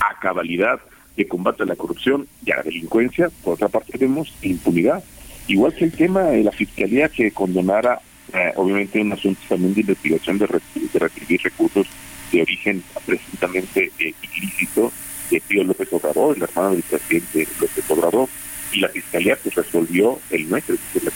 [0.01, 0.81] a cabalidad
[1.17, 5.03] de combate a la corrupción y a la delincuencia, por otra parte vemos impunidad.
[5.49, 8.01] Igual que el tema de la fiscalía que condenara,
[8.33, 10.61] eh, obviamente, un asunto también de investigación de, re-
[10.93, 11.87] de recibir recursos
[12.33, 14.93] de origen presuntamente eh, ilícito
[15.31, 18.29] de Pío López Obrador, el hermano del presidente López Obrador,
[18.73, 21.13] y la fiscalía pues resolvió el nuestro, que es la.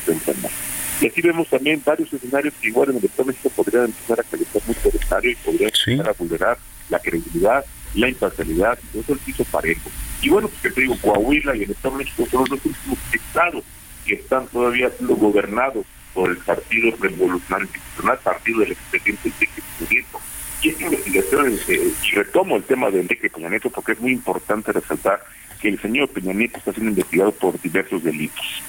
[1.00, 4.20] Y así vemos también varios escenarios que igual en el Estado de México podrían empezar
[4.20, 6.58] a calentar mucho el escenario y podrían empezar a vulnerar
[6.90, 7.64] la credibilidad,
[7.94, 9.90] la imparcialidad, y todo el piso parejo.
[10.20, 12.98] Y bueno, pues que te digo, Coahuila y el Estado de México son los últimos
[13.12, 13.64] estados
[14.04, 20.20] que están todavía siendo gobernados por el Partido Revolucionario Institucional, partido del expresidente Enrique Nieto.
[20.62, 24.12] Y esta investigación, eh, y retomo el tema de Enrique Peña Nieto porque es muy
[24.12, 25.24] importante resaltar
[25.62, 28.62] que el señor Peña Nieto está siendo investigado por diversos delitos.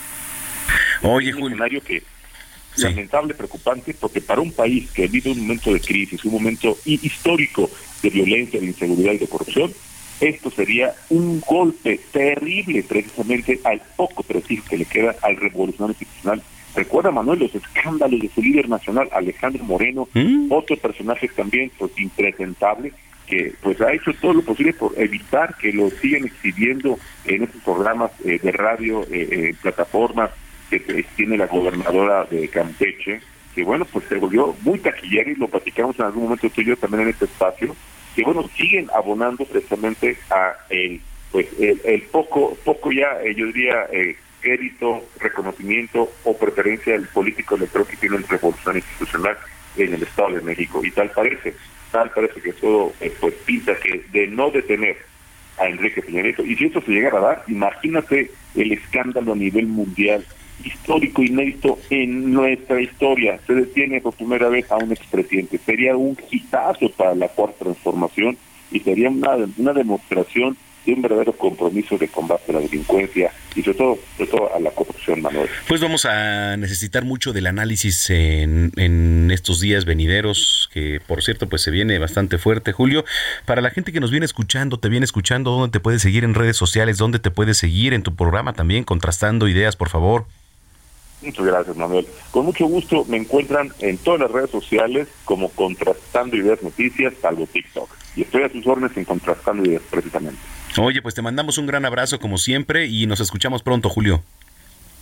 [1.02, 2.04] Oye, un escenario que
[2.78, 7.00] lamentable, preocupante, porque para un país que vive un momento de crisis, un momento hi-
[7.04, 7.70] histórico
[8.02, 9.72] de violencia, de inseguridad y de corrupción,
[10.20, 16.42] esto sería un golpe terrible precisamente al poco prestigio que le queda al revolucionario institucional.
[16.76, 20.08] Recuerda, Manuel, los escándalos de su líder nacional, Alejandro Moreno,
[20.50, 22.94] otro personaje también pues impresentable,
[23.28, 27.62] que pues ha hecho todo lo posible por evitar que lo sigan exhibiendo en estos
[27.64, 30.30] programas eh, de radio, eh, eh, plataformas
[30.80, 33.22] que eh, tiene la gobernadora de Campeche,
[33.54, 36.66] que bueno, pues se volvió muy taquillera y lo platicamos en algún momento tú y
[36.66, 37.76] yo también en este espacio,
[38.16, 43.48] que bueno, siguen abonando precisamente a el, pues el, el poco, poco ya, eh, yo
[43.48, 49.38] diría, eh, crédito, reconocimiento o preferencia del político electoral que tiene el revolución institucional
[49.78, 50.82] en el Estado de México.
[50.84, 51.54] Y tal parece,
[51.92, 54.98] tal parece que todo eh, pues pinta que de no detener
[55.58, 59.36] a Enrique Peña Nieto, y si esto se llegara a dar, imagínate el escándalo a
[59.36, 60.26] nivel mundial
[60.64, 63.40] histórico inédito en nuestra historia.
[63.48, 65.58] Se detiene por primera vez a un expresidente.
[65.58, 68.38] Sería un hitazo para la cuarta transformación
[68.72, 73.62] y sería una, una demostración de un verdadero compromiso de combate a la delincuencia y
[73.62, 75.48] sobre todo, sobre todo a la corrupción, Manuel.
[75.68, 81.48] Pues vamos a necesitar mucho del análisis en, en estos días venideros, que por cierto,
[81.48, 83.06] pues se viene bastante fuerte, Julio.
[83.46, 86.34] Para la gente que nos viene escuchando, te viene escuchando, ¿dónde te puedes seguir en
[86.34, 86.98] redes sociales?
[86.98, 90.26] ¿Dónde te puedes seguir en tu programa también, contrastando ideas, por favor?
[91.22, 92.08] Muchas gracias, Manuel.
[92.32, 97.46] Con mucho gusto me encuentran en todas las redes sociales como Contrastando Ideas Noticias, salvo
[97.46, 97.90] TikTok.
[98.16, 100.40] Y estoy a sus órdenes en Contrastando Ideas, precisamente.
[100.80, 104.22] Oye, pues te mandamos un gran abrazo como siempre y nos escuchamos pronto, Julio.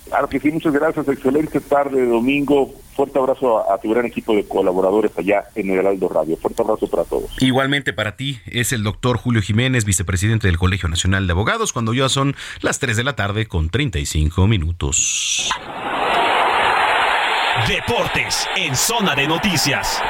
[0.09, 1.07] Claro que sí, muchas gracias.
[1.07, 2.73] Excelente tarde de domingo.
[2.95, 6.35] Fuerte abrazo a, a tu gran equipo de colaboradores allá en el Heraldo Radio.
[6.37, 7.29] Fuerte abrazo para todos.
[7.39, 11.93] Igualmente para ti es el doctor Julio Jiménez, vicepresidente del Colegio Nacional de Abogados, cuando
[11.93, 15.51] ya son las 3 de la tarde con 35 minutos.
[17.67, 20.01] Deportes en zona de noticias.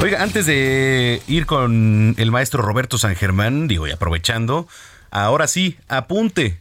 [0.00, 4.68] Oiga, antes de ir con el maestro Roberto San Germán, digo, y aprovechando,
[5.10, 6.58] ahora sí, apunte.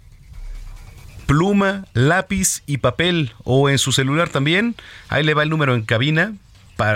[1.27, 4.75] Pluma, lápiz y papel, o en su celular también.
[5.09, 6.33] Ahí le va el número en cabina.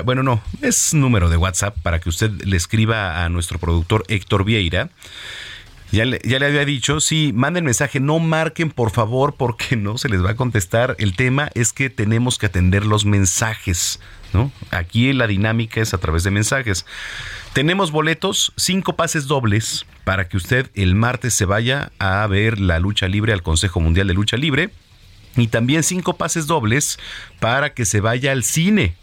[0.03, 4.43] Bueno, no, es número de WhatsApp para que usted le escriba a nuestro productor Héctor
[4.43, 4.89] Vieira.
[5.91, 9.97] Ya le, ya le había dicho, sí, manden mensaje, no marquen por favor porque no
[9.97, 10.95] se les va a contestar.
[10.99, 13.99] El tema es que tenemos que atender los mensajes,
[14.33, 14.51] ¿no?
[14.69, 16.85] Aquí la dinámica es a través de mensajes.
[17.53, 22.79] Tenemos boletos, cinco pases dobles para que usted el martes se vaya a ver la
[22.79, 24.69] lucha libre al Consejo Mundial de Lucha Libre.
[25.35, 26.99] Y también cinco pases dobles
[27.39, 28.95] para que se vaya al cine.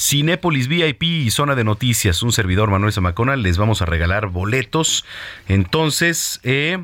[0.00, 5.04] Cinépolis VIP y zona de noticias, un servidor Manuel Zamacona, les vamos a regalar boletos.
[5.46, 6.82] Entonces, eh,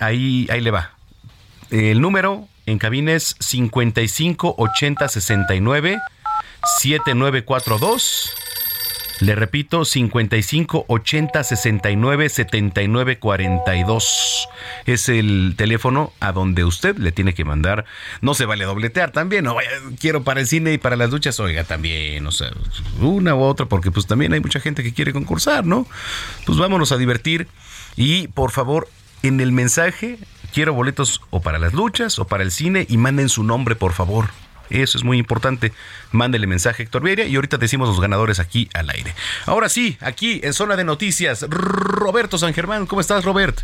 [0.00, 0.90] ahí, ahí le va.
[1.70, 5.98] El número en cabina es 55 80 69
[6.80, 8.49] 7942.
[9.20, 14.48] Le repito, 55 80 69 79 42.
[14.86, 17.84] Es el teléfono a donde usted le tiene que mandar.
[18.22, 19.44] No se vale dobletear también.
[19.44, 22.26] No vaya, quiero para el cine y para las duchas, oiga, también.
[22.26, 22.50] O sea,
[23.00, 25.86] una u otra, porque pues también hay mucha gente que quiere concursar, ¿no?
[26.46, 27.46] Pues vámonos a divertir.
[27.96, 28.88] Y por favor,
[29.22, 30.18] en el mensaje,
[30.54, 33.92] quiero boletos o para las luchas o para el cine y manden su nombre, por
[33.92, 34.30] favor.
[34.70, 35.72] Eso es muy importante.
[36.12, 39.12] Mándele mensaje a Héctor Vieira y ahorita decimos los ganadores aquí al aire.
[39.46, 42.86] Ahora sí, aquí en Zona de Noticias, Roberto San Germán.
[42.86, 43.58] ¿Cómo estás, Robert?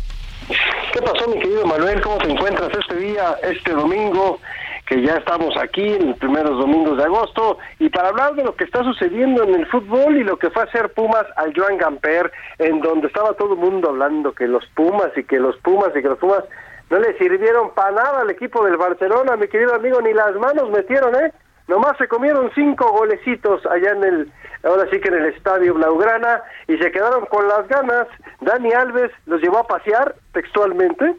[0.93, 2.01] ¿Qué pasó, mi querido Manuel?
[2.01, 4.39] ¿Cómo te encuentras este día, este domingo?
[4.87, 8.55] que ya estamos aquí en los primeros domingos de agosto y para hablar de lo
[8.55, 12.31] que está sucediendo en el fútbol y lo que fue hacer Pumas al Joan Gamper,
[12.57, 16.01] en donde estaba todo el mundo hablando que los Pumas y que los Pumas y
[16.01, 16.43] que los Pumas
[16.89, 20.69] no le sirvieron para nada al equipo del Barcelona, mi querido amigo, ni las manos
[20.69, 21.33] metieron, ¿eh?
[21.67, 24.31] Nomás se comieron cinco golecitos allá en el,
[24.63, 28.07] ahora sí que en el estadio Blaugrana y se quedaron con las ganas.
[28.39, 31.15] Dani Alves los llevó a pasear textualmente,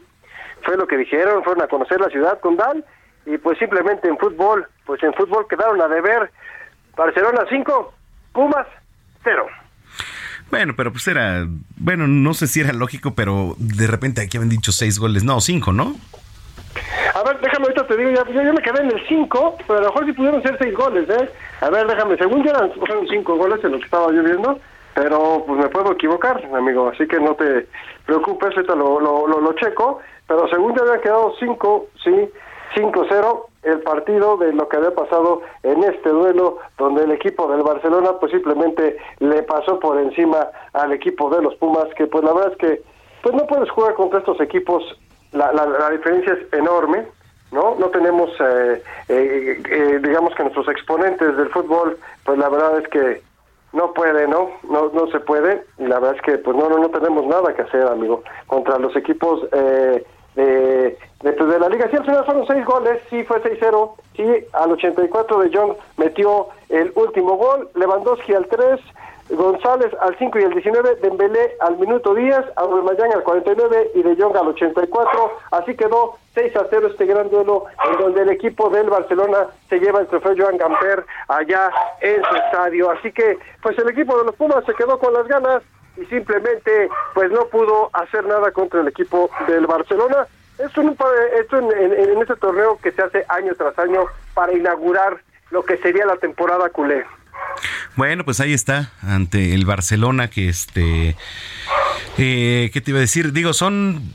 [0.63, 2.83] fue lo que dijeron, fueron a conocer la ciudad con Dan
[3.27, 6.31] y pues simplemente en fútbol, pues en fútbol quedaron a deber
[6.95, 7.93] Barcelona 5,
[8.33, 8.67] Pumas
[9.23, 9.47] 0.
[10.49, 11.45] Bueno, pero pues era,
[11.77, 15.39] bueno, no sé si era lógico, pero de repente aquí habían dicho seis goles, no,
[15.41, 15.95] cinco, ¿no?
[17.13, 19.81] A ver, déjame ahorita te digo, ya, yo, me quedé en el 5, pero a
[19.81, 21.29] lo mejor sí pudieron ser seis goles, ¿eh?
[21.61, 22.71] A ver, déjame, según yo eran,
[23.09, 24.59] cinco goles en lo que estaba yo viendo,
[24.95, 27.67] pero pues me puedo equivocar, amigo, así que no te
[28.05, 32.29] preocupes, ahorita lo, lo, lo, lo checo, pero según yo habían quedado cinco, sí,
[32.75, 37.63] 5-0 el partido de lo que había pasado en este duelo donde el equipo del
[37.63, 42.33] Barcelona pues simplemente le pasó por encima al equipo de los Pumas que pues la
[42.33, 42.81] verdad es que
[43.21, 44.83] pues no puedes jugar contra estos equipos
[45.33, 47.05] la, la, la diferencia es enorme
[47.51, 52.79] no no tenemos eh, eh, eh, digamos que nuestros exponentes del fútbol pues la verdad
[52.79, 53.29] es que
[53.71, 54.49] no puede, ¿no?
[54.67, 57.53] No no se puede y la verdad es que pues no no no tenemos nada
[57.53, 60.03] que hacer, amigo, contra los equipos eh,
[60.35, 61.87] de, pues, de la liga.
[61.89, 66.47] Sí, al final fueron seis goles, sí fue 6-0, sí, al 84 de John metió
[66.69, 68.79] el último gol, Lewandowski al 3,
[69.29, 74.15] González al 5 y el 19, Dembélé al minuto 10, Aubameyang al 49 y De
[74.15, 78.69] Jong al 84, así quedó 6 a 0 este gran duelo en donde el equipo
[78.69, 83.77] del Barcelona se lleva el trofeo Joan Gamper allá en su estadio, así que pues
[83.77, 85.61] el equipo de los Pumas se quedó con las ganas
[86.01, 90.27] y simplemente pues no pudo hacer nada contra el equipo del Barcelona.
[90.57, 90.95] Esto en,
[91.39, 95.21] esto en, en, en este torneo que se hace año tras año para inaugurar
[95.51, 97.05] lo que sería la temporada culé.
[97.95, 101.15] Bueno, pues ahí está, ante el Barcelona, que este.
[102.17, 103.31] Eh, ¿Qué te iba a decir?
[103.33, 104.13] Digo, son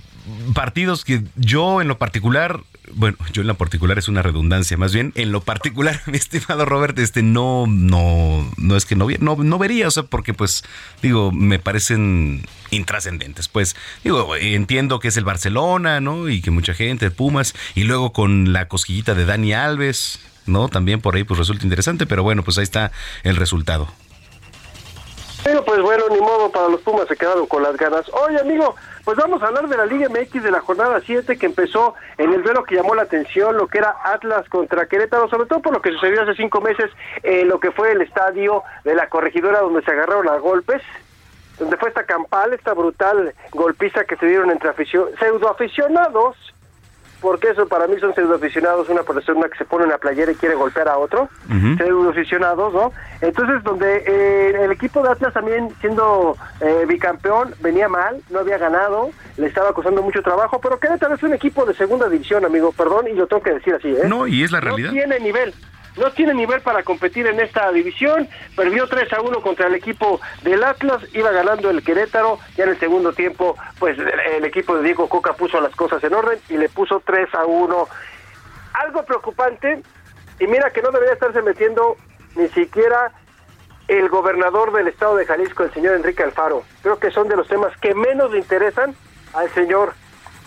[0.54, 2.60] partidos que yo en lo particular.
[2.92, 6.64] Bueno, yo en lo particular es una redundancia, más bien en lo particular, mi estimado
[6.64, 10.64] Robert, este no, no, no es que no, no, no vería, o sea, porque pues,
[11.02, 13.48] digo, me parecen intrascendentes.
[13.48, 16.28] Pues, digo, entiendo que es el Barcelona, ¿no?
[16.28, 20.68] Y que mucha gente, Pumas, y luego con la cosquillita de Dani Alves, ¿no?
[20.68, 22.92] También por ahí pues resulta interesante, pero bueno, pues ahí está
[23.22, 23.88] el resultado.
[25.42, 28.06] Pero pues bueno, ni modo, para los Pumas se quedaron con las ganas.
[28.26, 28.74] Oye, amigo,
[29.04, 32.32] pues vamos a hablar de la Liga MX de la jornada 7 que empezó en
[32.32, 35.74] el duelo que llamó la atención, lo que era Atlas contra Querétaro, sobre todo por
[35.74, 36.90] lo que sucedió hace cinco meses
[37.22, 40.82] en lo que fue el estadio de la corregidora donde se agarraron a golpes
[41.58, 46.36] donde fue esta campal, esta brutal golpiza que se dieron entre afición, pseudo aficionados
[47.24, 50.54] porque eso para mí son pseudoaficionados, una persona que se pone una playera y quiere
[50.54, 51.78] golpear a otro, uh -huh.
[51.78, 52.92] pseudoaficionados, ¿no?
[53.22, 58.58] Entonces, donde eh, el equipo de Atlas también siendo eh, bicampeón venía mal, no había
[58.58, 62.72] ganado, le estaba costando mucho trabajo, pero Querétaro es un equipo de segunda división, amigo,
[62.72, 64.06] perdón, y lo tengo que decir así, ¿eh?
[64.06, 64.88] No, y es la realidad.
[64.88, 65.54] No tiene nivel
[65.96, 70.20] no tiene nivel para competir en esta división, perdió 3 a 1 contra el equipo
[70.42, 74.82] del Atlas, iba ganando el Querétaro, ya en el segundo tiempo, pues el equipo de
[74.82, 77.88] Diego Coca puso las cosas en orden y le puso 3 a 1.
[78.74, 79.82] Algo preocupante,
[80.40, 81.96] y mira que no debería estarse metiendo
[82.34, 83.12] ni siquiera
[83.86, 86.64] el gobernador del estado de Jalisco, el señor Enrique Alfaro.
[86.82, 88.94] Creo que son de los temas que menos le interesan
[89.34, 89.92] al señor,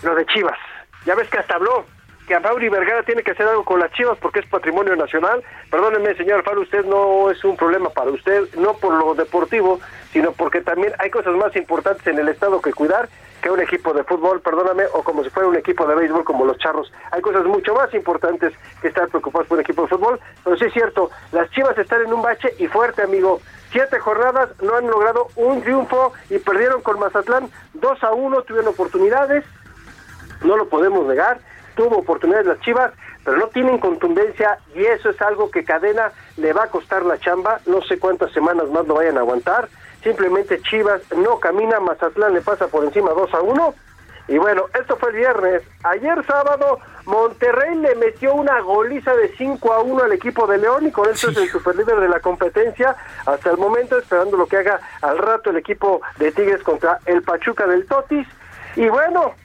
[0.03, 0.57] lo de Chivas.
[1.05, 1.85] Ya ves que hasta habló
[2.27, 5.41] que a Mauri Vergara tiene que hacer algo con las Chivas porque es patrimonio nacional.
[5.71, 9.79] Perdóneme, señor Alfaro, usted no es un problema para usted, no por lo deportivo,
[10.11, 13.07] sino porque también hay cosas más importantes en el Estado que cuidar
[13.41, 16.43] que un equipo de fútbol, perdóname, o como si fuera un equipo de béisbol como
[16.43, 16.91] los Charros.
[17.11, 18.51] Hay cosas mucho más importantes
[18.81, 22.01] que estar preocupados por un equipo de fútbol, pero sí es cierto, las Chivas están
[22.01, 23.39] en un bache y fuerte, amigo.
[23.71, 28.69] Siete jornadas, no han logrado un triunfo y perdieron con Mazatlán 2 a 1, tuvieron
[28.69, 29.45] oportunidades,
[30.41, 31.39] no lo podemos negar
[31.77, 32.91] tuvo oportunidades las Chivas,
[33.23, 37.17] pero no tienen contundencia y eso es algo que Cadena le va a costar la
[37.19, 39.69] chamba, no sé cuántas semanas más lo vayan a aguantar,
[40.03, 43.75] simplemente Chivas no camina, Mazatlán le pasa por encima 2 a 1
[44.29, 49.71] y bueno, esto fue el viernes, ayer sábado Monterrey le metió una goliza de 5
[49.71, 52.97] a 1 al equipo de León y con eso es el superlíder de la competencia.
[53.25, 57.21] Hasta el momento, esperando lo que haga al rato el equipo de Tigres contra el
[57.21, 58.27] Pachuca del Totis.
[58.75, 59.35] Y bueno,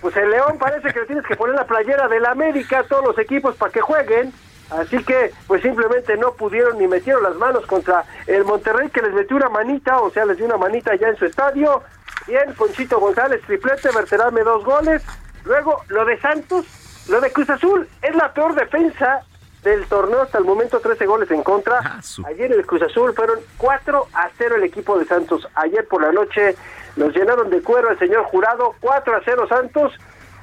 [0.00, 3.04] pues el León parece que le tienes que poner la playera del América a todos
[3.04, 4.32] los equipos para que jueguen.
[4.70, 9.12] Así que, pues simplemente no pudieron ni metieron las manos contra el Monterrey que les
[9.12, 11.82] metió una manita, o sea, les dio una manita ya en su estadio.
[12.26, 15.02] Bien, Ponchito González, triplete, Berterame dos goles.
[15.44, 16.66] Luego, lo de Santos,
[17.08, 19.24] lo de Cruz Azul, es la peor defensa
[19.62, 22.00] del torneo hasta el momento, 13 goles en contra.
[22.26, 25.46] Ayer el Cruz Azul fueron 4 a 0 el equipo de Santos.
[25.54, 26.56] Ayer por la noche
[26.96, 29.92] los llenaron de cuero el señor Jurado, 4 a 0 Santos.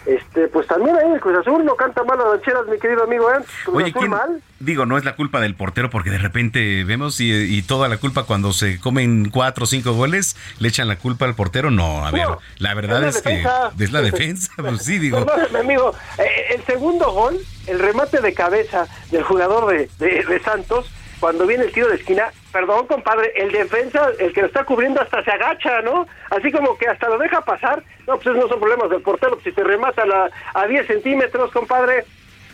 [0.05, 3.29] Este, pues también ahí el Cruz Azul no canta mal las rancheras, mi querido amigo,
[3.29, 3.39] ¿eh?
[3.65, 4.41] Cruz Oye, Azul ¿quién- mal.
[4.59, 7.97] digo, no es la culpa del portero porque de repente vemos y, y toda la
[7.97, 11.71] culpa cuando se comen cuatro o cinco goles, le echan la culpa al portero.
[11.71, 13.43] No, a ver, No, la verdad es que
[13.79, 15.25] es la defensa, pues sí, digo.
[15.25, 20.39] Perdóname, amigo, eh, el segundo gol, el remate de cabeza del jugador de, de- de
[20.39, 20.89] Santos,
[21.19, 25.01] cuando viene el tiro de esquina, perdón, compadre, el defensa, el que lo está cubriendo,
[25.01, 26.07] hasta se agacha, ¿no?
[26.29, 27.81] Así como que hasta lo deja pasar.
[28.07, 29.39] No, pues esos no son problemas del portero.
[29.43, 32.05] Si te remata la- a 10 centímetros, compadre,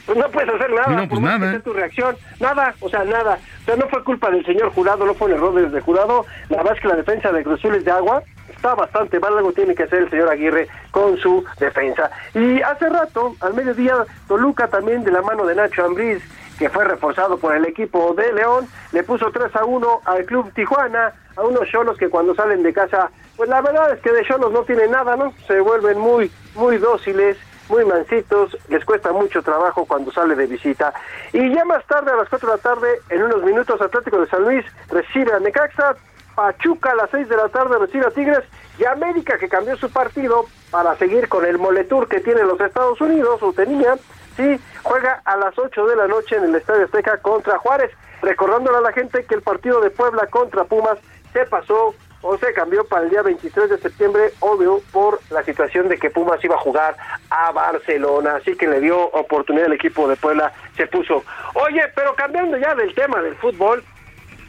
[0.05, 0.87] pues no puedes hacer nada.
[0.89, 1.51] No, pues por más que nada.
[1.51, 3.37] sea tu reacción, nada, o sea, nada.
[3.61, 6.25] O sea, no fue culpa del señor jurado, no fue un error desde jurado.
[6.49, 8.21] La verdad es que la defensa de Cruz Azul es de agua.
[8.49, 12.09] Está bastante mal, algo tiene que hacer el señor Aguirre con su defensa.
[12.33, 13.95] Y hace rato, al mediodía,
[14.27, 16.21] Toluca también de la mano de Nacho Ambriz,
[16.57, 20.51] que fue reforzado por el equipo de León, le puso 3 a 1 al Club
[20.53, 24.23] Tijuana, a unos cholos que cuando salen de casa, pues la verdad es que de
[24.25, 25.33] cholos no tienen nada, ¿no?
[25.47, 27.37] Se vuelven muy, muy dóciles,
[27.69, 30.93] muy mansitos, les cuesta mucho trabajo cuando sale de visita.
[31.31, 34.27] Y ya más tarde, a las 4 de la tarde, en unos minutos, Atlético de
[34.27, 35.95] San Luis recibe a Necaxa,
[36.35, 38.43] Pachuca a las 6 de la tarde recibe a Tigres
[38.79, 42.99] y América que cambió su partido para seguir con el moletur que tiene los Estados
[43.01, 43.95] Unidos o tenía,
[44.35, 47.91] sí, juega a las 8 de la noche en el Estadio Azteca contra Juárez,
[48.21, 50.97] recordándole a la gente que el partido de Puebla contra Pumas
[51.31, 55.89] se pasó o se cambió para el día 23 de septiembre, obvio, por la situación
[55.89, 56.95] de que Pumas iba a jugar
[57.29, 61.23] a Barcelona, así que le dio oportunidad al equipo de Puebla, se puso.
[61.53, 63.83] Oye, pero cambiando ya del tema del fútbol,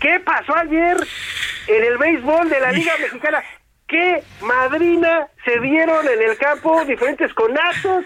[0.04, 0.98] ¿Qué pasó ayer
[1.66, 3.42] en el béisbol de la Liga Mexicana?
[3.94, 8.04] ¿Qué madrina se dieron en el campo diferentes conazos?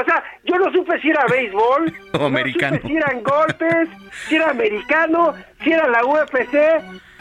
[0.00, 2.78] O sea, yo no supe si era béisbol, O no americano.
[2.78, 3.88] supe si eran golpes,
[4.28, 6.56] si era americano, si era la UFC.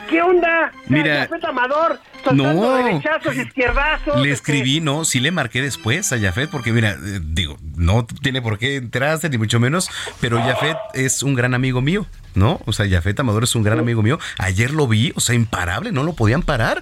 [0.10, 0.72] ¿Qué onda?
[0.88, 2.84] Mira, Amador, soltando no.
[2.84, 4.15] derechazos, izquierdazos.
[4.15, 8.07] Le este, escribí, no, sí le marqué después a Jafet, porque mira, eh, digo, no
[8.23, 9.88] tiene por qué enterarse, ni mucho menos,
[10.19, 12.60] pero Jafet es un gran amigo mío, ¿no?
[12.65, 14.18] O sea, Jafet Amador es un gran amigo mío.
[14.40, 16.81] Ayer lo vi, o sea, imparable, no lo podían parar.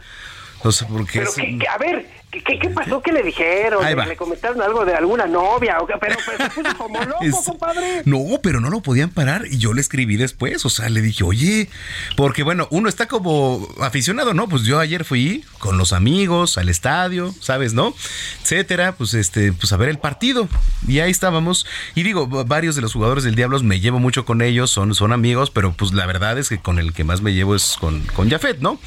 [0.64, 1.36] O sea, porque Pero es...
[1.36, 2.08] que, que- a ver,
[2.46, 3.02] ¿qué, qué, pasó?
[3.02, 3.84] ¿Qué le dijeron?
[4.08, 5.78] ¿Le, comentaron algo de alguna novia?
[5.80, 5.94] ¿O qué?
[6.00, 8.02] Pero, pero se puso como loco, Es- compadre.
[8.06, 11.24] No, pero no lo podían parar y yo le escribí después, o sea, le dije,
[11.24, 11.70] oye,
[12.16, 14.48] porque bueno, uno está como aficionado, ¿no?
[14.48, 17.94] Pues yo ayer fui con los amigos al estadio, ¿sabes, no?
[18.42, 20.48] Etcétera, pues este, pues a ver el partido
[20.88, 21.66] y ahí estábamos
[21.96, 24.94] y digo, va- varios de los jugadores del Diablos me llevo mucho con ellos, son,
[24.96, 27.76] son amigos, pero pues la verdad es que con el que más me llevo es
[27.80, 28.80] con, con Jafet, ¿no?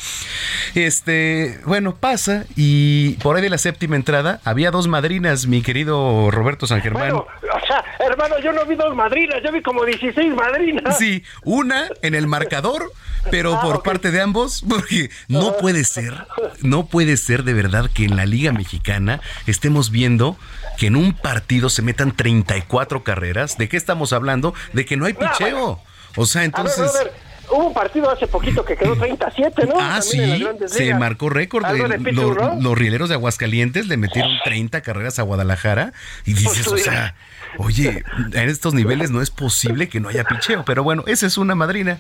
[0.75, 6.31] Este, bueno, pasa y por ahí de la séptima entrada había dos madrinas, mi querido
[6.31, 7.11] Roberto San Germán.
[7.11, 10.99] Bueno, o sea, hermano, yo no vi dos madrinas, yo vi como 16 madrinas.
[10.99, 12.93] Sí, una en el marcador,
[13.31, 16.15] pero Ah, por parte de ambos, porque no puede ser,
[16.63, 20.37] no puede ser de verdad que en la Liga Mexicana estemos viendo
[20.79, 23.59] que en un partido se metan 34 carreras.
[23.59, 24.55] ¿De qué estamos hablando?
[24.73, 25.81] De que no hay picheo.
[26.17, 26.95] O sea, A ver, entonces...
[26.95, 27.13] a ver,
[27.51, 29.75] hubo un partido hace poquito que quedó 37, ¿no?
[29.79, 31.65] Ah, También sí, se marcó récord.
[31.67, 32.57] De- los, ¿no?
[32.61, 35.93] los rieleros de Aguascalientes le metieron 30 carreras a Guadalajara
[36.25, 37.15] y dices, o sea,
[37.59, 38.03] oye,
[38.33, 40.65] en estos niveles no es posible que no haya picheo.
[40.65, 41.99] Pero bueno, esa es una madrina.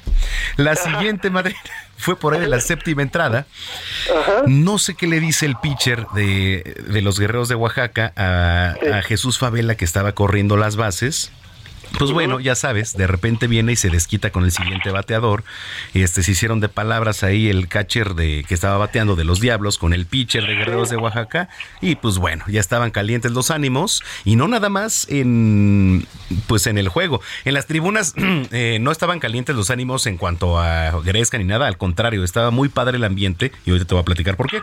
[0.57, 1.59] La siguiente madrina
[1.97, 3.47] fue por ahí de la séptima entrada.
[4.47, 9.03] No sé qué le dice el pitcher de, de los guerreros de Oaxaca a, a
[9.03, 11.33] Jesús Favela que estaba corriendo las bases.
[11.99, 15.45] Pues bueno, ya sabes, de repente viene y se desquita con el siguiente bateador.
[15.93, 19.77] Este se hicieron de palabras ahí el catcher de que estaba bateando de los Diablos
[19.77, 21.49] con el pitcher de Guerreros de Oaxaca
[21.81, 26.07] y pues bueno, ya estaban calientes los ánimos y no nada más en
[26.47, 27.21] pues en el juego.
[27.45, 28.15] En las tribunas
[28.53, 32.51] eh, no estaban calientes los ánimos en cuanto a Gresca ni nada, al contrario, estaba
[32.51, 34.63] muy padre el ambiente y ahorita te voy a platicar por qué.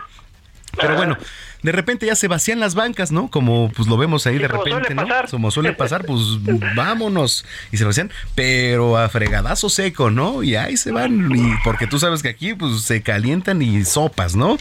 [0.80, 1.16] Pero bueno,
[1.62, 3.28] de repente ya se vacían las bancas, ¿no?
[3.30, 5.02] Como pues lo vemos ahí Sí, de repente, ¿no?
[5.06, 5.30] pasar.
[5.30, 6.20] Como suele pasar, pues
[6.76, 7.44] vámonos.
[7.72, 10.42] Y se vacían, pero a fregadazo seco, ¿no?
[10.42, 11.30] Y ahí se van.
[11.34, 14.56] Y porque tú sabes que aquí pues se calientan y sopas, ¿no?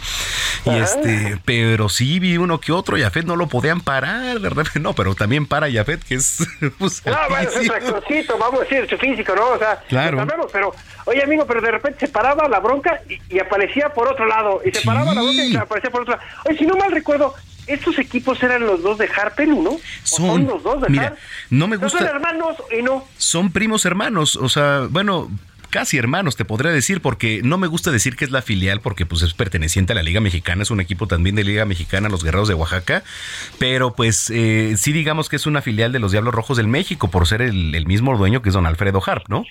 [0.65, 4.79] Y este, pero sí vi uno que otro, Yafet no lo podían parar, de repente,
[4.79, 6.37] no, pero también para Yafet, que es
[6.79, 9.49] pues, No, bueno, es un vamos a decir, su físico, ¿no?
[9.49, 10.17] O sea, Claro.
[10.17, 10.73] sabemos, pero,
[11.05, 14.61] oye, amigo, pero de repente se paraba la bronca y, y aparecía por otro lado,
[14.65, 16.25] y se paraba la bronca y aparecía por otro lado.
[16.45, 17.33] Oye, si no mal recuerdo,
[17.67, 19.71] ¿estos equipos eran los dos de Harper, ¿no?
[19.71, 21.17] ¿O Son, los dos de mira, Harp?
[21.49, 22.15] no me ¿No son gusta.
[22.15, 23.05] hermanos y no?
[23.17, 25.29] Son primos hermanos, o sea, bueno,
[25.69, 29.05] casi hermanos, te podría decir, porque no me gusta decir que es la filial, porque
[29.05, 32.23] pues es perteneciente a la Liga Mexicana, es un equipo también de Liga Mexicana, los
[32.23, 33.03] Guerreros de Oaxaca,
[33.59, 37.09] pero pues eh, sí digamos que es una filial de los Diablos Rojos del México,
[37.09, 39.45] por ser el, el mismo dueño que es don Alfredo Harp, ¿no?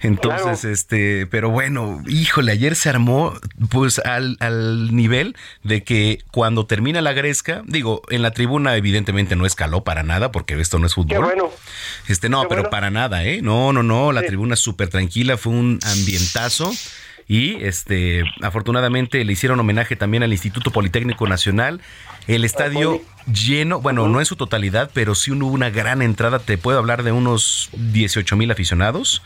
[0.00, 3.34] Entonces, este, pero bueno, híjole, ayer se armó
[3.70, 9.36] pues al, al nivel de que cuando termina la gresca, digo, en la tribuna evidentemente
[9.36, 11.08] no escaló para nada, porque esto no es fútbol.
[11.08, 11.50] Qué bueno.
[12.08, 12.70] Este, no, Qué pero bueno.
[12.70, 13.40] para nada, ¿eh?
[13.42, 16.72] No, no, no, la tribuna súper tranquila, fue un ambientazo.
[17.28, 21.80] Y este, afortunadamente le hicieron homenaje también al Instituto Politécnico Nacional.
[22.26, 23.00] El estadio
[23.32, 26.40] lleno, bueno, no en su totalidad, pero sí hubo una gran entrada.
[26.40, 29.22] Te puedo hablar de unos 18 mil aficionados.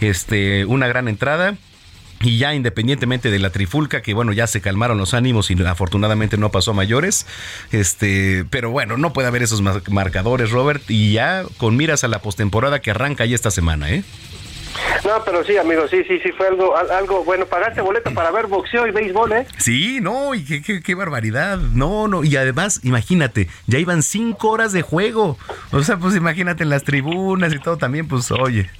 [0.00, 1.56] Este, una gran entrada.
[2.24, 6.36] Y ya independientemente de la trifulca, que bueno, ya se calmaron los ánimos y afortunadamente
[6.36, 7.26] no pasó a mayores.
[7.72, 10.88] Este, pero bueno, no puede haber esos mar- marcadores, Robert.
[10.88, 14.04] Y ya con miras a la postemporada que arranca ya esta semana, ¿eh?
[15.04, 17.46] No, pero sí, amigo, sí, sí, sí, fue algo, al- algo bueno.
[17.46, 19.46] Pagaste boleto para ver boxeo y béisbol, ¿eh?
[19.58, 21.58] Sí, no, y qué, qué- qué barbaridad.
[21.58, 25.36] No, no, y además, imagínate, ya iban cinco horas de juego.
[25.72, 28.70] O sea, pues imagínate en las tribunas y todo también, pues oye.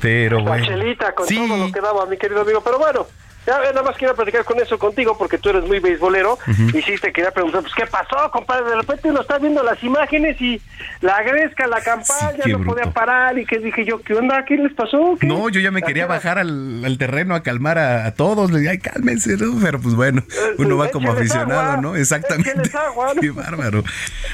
[0.00, 0.66] Pero bueno.
[1.14, 1.36] con Sí.
[1.36, 2.60] todo lo que daba, mi querido amigo.
[2.62, 3.06] Pero bueno,
[3.46, 6.38] ya eh, nada más quería platicar con eso contigo porque tú eres muy beisbolero.
[6.72, 8.70] Y sí te quería preguntar, pues, ¿qué pasó, compadre?
[8.70, 10.60] De repente uno está viendo las imágenes y
[11.00, 12.74] la gresca, la campaña, qué no bruto.
[12.74, 13.38] podía parar.
[13.38, 14.44] Y que dije yo, ¿qué onda?
[14.44, 15.16] ¿Qué les pasó?
[15.20, 15.26] ¿Qué?
[15.26, 18.50] No, yo ya me quería bajar al, al terreno a calmar a, a todos.
[18.50, 19.58] Le dije, ay, cálmense, ¿no?
[19.62, 20.22] Pero pues bueno,
[20.58, 21.96] uno va como aficionado, ¿no?
[21.96, 22.50] Exactamente.
[22.50, 23.20] écheles agua, ¿no?
[23.20, 23.82] Qué bárbaro.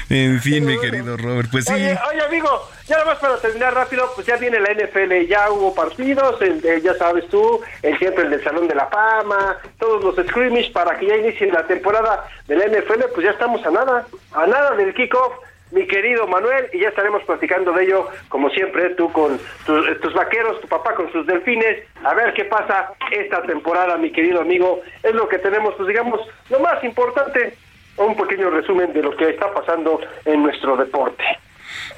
[0.09, 1.73] En fin, mi querido Robert, pues sí.
[1.73, 5.49] Oye, oye, amigo, ya nada más para terminar rápido, pues ya viene la NFL, ya
[5.51, 9.57] hubo partidos, el de- ya sabes tú, el siempre el del Salón de la Fama,
[9.77, 13.65] todos los scrimmage para que ya inicie la temporada de la NFL, pues ya estamos
[13.65, 15.33] a nada, a nada del kickoff,
[15.71, 20.13] mi querido Manuel, y ya estaremos platicando de ello, como siempre, tú con tu- tus
[20.15, 24.81] vaqueros, tu papá con sus delfines, a ver qué pasa esta temporada, mi querido amigo,
[25.03, 27.55] es lo que tenemos, pues digamos, lo más importante,
[27.97, 31.23] un pequeño resumen de lo que está pasando en nuestro deporte.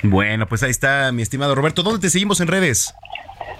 [0.04, 1.84] Bueno, pues ahí está, mi estimado Roberto.
[1.84, 2.94] ¿Dónde te seguimos en redes?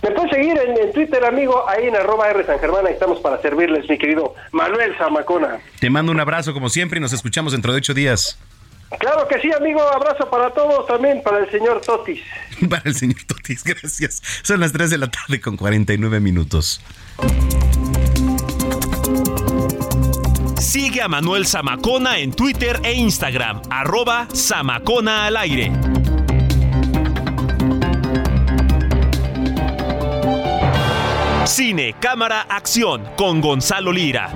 [0.02, 3.20] Me puedes seguir en, en Twitter, amigo, ahí en arroba R San Germán, ahí estamos
[3.20, 5.60] para servirles, mi querido Manuel Zamacona.
[5.80, 8.40] Te mando un abrazo como siempre y nos escuchamos dentro de ocho días.
[9.00, 12.20] Claro que sí, amigo, abrazo para todos, también para el señor Totis.
[12.70, 14.22] Para el señor Totis, gracias.
[14.44, 16.82] Son las 3 de la tarde con 49 minutos.
[20.60, 25.72] Sigue a Manuel Zamacona en Twitter e Instagram, arroba Zamacona al aire.
[31.46, 34.30] Cine, cámara, acción con Gonzalo Lira.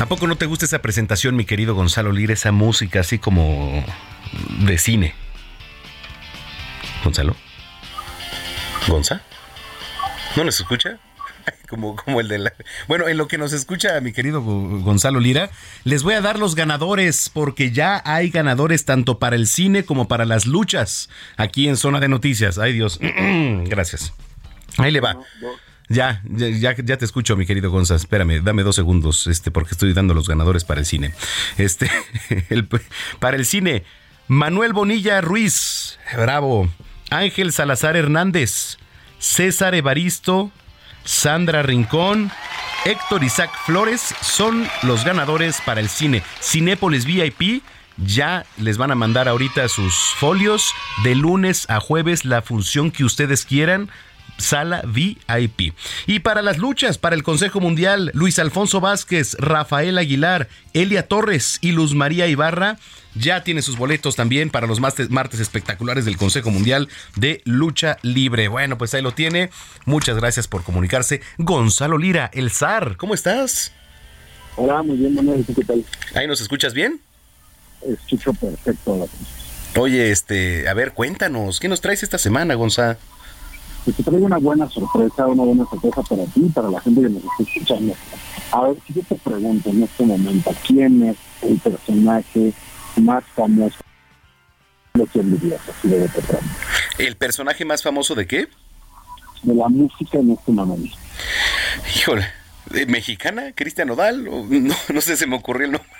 [0.00, 3.84] ¿A poco no te gusta esa presentación, mi querido Gonzalo Lira, esa música así como
[4.60, 5.14] de cine?
[7.04, 7.36] Gonzalo.
[8.88, 9.22] ¿Gonza?
[10.36, 10.98] ¿No nos escucha?
[11.68, 12.52] Como, como el de la...
[12.88, 15.50] Bueno, en lo que nos escucha mi querido Go- Gonzalo Lira,
[15.84, 20.06] les voy a dar los ganadores porque ya hay ganadores tanto para el cine como
[20.06, 22.58] para las luchas aquí en Zona de Noticias.
[22.58, 23.00] Ay Dios,
[23.64, 24.12] gracias.
[24.78, 25.18] Ahí le va.
[25.88, 27.96] Ya, ya, ya, ya te escucho, mi querido Gonzalo.
[27.98, 31.12] Espérame, dame dos segundos, este, porque estoy dando los ganadores para el cine.
[31.58, 31.90] Este,
[32.50, 32.68] el-
[33.18, 33.84] para el cine,
[34.28, 36.68] Manuel Bonilla Ruiz, bravo.
[37.10, 38.78] Ángel Salazar Hernández,
[39.18, 40.50] César Evaristo,
[41.04, 42.30] Sandra Rincón,
[42.84, 46.22] Héctor Isaac Flores son los ganadores para el cine.
[46.40, 47.62] Cinépolis VIP
[47.96, 50.72] ya les van a mandar ahorita sus folios
[51.04, 53.90] de lunes a jueves, la función que ustedes quieran.
[54.36, 55.74] Sala VIP.
[56.06, 61.58] Y para las luchas, para el Consejo Mundial, Luis Alfonso Vázquez, Rafael Aguilar, Elia Torres
[61.60, 62.78] y Luz María Ibarra
[63.14, 67.98] ya tiene sus boletos también para los martes, martes espectaculares del Consejo Mundial de Lucha
[68.02, 68.48] Libre.
[68.48, 69.50] Bueno, pues ahí lo tiene.
[69.84, 71.20] Muchas gracias por comunicarse.
[71.38, 73.72] Gonzalo Lira, el zar, ¿cómo estás?
[74.56, 75.84] Hola, muy bien, Manuel, ¿tú qué tal?
[76.14, 77.00] ¿Ahí nos escuchas bien?
[77.86, 79.08] Escucho perfecto.
[79.76, 82.96] Oye, este, a ver, cuéntanos, ¿qué nos traes esta semana, Gonzalo?
[83.84, 87.02] Pues te traigo una buena sorpresa, una buena sorpresa para ti y para la gente
[87.02, 87.94] que nos está escuchando.
[88.52, 92.54] A ver, si yo te pregunto en este momento, ¿quién es el personaje
[92.96, 93.76] más famoso
[94.94, 96.08] de quien vivías así de?
[96.98, 98.48] ¿El personaje más famoso de qué?
[99.42, 100.96] De la música en este momento.
[101.96, 102.26] Híjole,
[102.74, 103.52] ¿eh, ¿mexicana?
[103.54, 104.26] ¿Cristian Nodal?
[104.28, 105.90] O- No, no sé, se me ocurrió el nombre.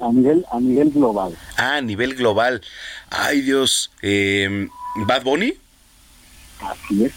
[0.00, 1.36] A nivel, a nivel global.
[1.56, 2.62] Ah, a nivel global.
[3.10, 3.90] Ay, Dios.
[4.02, 4.66] Eh,
[5.06, 5.54] ¿Bad Bunny?
[6.60, 7.12] Así es.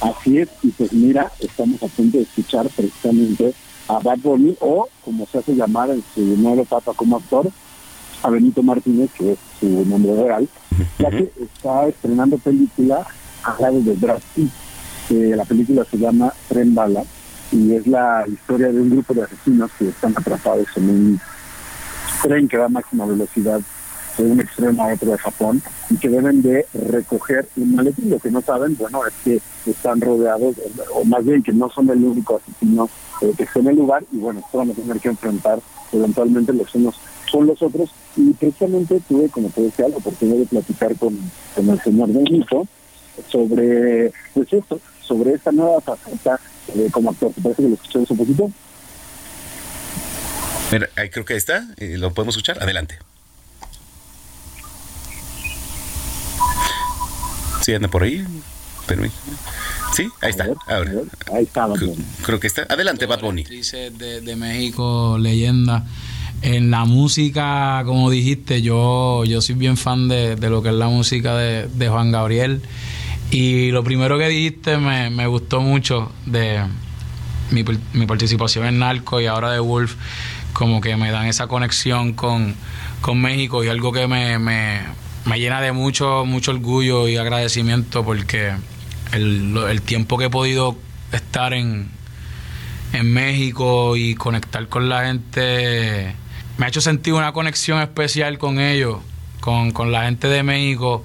[0.00, 0.48] Así es.
[0.62, 3.54] Y pues mira, estamos a punto de escuchar precisamente
[3.88, 7.48] a Bad Bunny o, como se hace llamar en su nuevo etapa como actor,
[8.22, 10.48] a Benito Martínez, que es su nombre real,
[10.98, 13.06] ya que está estrenando película
[13.44, 14.50] al lado de Brad Pitt.
[15.10, 17.02] Eh, la película se llama Tren Bala
[17.50, 21.20] y es la historia de un grupo de asesinos que están atrapados en un
[22.22, 23.60] tren que va a máxima velocidad
[24.16, 28.10] de un extremo a otro de Japón y que deben de recoger un maletín.
[28.10, 30.56] Lo que no saben, bueno, es que están rodeados,
[30.94, 32.88] o más bien que no son el único asesino
[33.20, 35.60] eh, que está en el lugar y bueno, se van a tener que enfrentar
[35.92, 36.94] eventualmente los unos
[37.32, 41.18] son los otros y precisamente tuve, como te decía, la oportunidad de platicar con,
[41.56, 42.68] con el señor Benito
[43.30, 46.38] sobre, pues esto, sobre esta nueva faceta
[46.76, 47.32] eh, como actor.
[47.32, 48.50] ¿Te parece que lo escuchamos un poquito?
[50.70, 51.66] Mira, ahí creo que ahí está.
[51.78, 52.62] eh, ¿Lo podemos escuchar?
[52.62, 52.98] Adelante.
[57.62, 58.24] Sí, anda por ahí.
[58.86, 59.22] Permíteme.
[59.94, 60.48] Sí, ahí está.
[60.66, 60.92] Ahora.
[61.32, 61.94] Ahí está, Bad Creo,
[62.24, 62.62] creo que está.
[62.68, 63.42] Adelante, Bad Bunny.
[63.42, 65.84] actrices de, de México, leyenda.
[66.42, 70.74] En la música, como dijiste, yo, yo soy bien fan de, de lo que es
[70.74, 72.62] la música de, Juan Gabriel.
[73.30, 76.60] Y lo primero que dijiste me, me gustó mucho de
[77.50, 79.94] mi, mi participación en Narco y ahora de Wolf,
[80.52, 82.54] como que me dan esa conexión con,
[83.00, 84.80] con México y algo que me, me,
[85.24, 88.52] me llena de mucho, mucho orgullo y agradecimiento porque
[89.12, 90.76] el, el tiempo que he podido
[91.12, 91.88] estar en,
[92.92, 96.14] en México y conectar con la gente
[96.62, 98.98] me ha hecho sentir una conexión especial con ellos,
[99.40, 101.02] con, con la gente de México.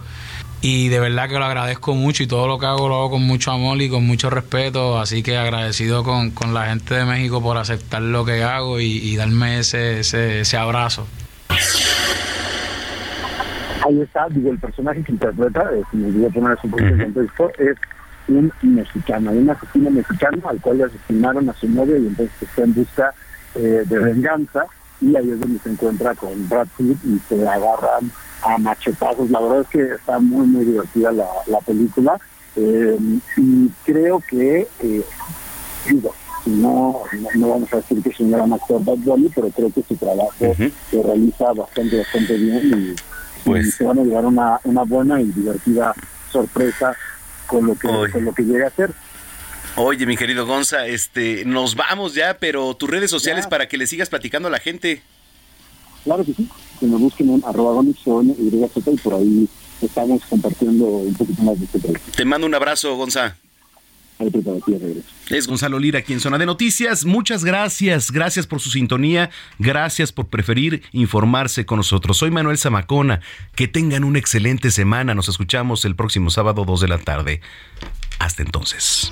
[0.62, 3.24] Y de verdad que lo agradezco mucho y todo lo que hago lo hago con
[3.24, 5.00] mucho amor y con mucho respeto.
[5.00, 9.00] Así que agradecido con, con la gente de México por aceptar lo que hago y,
[9.00, 11.08] y darme ese, ese, ese abrazo.
[13.84, 17.14] Ahí está, digo, el personaje que interpreta, eh, si me olvidó poner un poquito en
[17.14, 17.78] contexto, es
[18.28, 22.62] un mexicano, un asesino mexicano al cual le asesinaron a su novia y entonces está
[22.62, 23.12] en busca
[23.56, 24.68] eh, de venganza
[25.02, 28.12] y ahí es donde se encuentra con Brad Pitt y se agarran
[28.42, 29.30] a machetazos.
[29.30, 32.20] La verdad es que está muy, muy divertida la, la película
[32.56, 32.98] eh,
[33.38, 35.06] y creo que, eh,
[35.90, 36.14] digo,
[36.46, 39.72] no, no, no vamos a decir que es un gran actor Bad Bunny, pero creo
[39.72, 40.56] que su trabajo
[40.90, 42.96] se realiza bastante, bastante bien
[43.46, 45.94] y, y se van a llevar una, una buena y divertida
[46.32, 46.96] sorpresa
[47.48, 48.92] con lo que, con lo que llegue a ser.
[49.80, 53.86] Oye, mi querido Gonza, este, nos vamos ya, pero tus redes sociales para que le
[53.86, 55.04] sigas platicando a la gente.
[56.04, 56.50] Claro que sí,
[56.80, 59.48] que me busquen en arroba y por ahí
[59.80, 61.94] estamos compartiendo un poquito más de este.
[62.16, 63.38] Te mando un abrazo, Gonza.
[65.30, 67.06] Es Gonzalo Lira aquí en Zona de Noticias.
[67.06, 68.10] Muchas gracias.
[68.10, 69.30] Gracias por su sintonía.
[69.60, 72.18] Gracias por preferir informarse con nosotros.
[72.18, 73.22] Soy Manuel Zamacona.
[73.54, 75.14] Que tengan una excelente semana.
[75.14, 77.42] Nos escuchamos el próximo sábado 2 de la tarde.
[78.18, 79.12] Hasta entonces.